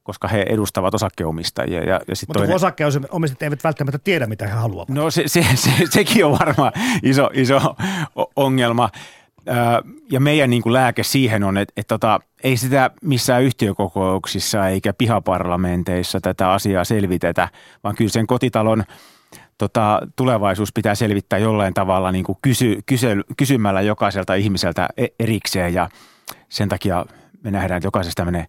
koska 0.03 0.27
he 0.27 0.45
edustavat 0.49 0.93
osakkeomistajia. 0.93 1.83
Ja, 1.83 1.99
ja 2.07 2.15
sit 2.15 2.29
Mutta 2.29 2.39
toinen... 2.39 2.55
osakkeomistajat 2.55 3.41
eivät 3.41 3.63
välttämättä 3.63 3.99
tiedä, 3.99 4.25
mitä 4.25 4.47
he 4.47 4.53
haluavat. 4.53 4.89
No 4.89 5.11
se, 5.11 5.23
se, 5.27 5.45
se, 5.55 5.71
sekin 5.89 6.25
on 6.25 6.39
varmaan 6.39 6.71
iso, 7.03 7.29
iso 7.33 7.75
ongelma. 8.35 8.89
Ja 10.11 10.19
meidän 10.19 10.49
niin 10.49 10.61
kuin 10.61 10.73
lääke 10.73 11.03
siihen 11.03 11.43
on, 11.43 11.57
että, 11.57 11.73
että 11.77 11.93
tota, 11.93 12.19
ei 12.43 12.57
sitä 12.57 12.91
missään 13.01 13.43
yhtiökokouksissa 13.43 14.67
eikä 14.67 14.93
pihaparlamenteissa 14.93 16.21
tätä 16.21 16.51
asiaa 16.51 16.83
selvitetä, 16.83 17.49
vaan 17.83 17.95
kyllä 17.95 18.11
sen 18.11 18.27
kotitalon– 18.27 18.83
tota, 19.57 19.99
tulevaisuus 20.15 20.73
pitää 20.73 20.95
selvittää 20.95 21.39
jollain 21.39 21.73
tavalla 21.73 22.11
niin 22.11 22.25
kuin 22.25 22.37
kysy, 22.41 22.79
kysy, 22.85 23.07
kysymällä 23.37 23.81
jokaiselta 23.81 24.35
ihmiseltä 24.35 24.89
e, 24.97 25.07
erikseen 25.19 25.73
ja 25.73 25.89
sen 26.49 26.69
takia 26.69 27.05
me 27.43 27.51
nähdään, 27.51 27.77
että 27.77 27.87
jokaisesta 27.87 28.19
tämmöinen 28.19 28.47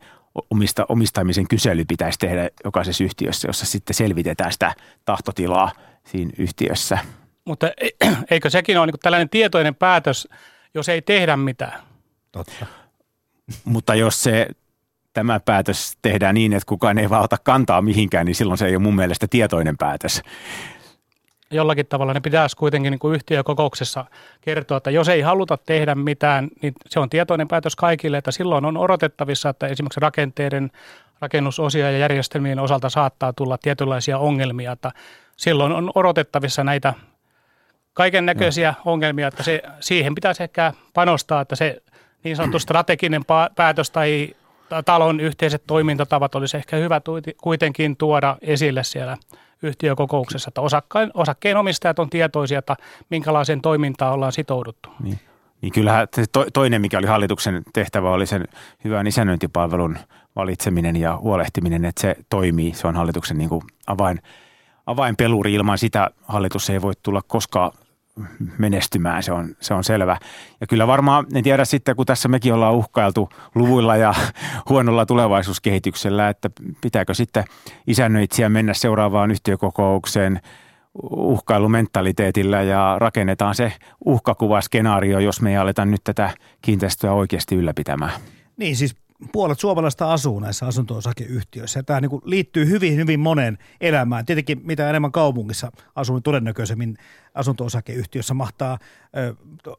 omista, 0.51 0.87
omistamisen 0.89 1.49
kysely 1.49 1.85
pitäisi 1.85 2.19
tehdä 2.19 2.51
jokaisessa 2.65 3.05
yhtiössä, 3.05 3.49
jossa 3.49 3.67
sitten 3.67 3.95
selvitetään 3.95 4.53
sitä 4.53 4.75
tahtotilaa 5.05 5.73
siinä 6.07 6.31
yhtiössä. 6.39 6.99
Mutta 7.45 7.71
e, 7.81 7.89
eikö 8.31 8.51
sekin 8.51 8.79
ole 8.79 8.87
niin 8.87 9.01
tällainen 9.03 9.29
tietoinen 9.29 9.75
päätös, 9.75 10.29
jos 10.75 10.89
ei 10.89 11.03
tehdä 11.03 11.37
mitään? 11.37 11.81
Totta. 12.33 12.67
Mutta 13.65 13.95
jos 13.95 14.23
se 14.23 14.47
tämä 15.13 15.41
päätös 15.41 15.97
tehdään 16.03 16.35
niin, 16.35 16.53
että 16.53 16.67
kukaan 16.67 16.99
ei 16.99 17.11
vaan 17.11 17.25
ota 17.25 17.37
kantaa 17.45 17.83
mihinkään, 17.83 18.27
niin 18.27 18.35
silloin 18.35 18.59
se 18.59 18.67
ei 18.67 18.77
ole 18.77 18.83
mun 18.83 18.97
mielestä 18.97 19.27
tietoinen 19.31 19.77
päätös 19.77 20.23
jollakin 21.53 21.87
tavalla 21.87 22.15
ne 22.15 22.21
pitäisi 22.21 22.57
kuitenkin 22.57 22.91
niin 22.91 22.99
kuin 22.99 23.15
yhtiökokouksessa 23.15 24.05
kertoa, 24.41 24.77
että 24.77 24.91
jos 24.91 25.09
ei 25.09 25.21
haluta 25.21 25.57
tehdä 25.57 25.95
mitään, 25.95 26.49
niin 26.63 26.75
se 26.87 27.01
on 27.01 27.11
tietoinen 27.11 27.49
päätös 27.49 27.77
kaikille, 27.77 28.19
että 28.19 28.31
silloin 28.31 28.65
on 28.65 28.77
odotettavissa, 28.77 29.49
että 29.49 29.67
esimerkiksi 29.67 30.01
rakenteiden, 30.01 30.71
rakennusosia 31.21 31.91
ja 31.91 31.99
järjestelmien 31.99 32.59
osalta 32.59 32.89
saattaa 32.89 33.33
tulla 33.33 33.59
tietynlaisia 33.59 34.19
ongelmia, 34.19 34.73
että 34.73 34.91
silloin 35.37 35.73
on 35.73 35.91
odotettavissa 35.95 36.65
näitä 36.65 36.95
kaiken 37.95 38.27
näköisiä 38.27 38.71
no. 38.71 38.93
ongelmia, 38.93 39.29
että 39.29 39.43
se, 39.43 39.63
siihen 39.81 40.15
pitäisi 40.15 40.43
ehkä 40.43 40.73
panostaa, 40.95 41.41
että 41.41 41.57
se 41.57 41.83
niin 42.25 42.37
sanottu 42.37 42.59
strateginen 42.59 43.23
päätös 43.57 43.91
tai 43.91 44.35
talon 44.85 45.21
yhteiset 45.21 45.63
toimintatavat 45.67 46.35
olisi 46.35 46.57
ehkä 46.57 46.77
hyvä 46.77 47.01
kuitenkin 47.43 47.97
tuoda 47.97 48.37
esille 48.41 48.85
siellä 48.85 49.17
yhtiökokouksessa, 49.63 50.49
että 50.49 50.61
osakkeen, 50.61 51.11
osakkeenomistajat 51.15 51.99
on 51.99 52.11
tietoisia, 52.11 52.59
että 52.59 52.77
minkälaiseen 53.11 53.61
toimintaan 53.61 54.15
ollaan 54.15 54.33
sitouduttu. 54.33 54.89
Niin. 55.03 55.19
Niin 55.63 55.73
kyllähän 55.73 56.09
to, 56.33 56.47
toinen, 56.53 56.81
mikä 56.81 56.99
oli 56.99 57.07
hallituksen 57.07 57.63
tehtävä, 57.73 58.11
oli 58.11 58.27
sen 58.27 58.45
hyvän 58.85 59.07
isännöintipalvelun 59.07 59.99
valitseminen 60.37 60.97
ja 60.97 61.17
huolehtiminen, 61.17 61.85
että 61.85 62.01
se 62.01 62.17
toimii. 62.31 62.75
Se 62.75 62.89
on 62.89 62.97
hallituksen 62.97 63.39
niin 63.39 63.49
kuin 63.49 63.63
avain, 63.87 64.23
avainpeluri. 64.87 65.55
Ilman 65.55 65.79
sitä 65.79 66.11
hallitus 66.23 66.71
ei 66.71 66.83
voi 66.83 66.93
tulla 67.03 67.23
koskaan 67.27 67.73
menestymään, 68.59 69.23
se 69.23 69.33
on, 69.33 69.57
se 69.61 69.75
on 69.75 69.85
selvä. 69.85 70.17
Ja 70.61 70.67
kyllä 70.67 70.87
varmaan, 70.87 71.27
en 71.35 71.43
tiedä 71.43 71.65
sitten, 71.65 71.97
kun 71.97 72.07
tässä 72.07 72.29
mekin 72.29 72.55
ollaan 72.55 72.75
uhkailtu 72.75 73.29
luvuilla 73.55 73.97
ja 73.97 74.15
huonolla 74.69 75.07
tulevaisuuskehityksellä, 75.07 76.29
että 76.29 76.51
pitääkö 76.81 77.15
sitten 77.15 77.45
isännöitsijä 77.87 78.49
mennä 78.49 78.75
seuraavaan 78.75 79.31
yhtiökokoukseen 79.31 80.41
uhkailumentaliteetillä 81.11 82.63
ja 82.63 82.97
rakennetaan 82.99 83.55
se 83.55 83.73
uhkakuvaskenaario, 84.05 85.19
jos 85.19 85.43
me 85.43 85.51
ei 85.51 85.57
aleta 85.57 85.85
nyt 85.85 86.01
tätä 86.05 86.31
kiinteistöä 86.63 87.13
oikeasti 87.13 87.55
ylläpitämään. 87.55 88.13
Niin 88.57 88.77
siis 88.77 88.97
puolet 89.33 89.61
suomalaista 89.61 90.13
asuu 90.13 90.41
näissä 90.41 90.67
asunto-osakeyhtiöissä. 90.67 91.79
Ja 91.79 91.83
tämä 91.83 92.01
niin 92.01 92.11
kuin 92.11 92.23
liittyy 92.25 92.69
hyvin, 92.69 92.97
hyvin 92.97 93.21
monen 93.21 93.59
elämään. 93.81 94.27
Tietenkin 94.27 94.61
mitä 94.65 94.91
enemmän 94.91 95.13
kaupungissa 95.13 95.73
asuu, 95.95 96.17
niin 96.17 96.23
todennäköisemmin 96.23 96.97
asunto-osakeyhtiössä 97.35 98.35
mahtaa, 98.35 98.73
äh, 98.73 99.37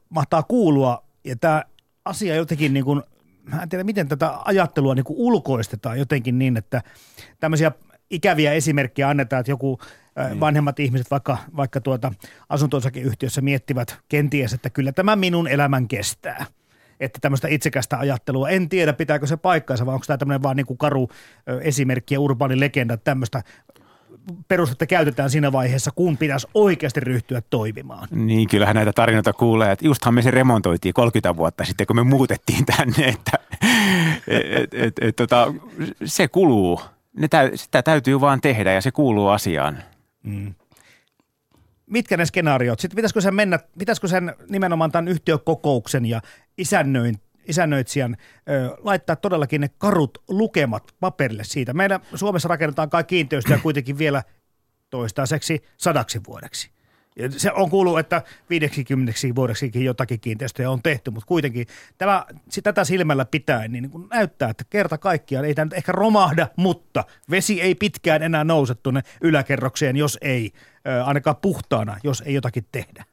mahtaa 0.08 0.42
kuulua. 0.42 1.04
Ja 1.24 1.36
tämä 1.36 1.64
asia 2.04 2.34
jotenkin 2.34 2.72
niin 2.72 2.84
kuin, 2.84 3.02
mä 3.44 3.62
en 3.62 3.68
tiedä 3.68 3.84
miten 3.84 4.08
tätä 4.08 4.38
ajattelua 4.44 4.94
niin 4.94 5.04
kuin 5.04 5.18
ulkoistetaan 5.18 5.98
jotenkin 5.98 6.38
niin, 6.38 6.56
että 6.56 6.82
tämmöisiä 7.40 7.72
ikäviä 8.10 8.52
esimerkkejä 8.52 9.08
annetaan, 9.08 9.40
että 9.40 9.52
joku 9.52 9.78
niin. 10.28 10.40
vanhemmat 10.40 10.80
ihmiset 10.80 11.10
vaikka, 11.10 11.38
vaikka 11.56 11.80
tuota 11.80 12.12
asunto 12.48 12.80
miettivät 13.40 13.98
kenties, 14.08 14.52
että 14.52 14.70
kyllä 14.70 14.92
tämä 14.92 15.16
minun 15.16 15.48
elämän 15.48 15.88
kestää 15.88 16.46
että 17.00 17.18
tämmöistä 17.22 17.48
itsekästä 17.48 17.98
ajattelua. 17.98 18.48
En 18.48 18.68
tiedä, 18.68 18.92
pitääkö 18.92 19.26
se 19.26 19.36
paikkaansa, 19.36 19.86
vai 19.86 19.94
onko 19.94 20.04
tämä 20.06 20.18
tämmöinen 20.18 20.42
vaan 20.42 20.56
niin 20.56 20.66
kuin 20.66 20.78
karu 20.78 21.08
esimerkki 21.60 22.14
ja 22.14 22.20
urbaani 22.20 22.60
legenda, 22.60 22.94
että 22.94 23.04
tämmöistä 23.04 23.42
perustetta 24.48 24.86
käytetään 24.86 25.30
siinä 25.30 25.52
vaiheessa, 25.52 25.90
kun 25.94 26.16
pitäisi 26.16 26.46
oikeasti 26.54 27.00
ryhtyä 27.00 27.42
toimimaan. 27.50 28.08
Niin, 28.10 28.48
kyllähän 28.48 28.76
näitä 28.76 28.92
tarinoita 28.92 29.32
kuulee, 29.32 29.72
että 29.72 29.86
justhan 29.86 30.14
me 30.14 30.22
se 30.22 30.30
remontoitiin 30.30 30.94
30 30.94 31.36
vuotta 31.36 31.64
sitten, 31.64 31.86
kun 31.86 31.96
me 31.96 32.02
muutettiin 32.02 32.66
tänne, 32.76 33.08
että 33.08 33.38
et, 34.28 34.74
et, 34.74 34.94
et, 35.00 35.16
tota, 35.16 35.54
se 36.04 36.28
kuluu. 36.28 36.80
Ne 37.16 37.28
tä, 37.28 37.50
sitä 37.54 37.82
täytyy 37.82 38.20
vaan 38.20 38.40
tehdä 38.40 38.72
ja 38.72 38.80
se 38.80 38.90
kuuluu 38.90 39.28
asiaan. 39.28 39.78
Mm. 40.22 40.54
Mitkä 41.86 42.16
ne 42.16 42.26
skenaariot? 42.26 42.80
Sitten 42.80 42.96
pitäisikö 42.96 43.20
sen 43.20 43.34
mennä, 43.34 43.58
pitäisikö 43.78 44.08
sen 44.08 44.34
nimenomaan 44.48 44.92
tämän 44.92 45.08
yhtiökokouksen 45.08 46.06
ja 46.06 46.20
isännöin, 46.58 47.14
isännöitsijän 47.46 48.16
ö, 48.48 48.76
laittaa 48.78 49.16
todellakin 49.16 49.60
ne 49.60 49.70
karut 49.78 50.18
lukemat 50.28 50.94
paperille 51.00 51.44
siitä. 51.44 51.74
Meillä 51.74 52.00
Suomessa 52.14 52.48
rakennetaan 52.48 52.90
kai 52.90 53.04
kiinteistöjä 53.04 53.58
kuitenkin 53.58 53.98
vielä 53.98 54.22
toistaiseksi 54.90 55.62
sadaksi 55.76 56.20
vuodeksi. 56.28 56.74
Ja 57.16 57.30
se 57.30 57.52
on 57.52 57.70
kuullut, 57.70 57.98
että 57.98 58.22
50 58.50 59.12
vuodeksikin 59.34 59.84
jotakin 59.84 60.20
kiinteistöjä 60.20 60.70
on 60.70 60.82
tehty, 60.82 61.10
mutta 61.10 61.26
kuitenkin 61.26 61.66
tämä, 61.98 62.26
tätä 62.62 62.84
silmällä 62.84 63.24
pitäen 63.24 63.72
niin, 63.72 63.82
niin 63.82 64.08
näyttää, 64.10 64.50
että 64.50 64.64
kerta 64.70 64.98
kaikkiaan 64.98 65.44
ei 65.44 65.54
tämä 65.54 65.70
ehkä 65.74 65.92
romahda, 65.92 66.48
mutta 66.56 67.04
vesi 67.30 67.60
ei 67.60 67.74
pitkään 67.74 68.22
enää 68.22 68.44
nouse 68.44 68.74
tuonne 68.74 69.02
yläkerrokseen, 69.20 69.96
jos 69.96 70.18
ei, 70.20 70.52
ainakaan 71.04 71.36
puhtaana, 71.36 71.96
jos 72.02 72.22
ei 72.26 72.34
jotakin 72.34 72.66
tehdä. 72.72 73.04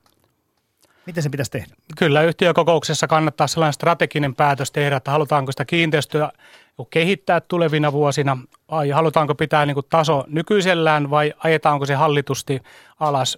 Miten 1.05 1.23
se 1.23 1.29
pitäisi 1.29 1.51
tehdä? 1.51 1.75
Kyllä 1.97 2.21
yhtiökokouksessa 2.21 3.07
kannattaa 3.07 3.47
sellainen 3.47 3.73
strateginen 3.73 4.35
päätös 4.35 4.71
tehdä, 4.71 4.95
että 4.95 5.11
halutaanko 5.11 5.51
sitä 5.51 5.65
kiinteistöä 5.65 6.31
kehittää 6.89 7.41
tulevina 7.41 7.91
vuosina 7.91 8.37
vai 8.71 8.89
halutaanko 8.89 9.35
pitää 9.35 9.65
niin 9.65 9.77
taso 9.89 10.23
nykyisellään 10.27 11.09
vai 11.09 11.33
ajetaanko 11.37 11.85
se 11.85 11.95
hallitusti 11.95 12.61
alas. 12.99 13.37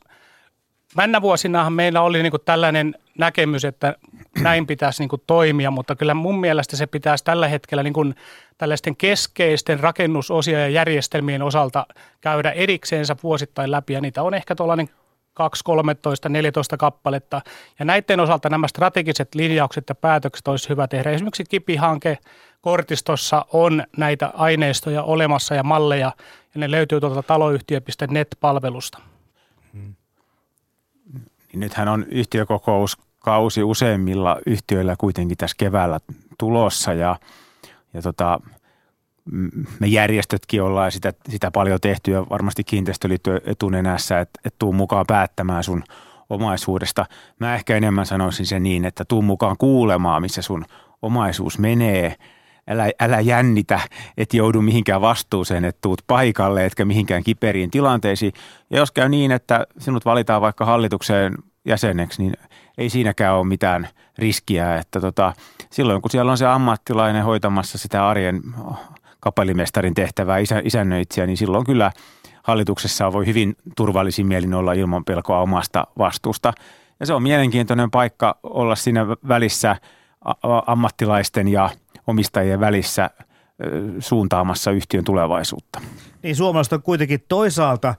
Männä 0.95 1.21
vuosinahan 1.21 1.73
meillä 1.73 2.01
oli 2.01 2.23
niin 2.23 2.33
tällainen 2.45 2.95
näkemys, 3.17 3.65
että 3.65 3.95
näin 4.41 4.67
pitäisi 4.67 5.03
niin 5.03 5.21
toimia, 5.27 5.71
mutta 5.71 5.95
kyllä 5.95 6.13
mun 6.13 6.39
mielestä 6.39 6.75
se 6.75 6.87
pitäisi 6.87 7.23
tällä 7.23 7.47
hetkellä 7.47 7.83
niin 7.83 8.15
tällaisten 8.57 8.95
keskeisten 8.95 9.79
rakennusosia 9.79 10.59
ja 10.59 10.69
järjestelmien 10.69 11.41
osalta 11.41 11.85
käydä 12.21 12.51
erikseensä 12.51 13.15
vuosittain 13.23 13.71
läpi 13.71 13.93
ja 13.93 14.01
niitä 14.01 14.23
on 14.23 14.33
ehkä 14.33 14.55
tuollainen 14.55 14.89
2, 15.33 15.63
13, 15.63 16.29
14 16.29 16.77
kappaletta. 16.77 17.41
Ja 17.79 17.85
näiden 17.85 18.19
osalta 18.19 18.49
nämä 18.49 18.67
strategiset 18.67 19.35
linjaukset 19.35 19.83
ja 19.89 19.95
päätökset 19.95 20.47
olisi 20.47 20.69
hyvä 20.69 20.87
tehdä. 20.87 21.11
Esimerkiksi 21.11 21.43
KIPI-hanke 21.49 22.17
kortistossa 22.61 23.45
on 23.53 23.83
näitä 23.97 24.31
aineistoja 24.33 25.03
olemassa 25.03 25.55
ja 25.55 25.63
malleja, 25.63 26.11
ja 26.55 26.59
ne 26.59 26.71
löytyy 26.71 26.99
tuolta 26.99 27.23
taloyhtiö.net-palvelusta. 27.23 29.12
Hmm. 31.53 31.59
Nythän 31.59 31.87
on 31.87 32.05
yhtiökokouskausi 32.09 33.63
useimmilla 33.63 34.37
yhtiöillä 34.45 34.95
kuitenkin 34.97 35.37
tässä 35.37 35.55
keväällä 35.59 35.99
tulossa, 36.39 36.93
ja, 36.93 37.19
ja 37.93 38.01
tota, 38.01 38.39
me 39.79 39.87
järjestötkin 39.87 40.63
ollaan 40.63 40.91
sitä, 40.91 41.13
sitä 41.29 41.51
paljon 41.51 41.79
tehty 41.81 42.11
ja 42.11 42.25
varmasti 42.29 42.63
kiinteistöliitto 42.63 43.31
etunenässä, 43.45 44.19
että, 44.19 44.39
että 44.45 44.59
tuu 44.59 44.73
mukaan 44.73 45.05
päättämään 45.07 45.63
sun 45.63 45.83
omaisuudesta. 46.29 47.05
Mä 47.39 47.55
ehkä 47.55 47.77
enemmän 47.77 48.05
sanoisin 48.05 48.45
se 48.45 48.59
niin, 48.59 48.85
että 48.85 49.05
tuu 49.05 49.21
mukaan 49.21 49.57
kuulemaan, 49.57 50.21
missä 50.21 50.41
sun 50.41 50.65
omaisuus 51.01 51.59
menee. 51.59 52.15
Älä, 52.67 52.91
älä 52.99 53.19
jännitä, 53.19 53.79
et 54.17 54.33
joudu 54.33 54.61
mihinkään 54.61 55.01
vastuuseen, 55.01 55.65
että 55.65 55.79
tuut 55.81 56.01
paikalle, 56.07 56.65
etkä 56.65 56.85
mihinkään 56.85 57.23
kiperiin 57.23 57.71
tilanteisiin. 57.71 58.33
Ja 58.69 58.77
jos 58.77 58.91
käy 58.91 59.09
niin, 59.09 59.31
että 59.31 59.67
sinut 59.77 60.05
valitaan 60.05 60.41
vaikka 60.41 60.65
hallitukseen 60.65 61.35
jäseneksi, 61.65 62.21
niin 62.21 62.33
ei 62.77 62.89
siinäkään 62.89 63.35
ole 63.35 63.47
mitään 63.47 63.87
riskiä, 64.17 64.75
että 64.75 65.01
tota, 65.01 65.33
silloin 65.69 66.01
kun 66.01 66.11
siellä 66.11 66.31
on 66.31 66.37
se 66.37 66.47
ammattilainen 66.47 67.23
hoitamassa 67.23 67.77
sitä 67.77 68.07
arjen 68.07 68.41
kapellimestarin 69.19 69.93
tehtävää 69.93 70.37
isä, 70.37 70.61
isännöitsijä, 70.63 71.25
niin 71.25 71.37
silloin 71.37 71.65
kyllä 71.65 71.91
hallituksessa 72.43 73.13
voi 73.13 73.25
hyvin 73.25 73.55
turvallisin 73.77 74.27
mielin 74.27 74.53
olla 74.53 74.73
ilman 74.73 75.05
pelkoa 75.05 75.39
omasta 75.41 75.87
vastuusta. 75.97 76.53
Ja 76.99 77.05
se 77.05 77.13
on 77.13 77.23
mielenkiintoinen 77.23 77.91
paikka 77.91 78.37
olla 78.43 78.75
siinä 78.75 79.07
välissä 79.07 79.75
ammattilaisten 80.67 81.47
ja 81.47 81.69
omistajien 82.07 82.59
välissä 82.59 83.09
suuntaamassa 83.99 84.71
yhtiön 84.71 85.03
tulevaisuutta. 85.03 85.81
Niin 86.23 86.35
suomalaiset 86.35 86.73
on 86.73 86.81
kuitenkin 86.81 87.25
toisaalta 87.27 87.95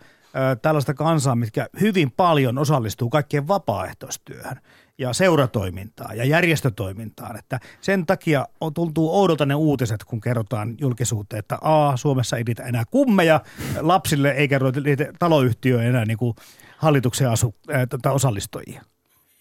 tällaista 0.62 0.94
kansaa, 0.94 1.36
mitkä 1.36 1.66
hyvin 1.80 2.11
paljon 2.11 2.59
osallistuu 2.59 3.11
kaikkeen 3.11 3.48
vapaaehtoistyöhön 3.48 4.61
ja 4.98 5.12
seuratoimintaan 5.12 6.16
ja 6.16 6.24
järjestötoimintaan. 6.24 7.38
Että 7.38 7.61
sen 7.80 8.07
takia 8.07 8.46
on, 8.61 8.74
tuntuu 8.74 9.20
oudolta 9.20 9.46
ne 9.46 9.55
uutiset, 9.55 10.05
kun 10.05 10.20
kerrotaan 10.20 10.74
julkisuuteen, 10.80 11.38
että 11.38 11.59
A, 11.61 11.96
Suomessa 11.96 12.36
ei 12.36 12.44
niitä 12.44 12.62
enää 12.62 12.84
kummeja 12.90 13.40
lapsille, 13.80 14.30
eikä 14.30 14.61
niitä 14.84 15.12
taloyhtiö 15.18 15.82
enää 15.82 16.05
niin 16.05 16.18
kuin 16.18 16.34
hallituksen 16.78 17.30
asu, 17.30 17.55
ää, 17.72 17.86
tota 17.86 18.12
osallistujia. 18.12 18.82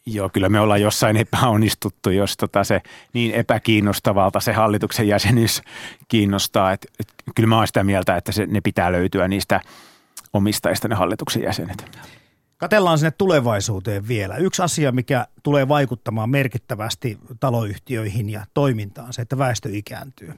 Joo, 0.06 0.30
kyllä 0.30 0.50
me 0.50 0.60
ollaan 0.60 0.82
jossain 0.82 1.18
epäonnistuttu, 1.18 2.10
jos 2.10 2.38
tota 2.38 2.64
se 2.64 2.82
niin 3.14 3.32
epäkiinnostavalta 3.32 4.40
se 4.40 4.54
hallituksen 4.54 5.08
jäsenyys 5.08 5.62
kiinnostaa. 6.08 6.72
Et, 6.72 6.88
et, 7.00 7.08
kyllä 7.36 7.48
mä 7.48 7.58
oon 7.58 7.68
sitä 7.68 7.84
mieltä, 7.84 8.18
että 8.18 8.32
se, 8.32 8.46
ne 8.46 8.62
pitää 8.62 8.92
löytyä 8.92 9.28
niistä 9.28 9.62
omistajista 10.34 10.88
ne 10.88 10.96
hallituksen 10.96 11.44
jäsenet. 11.44 11.86
Katellaan 12.58 12.98
sinne 12.98 13.12
tulevaisuuteen 13.12 14.08
vielä. 14.08 14.38
Yksi 14.38 14.62
asia, 14.62 14.92
mikä 14.92 15.28
tulee 15.44 15.68
vaikuttamaan 15.68 16.30
merkittävästi 16.30 17.18
taloyhtiöihin 17.40 18.30
ja 18.30 18.46
toimintaan, 18.54 19.14
se, 19.14 19.22
että 19.22 19.38
väestö 19.38 19.70
ikääntyy. 19.72 20.34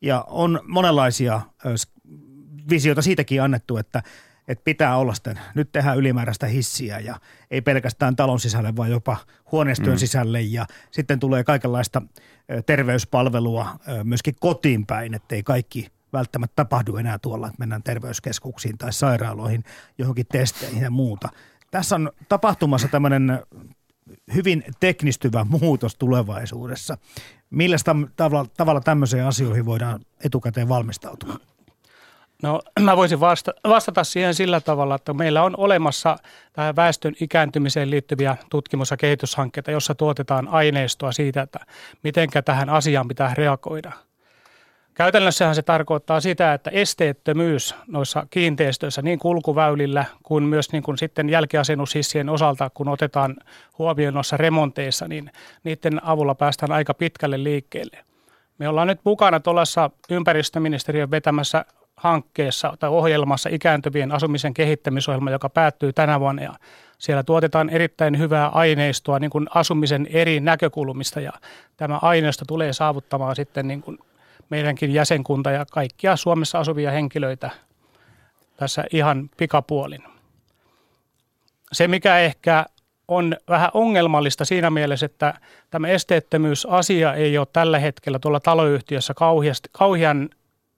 Ja 0.00 0.24
on 0.28 0.60
monenlaisia 0.66 1.40
visioita 2.70 3.02
siitäkin 3.02 3.42
annettu, 3.42 3.76
että, 3.76 4.02
että 4.48 4.64
pitää 4.64 4.96
olla 4.96 5.14
sitten, 5.14 5.40
nyt 5.54 5.72
tehdään 5.72 5.98
ylimääräistä 5.98 6.46
hissiä 6.46 6.98
ja 6.98 7.20
ei 7.50 7.60
pelkästään 7.60 8.16
talon 8.16 8.40
sisälle, 8.40 8.76
vaan 8.76 8.90
jopa 8.90 9.16
huoneistojen 9.52 9.96
mm. 9.96 9.98
sisälle 9.98 10.40
ja 10.40 10.66
sitten 10.90 11.20
tulee 11.20 11.44
kaikenlaista 11.44 12.02
terveyspalvelua 12.66 13.78
myöskin 14.04 14.34
kotiin 14.40 14.86
päin, 14.86 15.14
ettei 15.14 15.42
kaikki 15.42 15.88
välttämättä 16.12 16.52
tapahdu 16.56 16.96
enää 16.96 17.18
tuolla, 17.18 17.46
että 17.46 17.58
mennään 17.58 17.82
terveyskeskuksiin 17.82 18.78
tai 18.78 18.92
sairaaloihin 18.92 19.64
johonkin 19.98 20.26
testeihin 20.32 20.82
ja 20.82 20.90
muuta– 20.90 21.28
tässä 21.74 21.94
on 21.94 22.12
tapahtumassa 22.28 22.88
tämmöinen 22.88 23.40
hyvin 24.34 24.64
teknistyvä 24.80 25.44
muutos 25.44 25.94
tulevaisuudessa. 25.94 26.98
Millä 27.50 27.76
tavalla, 28.16 28.46
tavalla 28.56 28.80
tämmöiseen 28.80 29.26
asioihin 29.26 29.64
voidaan 29.64 30.00
etukäteen 30.24 30.68
valmistautua? 30.68 31.36
No 32.42 32.60
mä 32.80 32.96
voisin 32.96 33.20
vasta- 33.20 33.54
vastata 33.68 34.04
siihen 34.04 34.34
sillä 34.34 34.60
tavalla, 34.60 34.94
että 34.94 35.14
meillä 35.14 35.42
on 35.42 35.54
olemassa 35.56 36.16
tähän 36.52 36.76
väestön 36.76 37.14
ikääntymiseen 37.20 37.90
liittyviä 37.90 38.36
tutkimus- 38.50 38.90
ja 38.90 38.96
kehityshankkeita, 38.96 39.70
jossa 39.70 39.94
tuotetaan 39.94 40.48
aineistoa 40.48 41.12
siitä, 41.12 41.42
että 41.42 41.58
miten 42.02 42.28
tähän 42.44 42.70
asiaan 42.70 43.08
pitää 43.08 43.34
reagoida– 43.34 43.92
Käytännössähän 44.94 45.54
se 45.54 45.62
tarkoittaa 45.62 46.20
sitä, 46.20 46.54
että 46.54 46.70
esteettömyys 46.70 47.74
noissa 47.86 48.26
kiinteistöissä 48.30 49.02
niin 49.02 49.18
kulkuväylillä 49.18 50.04
kuin 50.22 50.44
myös 50.44 50.72
niin 50.72 50.82
kuin 50.82 50.98
sitten 50.98 51.28
jälkiasennushissien 51.28 52.28
osalta, 52.28 52.70
kun 52.70 52.88
otetaan 52.88 53.36
huomioon 53.78 54.14
noissa 54.14 54.36
remonteissa, 54.36 55.08
niin 55.08 55.30
niiden 55.64 56.04
avulla 56.04 56.34
päästään 56.34 56.72
aika 56.72 56.94
pitkälle 56.94 57.44
liikkeelle. 57.44 57.98
Me 58.58 58.68
ollaan 58.68 58.86
nyt 58.88 59.00
mukana 59.04 59.40
tuollaisessa 59.40 59.90
ympäristöministeriön 60.10 61.10
vetämässä 61.10 61.64
hankkeessa 62.04 62.76
tai 62.78 62.90
ohjelmassa 62.90 63.48
ikääntyvien 63.52 64.12
asumisen 64.12 64.54
kehittämisohjelma, 64.54 65.30
joka 65.30 65.48
päättyy 65.48 65.92
tänä 65.92 66.20
vuonna 66.20 66.42
ja 66.42 66.54
siellä 66.98 67.22
tuotetaan 67.22 67.70
erittäin 67.70 68.18
hyvää 68.18 68.48
aineistoa 68.48 69.18
niin 69.18 69.30
kuin 69.30 69.46
asumisen 69.54 70.06
eri 70.10 70.40
näkökulmista 70.40 71.20
ja 71.20 71.32
tämä 71.76 71.98
aineisto 72.02 72.44
tulee 72.44 72.72
saavuttamaan 72.72 73.36
sitten 73.36 73.68
niin 73.68 73.82
kuin 73.82 73.98
meidänkin 74.50 74.94
jäsenkunta 74.94 75.50
ja 75.50 75.66
kaikkia 75.72 76.16
Suomessa 76.16 76.58
asuvia 76.58 76.90
henkilöitä 76.90 77.50
tässä 78.56 78.84
ihan 78.92 79.30
pikapuolin. 79.36 80.02
Se, 81.72 81.88
mikä 81.88 82.18
ehkä 82.18 82.66
on 83.08 83.36
vähän 83.48 83.70
ongelmallista 83.74 84.44
siinä 84.44 84.70
mielessä, 84.70 85.06
että 85.06 85.34
tämä 85.70 85.88
esteettömyysasia 85.88 87.14
ei 87.14 87.38
ole 87.38 87.46
tällä 87.52 87.78
hetkellä 87.78 88.18
tuolla 88.18 88.40
taloyhtiössä 88.40 89.14
kauhean 89.72 90.28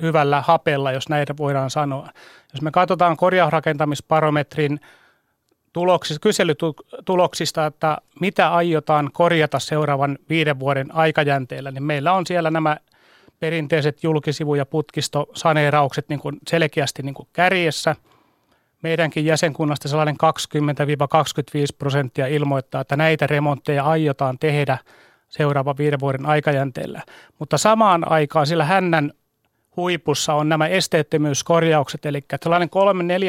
hyvällä 0.02 0.40
hapella, 0.40 0.92
jos 0.92 1.08
näitä 1.08 1.34
voidaan 1.36 1.70
sanoa. 1.70 2.08
Jos 2.52 2.62
me 2.62 2.70
katsotaan 2.70 3.16
korjausrakentamisbarometrin 3.16 4.80
tuloksista, 5.72 6.20
kyselytuloksista, 6.20 7.66
että 7.66 7.98
mitä 8.20 8.54
aiotaan 8.54 9.10
korjata 9.12 9.58
seuraavan 9.58 10.18
viiden 10.28 10.58
vuoden 10.58 10.94
aikajänteellä, 10.94 11.70
niin 11.70 11.84
meillä 11.84 12.12
on 12.12 12.26
siellä 12.26 12.50
nämä 12.50 12.76
perinteiset 13.40 14.04
julkisivu- 14.04 14.54
ja 14.54 14.66
putkistosaneeraukset 14.66 16.08
niin 16.08 16.20
kuin 16.20 16.36
selkeästi 16.48 17.02
niin 17.02 17.14
kuin 17.14 17.28
kärjessä. 17.32 17.96
Meidänkin 18.82 19.24
jäsenkunnasta 19.24 19.88
sellainen 19.88 20.16
20-25 20.16 21.76
prosenttia 21.78 22.26
ilmoittaa, 22.26 22.80
että 22.80 22.96
näitä 22.96 23.26
remontteja 23.26 23.84
aiotaan 23.84 24.38
tehdä 24.38 24.78
seuraavan 25.28 25.78
viiden 25.78 26.00
vuoden 26.00 26.26
aikajänteellä. 26.26 27.02
Mutta 27.38 27.58
samaan 27.58 28.12
aikaan 28.12 28.46
sillä 28.46 28.64
hännän 28.64 29.12
huipussa 29.76 30.34
on 30.34 30.48
nämä 30.48 30.66
esteettömyyskorjaukset, 30.66 32.06
eli 32.06 32.24
tällainen 32.40 32.68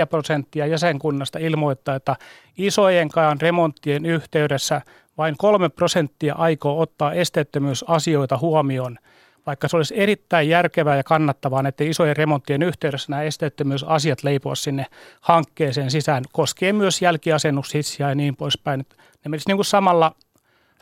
3-4 0.03 0.07
prosenttia 0.09 0.65
jäsenkunnasta 0.65 1.39
ilmoittaa, 1.39 1.95
että 1.95 2.15
isojenkaan 2.57 3.41
remonttien 3.41 4.05
yhteydessä 4.05 4.81
vain 5.17 5.35
3 5.37 5.69
prosenttia 5.69 6.35
aikoo 6.35 6.81
ottaa 6.81 7.13
esteettömyysasioita 7.13 8.37
huomioon, 8.37 8.97
vaikka 9.45 9.67
se 9.67 9.77
olisi 9.77 9.93
erittäin 9.97 10.49
järkevää 10.49 10.97
ja 10.97 11.03
kannattavaa 11.03 11.67
että 11.67 11.83
isojen 11.83 12.17
remonttien 12.17 12.63
yhteydessä 12.63 13.11
nämä 13.11 13.23
esteettömyysasiat 13.23 14.23
leipoa 14.23 14.55
sinne 14.55 14.85
hankkeeseen 15.21 15.91
sisään, 15.91 16.23
koskee 16.31 16.73
myös 16.73 17.01
jälkiasennussitsiä 17.01 18.09
ja 18.09 18.15
niin 18.15 18.35
poispäin. 18.35 18.85
Ne 19.25 19.29
menisi 19.29 19.49
niin 19.49 19.65
samalla 19.65 20.15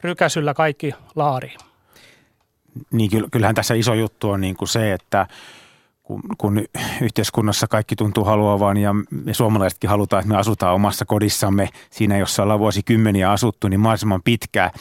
rykäsyllä 0.01 0.53
kaikki 0.53 0.93
laariin. 1.15 1.59
Niin 2.91 3.09
kyllähän 3.31 3.55
tässä 3.55 3.73
iso 3.73 3.93
juttu 3.93 4.29
on 4.29 4.41
niin 4.41 4.55
kuin 4.55 4.69
se, 4.69 4.93
että 4.93 5.27
kun, 6.03 6.21
kun 6.37 6.63
yhteiskunnassa 7.01 7.67
kaikki 7.67 7.95
tuntuu 7.95 8.23
haluavan 8.23 8.77
ja 8.77 8.93
me 8.93 9.33
suomalaisetkin 9.33 9.89
halutaan, 9.89 10.19
että 10.19 10.33
me 10.33 10.39
asutaan 10.39 10.75
omassa 10.75 11.05
kodissamme 11.05 11.69
siinä, 11.89 12.17
jossa 12.17 12.43
ollaan 12.43 12.59
vuosikymmeniä 12.59 13.31
asuttu, 13.31 13.67
niin 13.67 13.79
mahdollisimman 13.79 14.23
pitkään, 14.23 14.71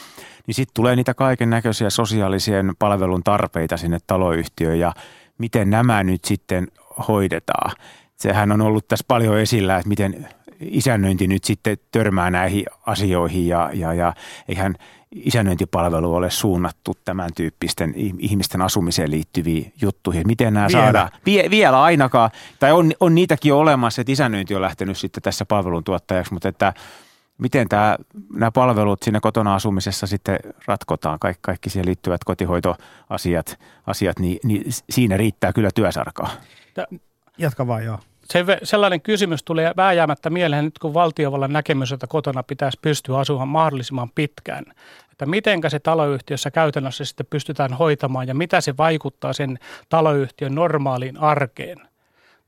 niin 0.47 0.55
sitten 0.55 0.73
tulee 0.73 0.95
niitä 0.95 1.13
kaiken 1.13 1.49
näköisiä 1.49 1.89
sosiaalisen 1.89 2.73
palvelun 2.79 3.23
tarpeita 3.23 3.77
sinne 3.77 3.97
taloyhtiöön 4.07 4.79
ja 4.79 4.93
miten 5.37 5.69
nämä 5.69 6.03
nyt 6.03 6.25
sitten 6.25 6.67
hoidetaan. 7.07 7.71
Sehän 8.15 8.51
on 8.51 8.61
ollut 8.61 8.87
tässä 8.87 9.05
paljon 9.07 9.39
esillä, 9.39 9.77
että 9.77 9.89
miten 9.89 10.27
isännöinti 10.59 11.27
nyt 11.27 11.43
sitten 11.43 11.77
törmää 11.91 12.31
näihin 12.31 12.65
asioihin 12.85 13.47
ja, 13.47 13.69
ja, 13.73 13.93
ja 13.93 14.13
eihän 14.49 14.75
isännöintipalvelu 15.11 16.15
ole 16.15 16.29
suunnattu 16.29 16.93
tämän 17.05 17.29
tyyppisten 17.35 17.93
ihmisten 18.19 18.61
asumiseen 18.61 19.11
liittyviin 19.11 19.73
juttuihin. 19.81 20.27
Miten 20.27 20.53
nämä 20.53 20.67
vielä. 20.67 20.83
saadaan? 20.83 21.09
Vie, 21.25 21.49
vielä 21.49 21.83
ainakaan, 21.83 22.29
tai 22.59 22.71
on, 22.71 22.91
on 22.99 23.15
niitäkin 23.15 23.49
jo 23.49 23.59
olemassa, 23.59 24.01
että 24.01 24.11
isännöinti 24.11 24.55
on 24.55 24.61
lähtenyt 24.61 24.97
sitten 24.97 25.23
tässä 25.23 25.45
palveluntuottajaksi, 25.45 26.33
mutta 26.33 26.49
että 26.49 26.73
miten 27.37 27.69
tämä, 27.69 27.97
nämä 28.33 28.51
palvelut 28.51 29.03
siinä 29.03 29.19
kotona 29.19 29.55
asumisessa 29.55 30.07
sitten 30.07 30.39
ratkotaan, 30.65 31.19
kaikki, 31.19 31.39
kaikki 31.41 31.69
siihen 31.69 31.85
liittyvät 31.85 32.23
kotihoitoasiat, 32.23 33.59
asiat, 33.87 34.19
niin, 34.19 34.39
niin 34.43 34.63
siinä 34.89 35.17
riittää 35.17 35.53
kyllä 35.53 35.69
työsarkaa. 35.75 36.29
Jatka 37.37 37.67
vaan, 37.67 37.85
joo 37.85 37.99
se, 38.29 38.45
sellainen 38.63 39.01
kysymys 39.01 39.43
tulee 39.43 39.73
vääjäämättä 39.77 40.29
mieleen 40.29 40.65
nyt, 40.65 40.79
kun 40.79 40.93
valtiovallan 40.93 41.53
näkemys, 41.53 41.91
että 41.91 42.07
kotona 42.07 42.43
pitäisi 42.43 42.79
pystyä 42.81 43.17
asumaan 43.19 43.47
mahdollisimman 43.47 44.09
pitkään. 44.15 44.65
Että 45.11 45.25
mitenkä 45.25 45.69
se 45.69 45.79
taloyhtiössä 45.79 46.51
käytännössä 46.51 47.05
sitten 47.05 47.25
pystytään 47.29 47.73
hoitamaan 47.73 48.27
ja 48.27 48.35
mitä 48.35 48.61
se 48.61 48.77
vaikuttaa 48.77 49.33
sen 49.33 49.59
taloyhtiön 49.89 50.55
normaaliin 50.55 51.17
arkeen. 51.17 51.77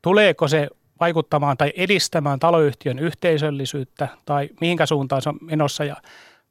Tuleeko 0.02 0.48
se 0.48 0.68
vaikuttamaan 1.00 1.56
tai 1.56 1.72
edistämään 1.76 2.38
taloyhtiön 2.38 2.98
yhteisöllisyyttä 2.98 4.08
tai 4.24 4.48
mihinkä 4.60 4.86
suuntaan 4.86 5.22
se 5.22 5.28
on 5.28 5.38
menossa. 5.40 5.84
Ja 5.84 5.96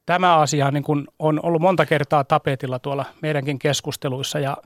tämä 0.06 0.38
asia 0.38 0.72
niin 0.72 0.84
kuin 0.84 1.08
on 1.20 1.40
ollut 1.44 1.62
monta 1.62 1.86
kertaa 1.86 2.24
tapetilla 2.24 2.80
tuolla 2.80 3.06
meidänkin 3.22 3.60
keskusteluissa 3.60 4.40
ja 4.40 4.58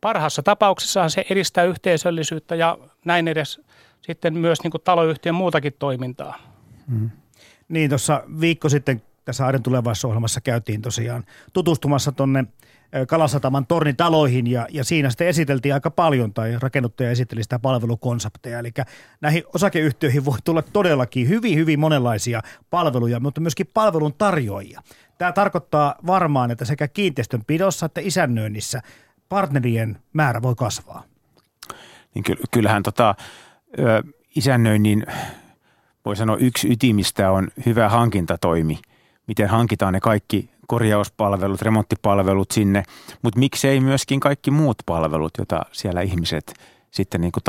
parhaassa 0.00 0.42
tapauksessa 0.42 1.08
se 1.08 1.24
edistää 1.30 1.64
yhteisöllisyyttä 1.64 2.54
ja 2.54 2.78
näin 3.04 3.28
edes 3.28 3.60
sitten 4.06 4.34
myös 4.34 4.62
niin 4.62 4.70
kuin 4.70 4.82
taloyhtiön 4.82 5.34
muutakin 5.34 5.72
toimintaa. 5.78 6.38
Mm. 6.86 7.10
Niin, 7.68 7.90
tuossa 7.90 8.22
viikko 8.40 8.68
sitten 8.68 9.02
tässä 9.24 9.46
Aiden 9.46 9.62
tulevaisuusohjelmassa 9.62 10.40
käytiin 10.40 10.82
tosiaan 10.82 11.24
tutustumassa 11.52 12.12
tuonne 12.12 12.44
Kalasataman 13.08 13.66
tornitaloihin 13.66 14.46
ja, 14.46 14.66
ja 14.70 14.84
siinä 14.84 15.10
sitten 15.10 15.26
esiteltiin 15.26 15.74
aika 15.74 15.90
paljon 15.90 16.34
tai 16.34 16.56
rakennuttaja 16.60 17.10
esitteli 17.10 17.42
sitä 17.42 17.58
palvelukonsepteja. 17.58 18.58
Eli 18.58 18.70
näihin 19.20 19.42
osakeyhtiöihin 19.54 20.24
voi 20.24 20.38
tulla 20.44 20.62
todellakin 20.62 21.28
hyvin, 21.28 21.58
hyvin 21.58 21.80
monenlaisia 21.80 22.42
palveluja, 22.70 23.20
mutta 23.20 23.40
myöskin 23.40 23.70
palvelun 23.74 24.14
tarjoajia. 24.14 24.82
Tämä 25.18 25.32
tarkoittaa 25.32 25.94
varmaan, 26.06 26.50
että 26.50 26.64
sekä 26.64 26.88
kiinteistön 26.88 27.44
pidossa 27.46 27.86
että 27.86 28.00
isännöinnissä 28.00 28.82
partnerien 29.28 29.98
määrä 30.12 30.42
voi 30.42 30.54
kasvaa. 30.54 31.04
Niin 32.14 32.24
kyllähän 32.50 32.82
tota, 32.82 33.14
isännöinnin, 34.36 35.06
voi 36.04 36.16
sanoa 36.16 36.36
yksi 36.36 36.72
ytimistä 36.72 37.30
on 37.30 37.48
hyvä 37.66 37.88
hankintatoimi. 37.88 38.78
Miten 39.26 39.48
hankitaan 39.48 39.92
ne 39.92 40.00
kaikki 40.00 40.50
korjauspalvelut, 40.66 41.62
remonttipalvelut 41.62 42.50
sinne, 42.50 42.82
mutta 43.22 43.38
miksei 43.38 43.80
myöskin 43.80 44.20
kaikki 44.20 44.50
muut 44.50 44.76
palvelut, 44.86 45.32
joita 45.38 45.62
siellä 45.72 46.00
ihmiset 46.00 46.54
sitten 46.90 47.20
niin 47.20 47.32
kuin 47.32 47.44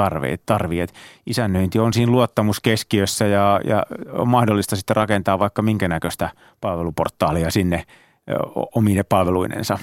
tarvii. 0.45 0.86
isännöinti 1.26 1.80
on 1.80 1.93
siinä 1.93 2.11
luottamuskeskiössä 2.11 3.26
ja, 3.26 3.61
ja 3.63 3.84
on 4.11 4.28
mahdollista 4.28 4.76
sitten 4.76 4.95
rakentaa 4.95 5.39
vaikka 5.39 5.61
minkä 5.61 5.88
näköistä 5.88 6.30
palveluportaalia 6.61 7.51
sinne 7.51 7.84
omine 8.76 9.03
palveluinensa. 9.03 9.78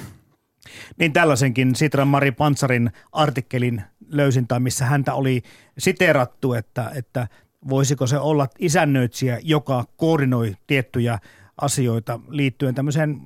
Niin 0.99 1.13
tällaisenkin 1.13 1.75
Sitran 1.75 2.09
Mari 2.09 2.33
Pantsarin 2.33 2.91
artikkelin 3.13 3.83
löysin, 4.09 4.49
tai 4.49 4.61
missä 4.61 4.85
häntä 4.85 5.15
oli 5.15 5.43
siteerattu, 5.79 6.53
että, 6.53 6.91
että 6.95 7.29
voisiko 7.69 8.07
se 8.07 8.19
olla 8.19 8.49
isännöitsijä, 8.59 9.41
joka 9.43 9.85
koordinoi 9.97 10.57
tiettyjä 10.67 11.19
asioita 11.61 12.21
liittyen 12.29 12.75
tämmöiseen 12.75 13.21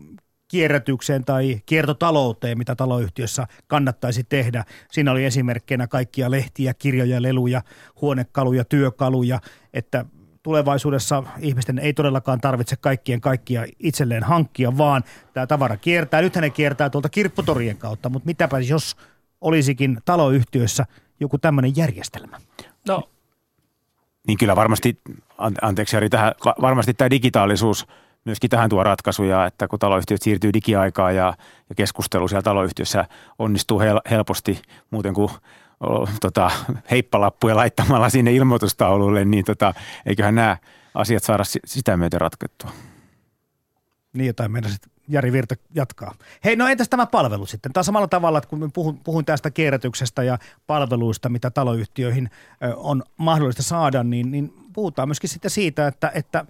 kierrätykseen 0.49 1.25
tai 1.25 1.61
kiertotalouteen, 1.67 2.59
mitä 2.59 2.75
taloyhtiössä 2.75 3.47
kannattaisi 3.67 4.25
tehdä. 4.25 4.65
Siinä 4.93 5.13
oli 5.13 5.25
esimerkkeinä 5.25 5.87
kaikkia 5.87 6.31
lehtiä, 6.31 6.75
kirjoja, 6.75 7.23
leluja, 7.23 7.63
huonekaluja, 8.01 8.65
työkaluja, 8.65 9.41
että 9.75 10.05
tulevaisuudessa 10.47 11.23
ihmisten 11.39 11.79
ei 11.79 11.93
todellakaan 11.93 12.41
tarvitse 12.41 12.77
kaikkien 12.77 13.21
kaikkia 13.21 13.65
itselleen 13.79 14.23
hankkia, 14.23 14.79
vaan 14.79 15.05
tämä 15.33 15.47
tavara 15.47 15.77
kiertää. 15.77 16.23
Nythän 16.23 16.43
ne 16.43 16.51
kiertää 16.51 16.91
tuolta 16.91 17.09
kirpputorien 17.09 17.77
kautta, 17.77 18.09
mutta 18.09 18.27
mitäpä 18.27 18.59
jos 18.59 18.97
olisikin 19.41 19.99
taloyhtiöissä 20.05 20.87
joku 21.21 21.39
tämmöinen 21.39 21.77
järjestelmä? 21.77 22.41
No. 22.89 23.03
Niin 24.27 24.39
kyllä 24.39 24.57
varmasti, 24.57 25.01
anteeksi 25.63 25.97
Jari, 25.97 26.09
tähän, 26.09 26.33
varmasti 26.61 26.95
tämä 26.95 27.11
digitaalisuus 27.11 27.87
myöskin 28.25 28.51
tähän 28.51 28.71
tuo 28.71 28.83
ratkaisuja, 28.83 29.47
että 29.47 29.69
kun 29.69 29.79
taloyhtiöt 29.79 30.23
siirtyy 30.23 30.53
digiaikaan 30.53 31.17
ja, 31.17 31.35
ja 31.69 31.75
keskustelu 31.75 32.29
siellä 32.29 32.43
taloyhtiössä 32.43 33.05
onnistuu 33.39 33.81
hel, 33.81 34.01
helposti 34.11 34.63
muuten 34.91 35.15
kuin 35.15 35.31
tota, 36.21 36.51
heippalappuja 36.91 37.57
laittamalla 37.57 38.09
sinne 38.09 38.33
ilmoitustaululle, 38.33 39.25
niin 39.25 39.45
tota, 39.45 39.75
eiköhän 40.07 40.35
nämä 40.35 40.57
asiat 40.95 41.25
saada 41.25 41.43
sitä 41.65 41.97
myöten 41.97 42.21
ratkettua. 42.21 42.71
Niin 44.13 44.27
jotain 44.27 44.53
meidän 44.53 44.71
sitten 44.71 44.93
Jari 45.09 45.33
Virta 45.33 45.55
jatkaa. 45.75 46.15
Hei, 46.45 46.57
no 46.57 46.69
entäs 46.69 46.89
tämä 46.89 47.07
palvelu 47.07 47.47
sitten? 47.47 47.73
Tämä 47.73 47.85
samalla 47.85 48.09
tavalla, 48.09 48.39
että 48.39 48.51
kun 48.51 48.71
puhun, 48.73 49.01
puhun 49.05 49.25
tästä 49.25 49.51
kierrätyksestä 49.51 50.23
ja 50.23 50.39
palveluista, 50.67 51.29
mitä 51.29 51.51
taloyhtiöihin 51.51 52.31
on 52.77 53.03
mahdollista 53.17 53.63
saada, 53.63 54.05
niin, 54.05 54.31
niin 54.31 54.55
puhutaan 54.73 55.09
myöskin 55.09 55.31
sitten 55.31 55.51
siitä, 55.51 55.87
että, 55.87 56.11
että 56.15 56.45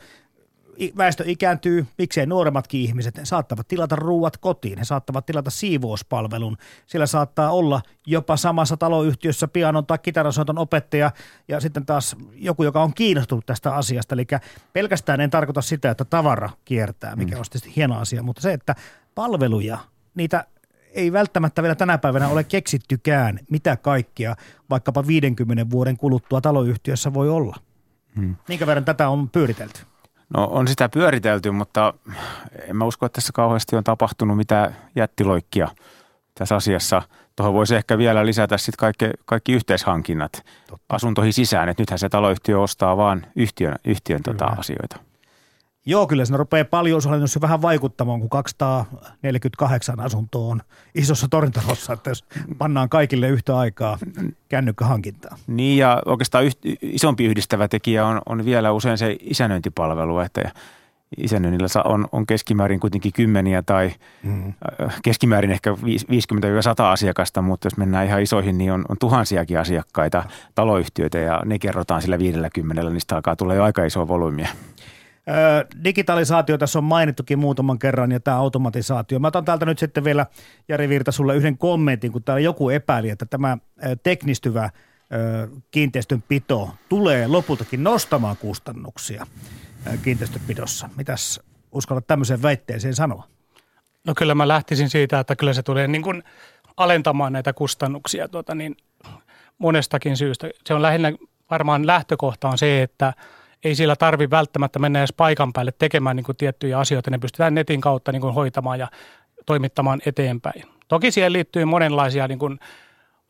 väestö 0.96 1.24
ikääntyy, 1.26 1.86
miksei 1.98 2.26
nuoremmatkin 2.26 2.80
ihmiset, 2.80 3.16
he 3.16 3.24
saattavat 3.24 3.68
tilata 3.68 3.96
ruuat 3.96 4.36
kotiin, 4.36 4.78
he 4.78 4.84
saattavat 4.84 5.26
tilata 5.26 5.50
siivouspalvelun. 5.50 6.56
Siellä 6.86 7.06
saattaa 7.06 7.50
olla 7.50 7.80
jopa 8.06 8.36
samassa 8.36 8.76
taloyhtiössä 8.76 9.48
pianon 9.48 9.86
tai 9.86 9.98
kitarasoiton 9.98 10.58
opettaja 10.58 11.10
ja 11.48 11.60
sitten 11.60 11.86
taas 11.86 12.16
joku, 12.34 12.62
joka 12.62 12.82
on 12.82 12.94
kiinnostunut 12.94 13.46
tästä 13.46 13.74
asiasta. 13.74 14.14
Eli 14.14 14.26
pelkästään 14.72 15.20
en 15.20 15.30
tarkoita 15.30 15.62
sitä, 15.62 15.90
että 15.90 16.04
tavara 16.04 16.50
kiertää, 16.64 17.16
mikä 17.16 17.34
mm. 17.34 17.38
on 17.38 17.44
tietysti 17.50 17.72
hieno 17.76 17.98
asia, 17.98 18.22
mutta 18.22 18.42
se, 18.42 18.52
että 18.52 18.74
palveluja, 19.14 19.78
niitä 20.14 20.44
ei 20.92 21.12
välttämättä 21.12 21.62
vielä 21.62 21.74
tänä 21.74 21.98
päivänä 21.98 22.28
ole 22.28 22.44
keksittykään, 22.44 23.40
mitä 23.50 23.76
kaikkia 23.76 24.36
vaikkapa 24.70 25.06
50 25.06 25.70
vuoden 25.70 25.96
kuluttua 25.96 26.40
taloyhtiössä 26.40 27.14
voi 27.14 27.30
olla. 27.30 27.56
Hmm. 28.16 28.36
Minkä 28.48 28.66
verran 28.66 28.84
tätä 28.84 29.08
on 29.08 29.30
pyöritelty? 29.30 29.80
No 30.34 30.48
on 30.50 30.68
sitä 30.68 30.88
pyöritelty, 30.88 31.50
mutta 31.50 31.94
en 32.68 32.76
mä 32.76 32.84
usko, 32.84 33.06
että 33.06 33.14
tässä 33.16 33.32
kauheasti 33.32 33.76
on 33.76 33.84
tapahtunut 33.84 34.36
mitään 34.36 34.76
jättiloikkia 34.96 35.68
tässä 36.34 36.56
asiassa. 36.56 37.02
Tuohon 37.36 37.54
voisi 37.54 37.76
ehkä 37.76 37.98
vielä 37.98 38.26
lisätä 38.26 38.58
sitten 38.58 38.78
kaikki, 38.78 39.10
kaikki 39.24 39.52
yhteishankinnat 39.52 40.32
Totta. 40.70 40.94
asuntoihin 40.96 41.32
sisään, 41.32 41.68
että 41.68 41.82
nythän 41.82 41.98
se 41.98 42.08
taloyhtiö 42.08 42.60
ostaa 42.60 42.96
vaan 42.96 43.26
yhtiön, 43.36 43.74
yhtiön 43.84 44.22
tota 44.22 44.44
asioita. 44.44 44.96
Joo, 45.88 46.06
kyllä 46.06 46.24
siinä 46.24 46.36
rupeaa 46.36 46.64
paljon 46.64 46.98
osallisuus 46.98 47.40
vähän 47.40 47.62
vaikuttamaan, 47.62 48.20
kun 48.20 48.28
248 48.28 50.00
asuntoa 50.00 50.52
on 50.52 50.62
isossa 50.94 51.26
torintalossa, 51.30 51.92
että 51.92 52.10
jos 52.10 52.24
pannaan 52.58 52.88
kaikille 52.88 53.28
yhtä 53.28 53.58
aikaa 53.58 53.98
kännykkähankintaa. 54.48 55.36
Niin 55.46 55.78
ja 55.78 56.02
oikeastaan 56.06 56.44
yht, 56.44 56.58
isompi 56.82 57.24
yhdistävä 57.24 57.68
tekijä 57.68 58.06
on, 58.06 58.20
on 58.26 58.44
vielä 58.44 58.72
usein 58.72 58.98
se 58.98 59.16
isännöintipalvelu, 59.20 60.18
että 60.18 60.50
isännöinnillä 61.16 61.82
on, 61.84 62.08
on 62.12 62.26
keskimäärin 62.26 62.80
kuitenkin 62.80 63.12
kymmeniä 63.12 63.62
tai 63.62 63.92
mm. 64.22 64.52
keskimäärin 65.02 65.50
ehkä 65.50 65.72
50-100 65.72 65.76
asiakasta, 66.82 67.42
mutta 67.42 67.66
jos 67.66 67.76
mennään 67.76 68.06
ihan 68.06 68.22
isoihin, 68.22 68.58
niin 68.58 68.72
on, 68.72 68.84
on 68.88 68.96
tuhansiakin 69.00 69.58
asiakkaita, 69.58 70.24
taloyhtiöitä 70.54 71.18
ja 71.18 71.42
ne 71.44 71.58
kerrotaan 71.58 72.02
sillä 72.02 72.18
50, 72.18 72.90
niistä 72.90 73.14
alkaa 73.14 73.36
tulla 73.36 73.54
jo 73.54 73.64
aika 73.64 73.84
iso 73.84 74.08
volyymiä. 74.08 74.48
Digitalisaatio 75.84 76.58
tässä 76.58 76.78
on 76.78 76.84
mainittukin 76.84 77.38
muutaman 77.38 77.78
kerran 77.78 78.12
ja 78.12 78.20
tämä 78.20 78.36
automatisaatio. 78.36 79.18
Mä 79.18 79.28
otan 79.28 79.44
täältä 79.44 79.66
nyt 79.66 79.78
sitten 79.78 80.04
vielä 80.04 80.26
Jari 80.68 80.88
Virta 80.88 81.12
sulle 81.12 81.36
yhden 81.36 81.58
kommentin, 81.58 82.12
kun 82.12 82.22
täällä 82.22 82.40
joku 82.40 82.70
epäili, 82.70 83.10
että 83.10 83.26
tämä 83.26 83.58
teknistyvä 84.02 84.70
kiinteistönpito 85.70 86.70
tulee 86.88 87.26
lopultakin 87.26 87.84
nostamaan 87.84 88.36
kustannuksia 88.36 89.26
kiinteistöpidossa. 90.02 90.88
Mitäs 90.96 91.40
uskallat 91.72 92.06
tämmöiseen 92.06 92.42
väitteeseen 92.42 92.94
sanoa? 92.94 93.24
No 94.04 94.14
kyllä 94.14 94.34
mä 94.34 94.48
lähtisin 94.48 94.90
siitä, 94.90 95.20
että 95.20 95.36
kyllä 95.36 95.52
se 95.52 95.62
tulee 95.62 95.88
niin 95.88 96.02
kuin 96.02 96.22
alentamaan 96.76 97.32
näitä 97.32 97.52
kustannuksia 97.52 98.28
tuota 98.28 98.54
niin 98.54 98.76
monestakin 99.58 100.16
syystä. 100.16 100.48
Se 100.66 100.74
on 100.74 100.82
lähinnä 100.82 101.12
varmaan 101.50 101.86
lähtökohta 101.86 102.48
on 102.48 102.58
se, 102.58 102.82
että– 102.82 103.14
ei 103.66 103.74
siellä 103.74 103.96
tarvi 103.96 104.30
välttämättä 104.30 104.78
mennä 104.78 104.98
edes 104.98 105.12
paikan 105.12 105.52
päälle 105.52 105.72
tekemään 105.78 106.16
niin 106.16 106.24
kuin 106.24 106.36
tiettyjä 106.36 106.78
asioita. 106.78 107.10
Ne 107.10 107.18
pystytään 107.18 107.54
netin 107.54 107.80
kautta 107.80 108.12
niin 108.12 108.20
kuin 108.20 108.34
hoitamaan 108.34 108.78
ja 108.78 108.88
toimittamaan 109.46 110.00
eteenpäin. 110.06 110.64
Toki 110.88 111.10
siihen 111.10 111.32
liittyy 111.32 111.64
monenlaisia 111.64 112.28
niin 112.28 112.38
kuin 112.38 112.60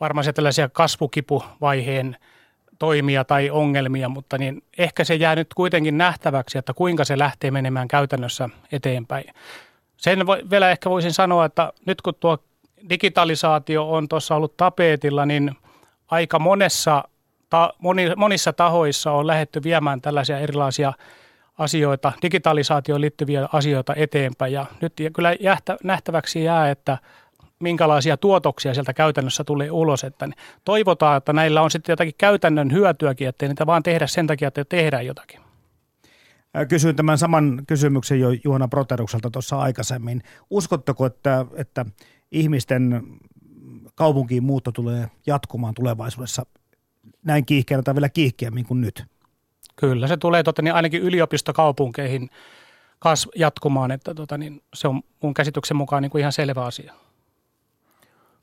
varmaan 0.01 0.35
tällaisia 0.35 0.69
kasvukipuvaiheen 0.69 2.17
toimia 2.79 3.25
tai 3.25 3.51
ongelmia, 3.51 4.09
mutta 4.09 4.39
niin 4.39 4.63
ehkä 4.79 5.05
se 5.05 5.15
jää 5.15 5.35
nyt 5.35 5.55
kuitenkin 5.55 5.99
nähtäväksi, 5.99 6.59
että 6.59 6.75
kuinka 6.75 7.05
se 7.05 7.19
lähtee 7.19 7.51
menemään 7.51 7.89
käytännössä 7.89 8.49
eteenpäin. 8.73 9.25
Sen 9.97 10.27
voi, 10.27 10.43
vielä 10.51 10.71
ehkä 10.71 10.91
voisin 10.91 11.13
sanoa, 11.13 11.45
että 11.45 11.73
nyt 11.87 12.03
kun 12.03 12.15
tuo 12.21 12.39
digitalisaatio 12.91 13.91
on 13.93 14.09
tuossa 14.09 14.35
ollut 14.37 14.57
tapetilla, 14.57 15.27
niin 15.27 15.57
aika 16.11 16.39
monessa 16.39 17.05
ta, 17.51 17.73
moni, 17.79 18.13
monissa 18.17 18.53
tahoissa 18.53 19.13
on 19.13 19.27
lähetty 19.27 19.63
viemään 19.63 20.01
tällaisia 20.01 20.39
erilaisia 20.39 20.93
asioita, 21.59 22.13
digitalisaatioon 22.23 23.01
liittyviä 23.01 23.49
asioita 23.53 23.95
eteenpäin. 23.97 24.53
Ja 24.53 24.67
nyt 24.81 24.93
kyllä 25.13 25.37
jähtä, 25.41 25.77
nähtäväksi 25.85 26.45
jää, 26.45 26.71
että 26.71 26.99
minkälaisia 27.59 28.17
tuotoksia 28.17 28.75
sieltä 28.75 28.95
käytännössä 28.95 29.45
tulee 29.45 29.71
ulos. 29.71 30.05
Että 30.05 30.29
toivotaan, 30.65 31.17
että 31.17 31.33
näillä 31.33 31.63
on 31.63 31.71
sitten 31.71 31.93
jotakin 31.93 32.15
käytännön 32.19 32.73
hyötyäkin, 32.73 33.29
ettei 33.29 33.49
niitä 33.49 33.67
vaan 33.67 33.83
tehdä 33.83 34.07
sen 34.07 34.27
takia, 34.27 34.49
että 34.49 34.65
tehdään 34.65 35.07
jotakin. 35.07 35.41
Kysyin 36.69 36.97
tämän 36.97 37.19
saman 37.19 37.63
kysymyksen 37.69 38.21
jo 38.21 38.29
Juhana 38.45 38.69
Proterukselta 38.69 39.31
tuossa 39.31 39.59
aikaisemmin. 39.59 40.23
Uskotteko, 40.51 41.07
että, 41.07 41.47
että 41.55 41.85
ihmisten 42.33 43.03
kaupunkiin 43.95 44.45
muutto 44.45 44.73
tulee 44.73 45.11
jatkumaan 45.27 45.75
tulevaisuudessa 45.75 46.47
näin 47.27 47.47
kiihkeänä 47.47 47.83
tai 47.83 47.95
vielä 47.95 48.09
kiihkeämmin 48.09 48.65
kuin 48.65 48.81
nyt? 48.81 49.05
Kyllä, 49.77 50.09
se 50.09 50.17
tulee 50.17 50.43
tota, 50.43 50.63
niin 50.63 50.75
ainakin 50.75 51.03
yliopistokaupunkeihin 51.03 52.31
kas 52.99 53.29
jatkumaan, 53.37 53.91
että 53.91 54.15
tota, 54.15 54.39
niin 54.39 54.63
se 54.75 54.89
on 54.89 55.03
mun 55.23 55.35
käsityksen 55.35 55.77
mukaan 55.77 56.03
niin 56.03 56.11
kuin 56.11 56.21
ihan 56.21 56.33
selvä 56.33 56.65
asia. 56.65 56.93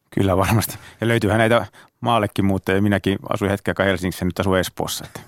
Kyllä 0.09 0.37
varmasti. 0.37 0.77
Ja 1.01 1.07
löytyyhän 1.07 1.39
näitä 1.39 1.65
maallekin 2.01 2.45
muuttajia. 2.45 2.81
Minäkin 2.81 3.19
asuin 3.29 3.51
hetken 3.51 3.71
aikaa 3.71 3.85
Helsingissä, 3.85 4.25
nyt 4.25 4.39
asun 4.39 4.59
Espoossa. 4.59 5.05
Että. 5.05 5.19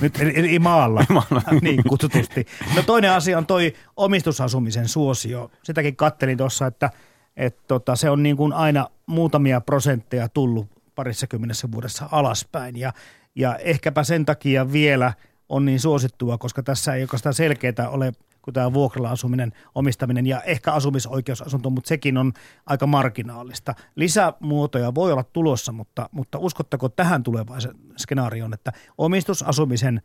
Nyt 0.00 0.20
ei 0.20 0.58
maalla, 0.58 1.04
maalla. 1.14 1.42
niin 1.62 1.82
kutsutusti. 1.88 2.46
No 2.76 2.82
toinen 2.82 3.10
asia 3.10 3.38
on 3.38 3.46
toi 3.46 3.74
omistusasumisen 3.96 4.88
suosio. 4.88 5.50
Sitäkin 5.62 5.96
kattelin 5.96 6.38
tuossa, 6.38 6.66
että, 6.66 6.90
että 7.36 7.62
tota, 7.68 7.96
se 7.96 8.10
on 8.10 8.22
niin 8.22 8.36
kuin 8.36 8.52
aina 8.52 8.86
muutamia 9.06 9.60
prosentteja 9.60 10.28
tullut 10.28 10.75
parissa 10.96 11.26
kymmenessä 11.26 11.68
vuodessa 11.72 12.08
alaspäin. 12.12 12.76
Ja, 12.76 12.92
ja 13.34 13.56
ehkäpä 13.56 14.04
sen 14.04 14.24
takia 14.24 14.72
vielä 14.72 15.12
on 15.48 15.64
niin 15.64 15.80
suosittua, 15.80 16.38
koska 16.38 16.62
tässä 16.62 16.94
ei 16.94 17.02
oikeastaan 17.02 17.34
selkeää 17.34 17.88
ole 17.88 18.12
kuin 18.42 18.54
tämä 18.54 18.72
vuokralla 18.72 19.10
asuminen, 19.10 19.52
omistaminen 19.74 20.26
ja 20.26 20.42
ehkä 20.42 20.72
asumisoikeusasunto, 20.72 21.70
mutta 21.70 21.88
sekin 21.88 22.16
on 22.16 22.32
aika 22.66 22.86
marginaalista. 22.86 23.74
Lisämuotoja 23.96 24.94
voi 24.94 25.12
olla 25.12 25.24
tulossa, 25.24 25.72
mutta, 25.72 26.08
mutta 26.12 26.38
uskottako 26.38 26.88
tähän 26.88 27.22
tulevaisen 27.22 27.74
skenaarioon, 27.96 28.54
että 28.54 28.72
omistusasumisen 28.98 30.02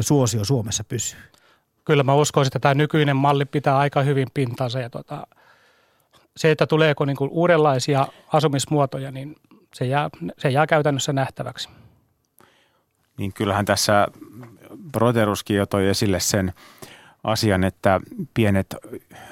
suosio 0.00 0.44
Suomessa 0.44 0.84
pysyy? 0.84 1.20
Kyllä 1.84 2.02
mä 2.02 2.14
uskoisin, 2.14 2.48
että 2.48 2.58
tämä 2.58 2.74
nykyinen 2.74 3.16
malli 3.16 3.44
pitää 3.44 3.78
aika 3.78 4.02
hyvin 4.02 4.28
pintansa 4.34 4.80
ja 4.80 4.90
tuota, 4.90 5.26
se, 6.36 6.50
että 6.50 6.66
tuleeko 6.66 7.04
niin 7.04 7.16
uudenlaisia 7.30 8.08
asumismuotoja, 8.32 9.10
niin 9.10 9.36
se 9.74 9.84
jää, 9.84 10.10
se 10.38 10.50
jää 10.50 10.66
käytännössä 10.66 11.12
nähtäväksi. 11.12 11.68
Niin 13.18 13.32
kyllähän 13.32 13.64
tässä 13.64 14.08
Proteruskin 14.92 15.56
jo 15.56 15.66
toi 15.66 15.88
esille 15.88 16.20
sen 16.20 16.52
asian, 17.24 17.64
että 17.64 18.00
pienet 18.34 18.74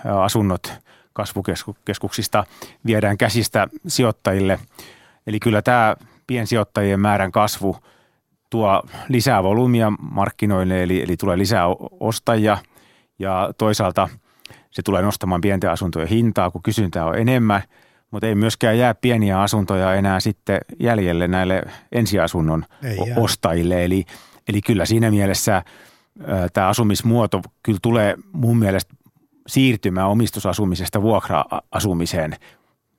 asunnot 0.05 0.73
kasvukeskuksista 1.13 2.45
viedään 2.87 3.19
käsistä 3.19 3.69
sijoittajille. 3.87 4.59
Eli 5.27 5.41
kyllä 5.41 5.63
tämä 5.63 5.97
piensijoittajien 6.27 7.01
määrän 7.01 7.33
kasvu 7.33 7.77
tuo 8.51 8.83
lisää 9.09 9.43
volyymia 9.43 9.93
markkinoille, 10.01 10.83
eli, 10.83 11.03
eli 11.03 11.17
tulee 11.17 11.39
lisää 11.39 11.65
ostajia 12.01 12.59
ja 13.19 13.51
toisaalta 13.59 14.09
se 14.71 14.83
tulee 14.83 15.03
nostamaan 15.03 15.41
pienten 15.41 15.71
asuntojen 15.71 16.09
hintaa, 16.09 16.51
kun 16.51 16.63
kysyntää 16.63 17.05
on 17.05 17.19
enemmän– 17.19 17.63
mutta 18.13 18.27
ei 18.27 18.35
myöskään 18.35 18.79
jää 18.79 18.95
pieniä 18.95 19.41
asuntoja 19.41 19.95
enää 19.95 20.21
sitten 20.21 20.59
jäljelle 20.81 21.29
näille 21.29 21.63
ensiasunnon 21.93 22.65
ei 22.83 22.99
ostajille. 23.17 23.85
Eli, 23.85 24.05
eli 24.49 24.61
kyllä 24.61 24.87
siinä 24.87 25.11
mielessä 25.11 25.63
tämä 26.53 26.69
asumismuoto 26.69 27.41
kyllä 27.63 27.79
tulee 27.83 28.17
mun 28.33 28.59
mielestä 28.59 28.95
siirtymään 29.47 30.09
omistusasumisesta 30.09 31.03
vuokra-asumiseen 31.03 32.37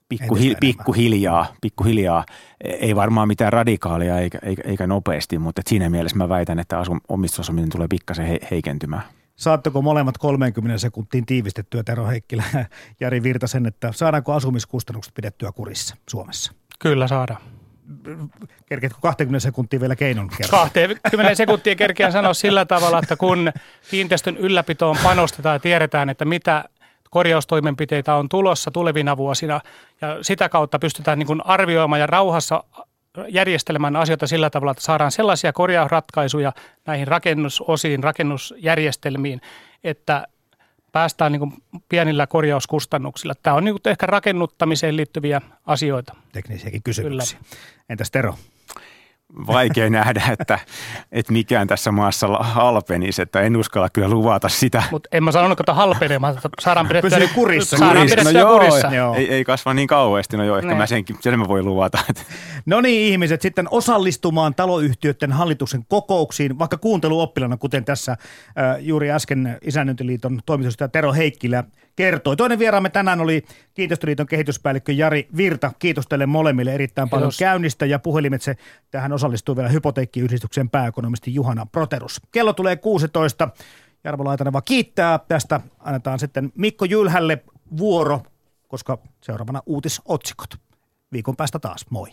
pikkuhiljaa, 0.09 0.57
pikkuhiljaa, 0.59 1.45
pikkuhiljaa. 1.61 2.25
Ei 2.63 2.95
varmaan 2.95 3.27
mitään 3.27 3.53
radikaalia 3.53 4.19
eikä, 4.19 4.39
eikä, 4.43 4.61
eikä 4.65 4.87
nopeasti, 4.87 5.39
mutta 5.39 5.61
siinä 5.67 5.89
mielessä 5.89 6.17
mä 6.17 6.29
väitän, 6.29 6.59
että 6.59 6.79
asu, 6.79 6.97
omistusasuminen 7.09 7.69
tulee 7.69 7.87
pikkasen 7.87 8.25
he, 8.25 8.39
heikentymään. 8.51 9.03
Saatteko 9.35 9.81
molemmat 9.81 10.17
30 10.17 10.77
sekuntiin 10.77 11.25
tiivistettyä 11.25 11.83
Tero 11.83 12.07
Heikkilä 12.07 12.43
Jari 12.99 13.23
Virtasen, 13.23 13.65
että 13.65 13.91
saadaanko 13.91 14.33
asumiskustannukset 14.33 15.13
pidettyä 15.13 15.51
kurissa 15.51 15.95
Suomessa? 16.09 16.53
Kyllä 16.79 17.07
saadaan. 17.07 17.41
Kerkeätkö 18.65 18.99
20 19.01 19.39
sekuntia 19.39 19.79
vielä 19.79 19.95
keinon 19.95 20.29
kerran? 20.37 20.69
20 20.71 21.35
sekuntia 21.35 21.75
kerkeän 21.75 22.11
sanoa 22.11 22.33
sillä 22.33 22.65
tavalla, 22.65 22.99
että 22.99 23.15
kun 23.15 23.51
kiinteistön 23.89 24.37
ylläpitoon 24.37 24.97
panostetaan 25.03 25.55
ja 25.55 25.59
tiedetään, 25.59 26.09
että 26.09 26.25
mitä 26.25 26.63
korjaustoimenpiteitä 27.09 28.15
on 28.15 28.29
tulossa 28.29 28.71
tulevina 28.71 29.17
vuosina 29.17 29.61
ja 30.01 30.17
sitä 30.21 30.49
kautta 30.49 30.79
pystytään 30.79 31.19
niin 31.19 31.27
kuin 31.27 31.45
arvioimaan 31.45 31.99
ja 31.99 32.07
rauhassa 32.07 32.63
järjestelemään 33.29 33.95
asioita 33.95 34.27
sillä 34.27 34.49
tavalla, 34.49 34.71
että 34.71 34.83
saadaan 34.83 35.11
sellaisia 35.11 35.53
korjausratkaisuja 35.53 36.53
näihin 36.85 37.07
rakennusosiin, 37.07 38.03
rakennusjärjestelmiin, 38.03 39.41
että 39.83 40.27
päästään 40.91 41.31
niin 41.31 41.39
kuin 41.39 41.53
pienillä 41.89 42.27
korjauskustannuksilla. 42.27 43.35
Tämä 43.35 43.55
on 43.55 43.63
niin 43.63 43.73
kuin 43.73 43.91
ehkä 43.91 44.05
rakennuttamiseen 44.05 44.97
liittyviä 44.97 45.41
asioita. 45.65 46.15
Teknisiäkin 46.31 46.83
kysymyksiä. 46.83 47.39
Kyllä. 47.39 47.55
Entäs 47.89 48.11
Tero? 48.11 48.35
Vaikea 49.47 49.89
nähdä, 49.99 50.21
että, 50.31 50.59
että 51.11 51.33
mikään 51.33 51.67
tässä 51.67 51.91
maassa 51.91 52.27
halpenisi, 52.27 53.21
että 53.21 53.41
en 53.41 53.57
uskalla 53.57 53.89
kyllä 53.89 54.07
luvata 54.09 54.49
sitä. 54.49 54.83
Mutta 54.91 55.09
en 55.11 55.23
mä 55.23 55.31
sanonut, 55.31 55.59
että 55.59 55.73
halpenemaan, 55.73 56.35
että 56.35 56.49
saadaan 56.61 56.87
pidettyä, 56.87 57.09
Pysyy 57.19 57.27
kurissa. 57.35 57.77
saadaan 57.77 57.97
Kurissa. 57.97 58.15
pidettyä 58.15 58.41
no 58.41 58.49
joo, 58.49 58.59
kurissa. 58.59 58.87
Joo. 58.95 59.15
Ei, 59.15 59.33
ei 59.33 59.43
kasva 59.43 59.73
niin 59.73 59.87
kauheasti, 59.87 60.37
no 60.37 60.43
joo, 60.43 60.57
ehkä 60.57 60.67
Niin. 60.67 60.77
mä 60.77 60.85
senkin, 60.85 61.15
sen 61.21 61.39
mä 61.39 61.47
voin 61.47 61.65
luvata. 61.65 61.97
No 62.65 62.81
niin, 62.81 63.11
ihmiset, 63.11 63.41
sitten 63.41 63.67
osallistumaan 63.71 64.55
taloyhtiöiden 64.55 65.31
hallituksen 65.31 65.85
kokouksiin, 65.87 66.59
vaikka 66.59 66.77
kuunteluoppilana, 66.77 67.57
kuten 67.57 67.85
tässä 67.85 68.11
äh, 68.11 68.17
juuri 68.79 69.11
äsken 69.11 69.57
Isännöintiliiton 69.61 70.39
toimitusjohtaja 70.45 70.87
Tero 70.87 71.13
Heikkilä 71.13 71.63
kertoi. 71.95 72.35
Toinen 72.35 72.59
vieraamme 72.59 72.89
tänään 72.89 73.21
oli 73.21 73.43
Kiinteistöliiton 73.73 74.27
kehityspäällikkö 74.27 74.91
Jari 74.91 75.27
Virta. 75.37 75.71
Kiitos 75.79 76.07
teille 76.07 76.25
molemmille 76.25 76.73
erittäin 76.73 77.09
paljon 77.09 77.27
Kiitos. 77.29 77.39
käynnistä 77.39 77.85
ja 77.85 77.99
puhelimitse 77.99 78.55
tähän 78.91 79.13
osallistuu 79.13 79.55
vielä 79.55 79.69
hypoteekkiyhdistyksen 79.69 80.69
pääekonomisti 80.69 81.33
Juhana 81.33 81.65
Proterus. 81.65 82.21
Kello 82.31 82.53
tulee 82.53 82.75
16. 82.75 83.49
Jarmo 84.03 84.25
Laitanen 84.25 84.53
vaan 84.53 84.63
kiittää 84.65 85.19
tästä. 85.27 85.61
Annetaan 85.79 86.19
sitten 86.19 86.51
Mikko 86.55 86.85
Jylhälle 86.85 87.43
vuoro, 87.77 88.21
koska 88.67 88.97
seuraavana 89.21 89.61
uutisotsikot. 89.65 90.49
Viikon 91.11 91.35
päästä 91.35 91.59
taas. 91.59 91.85
Moi. 91.89 92.07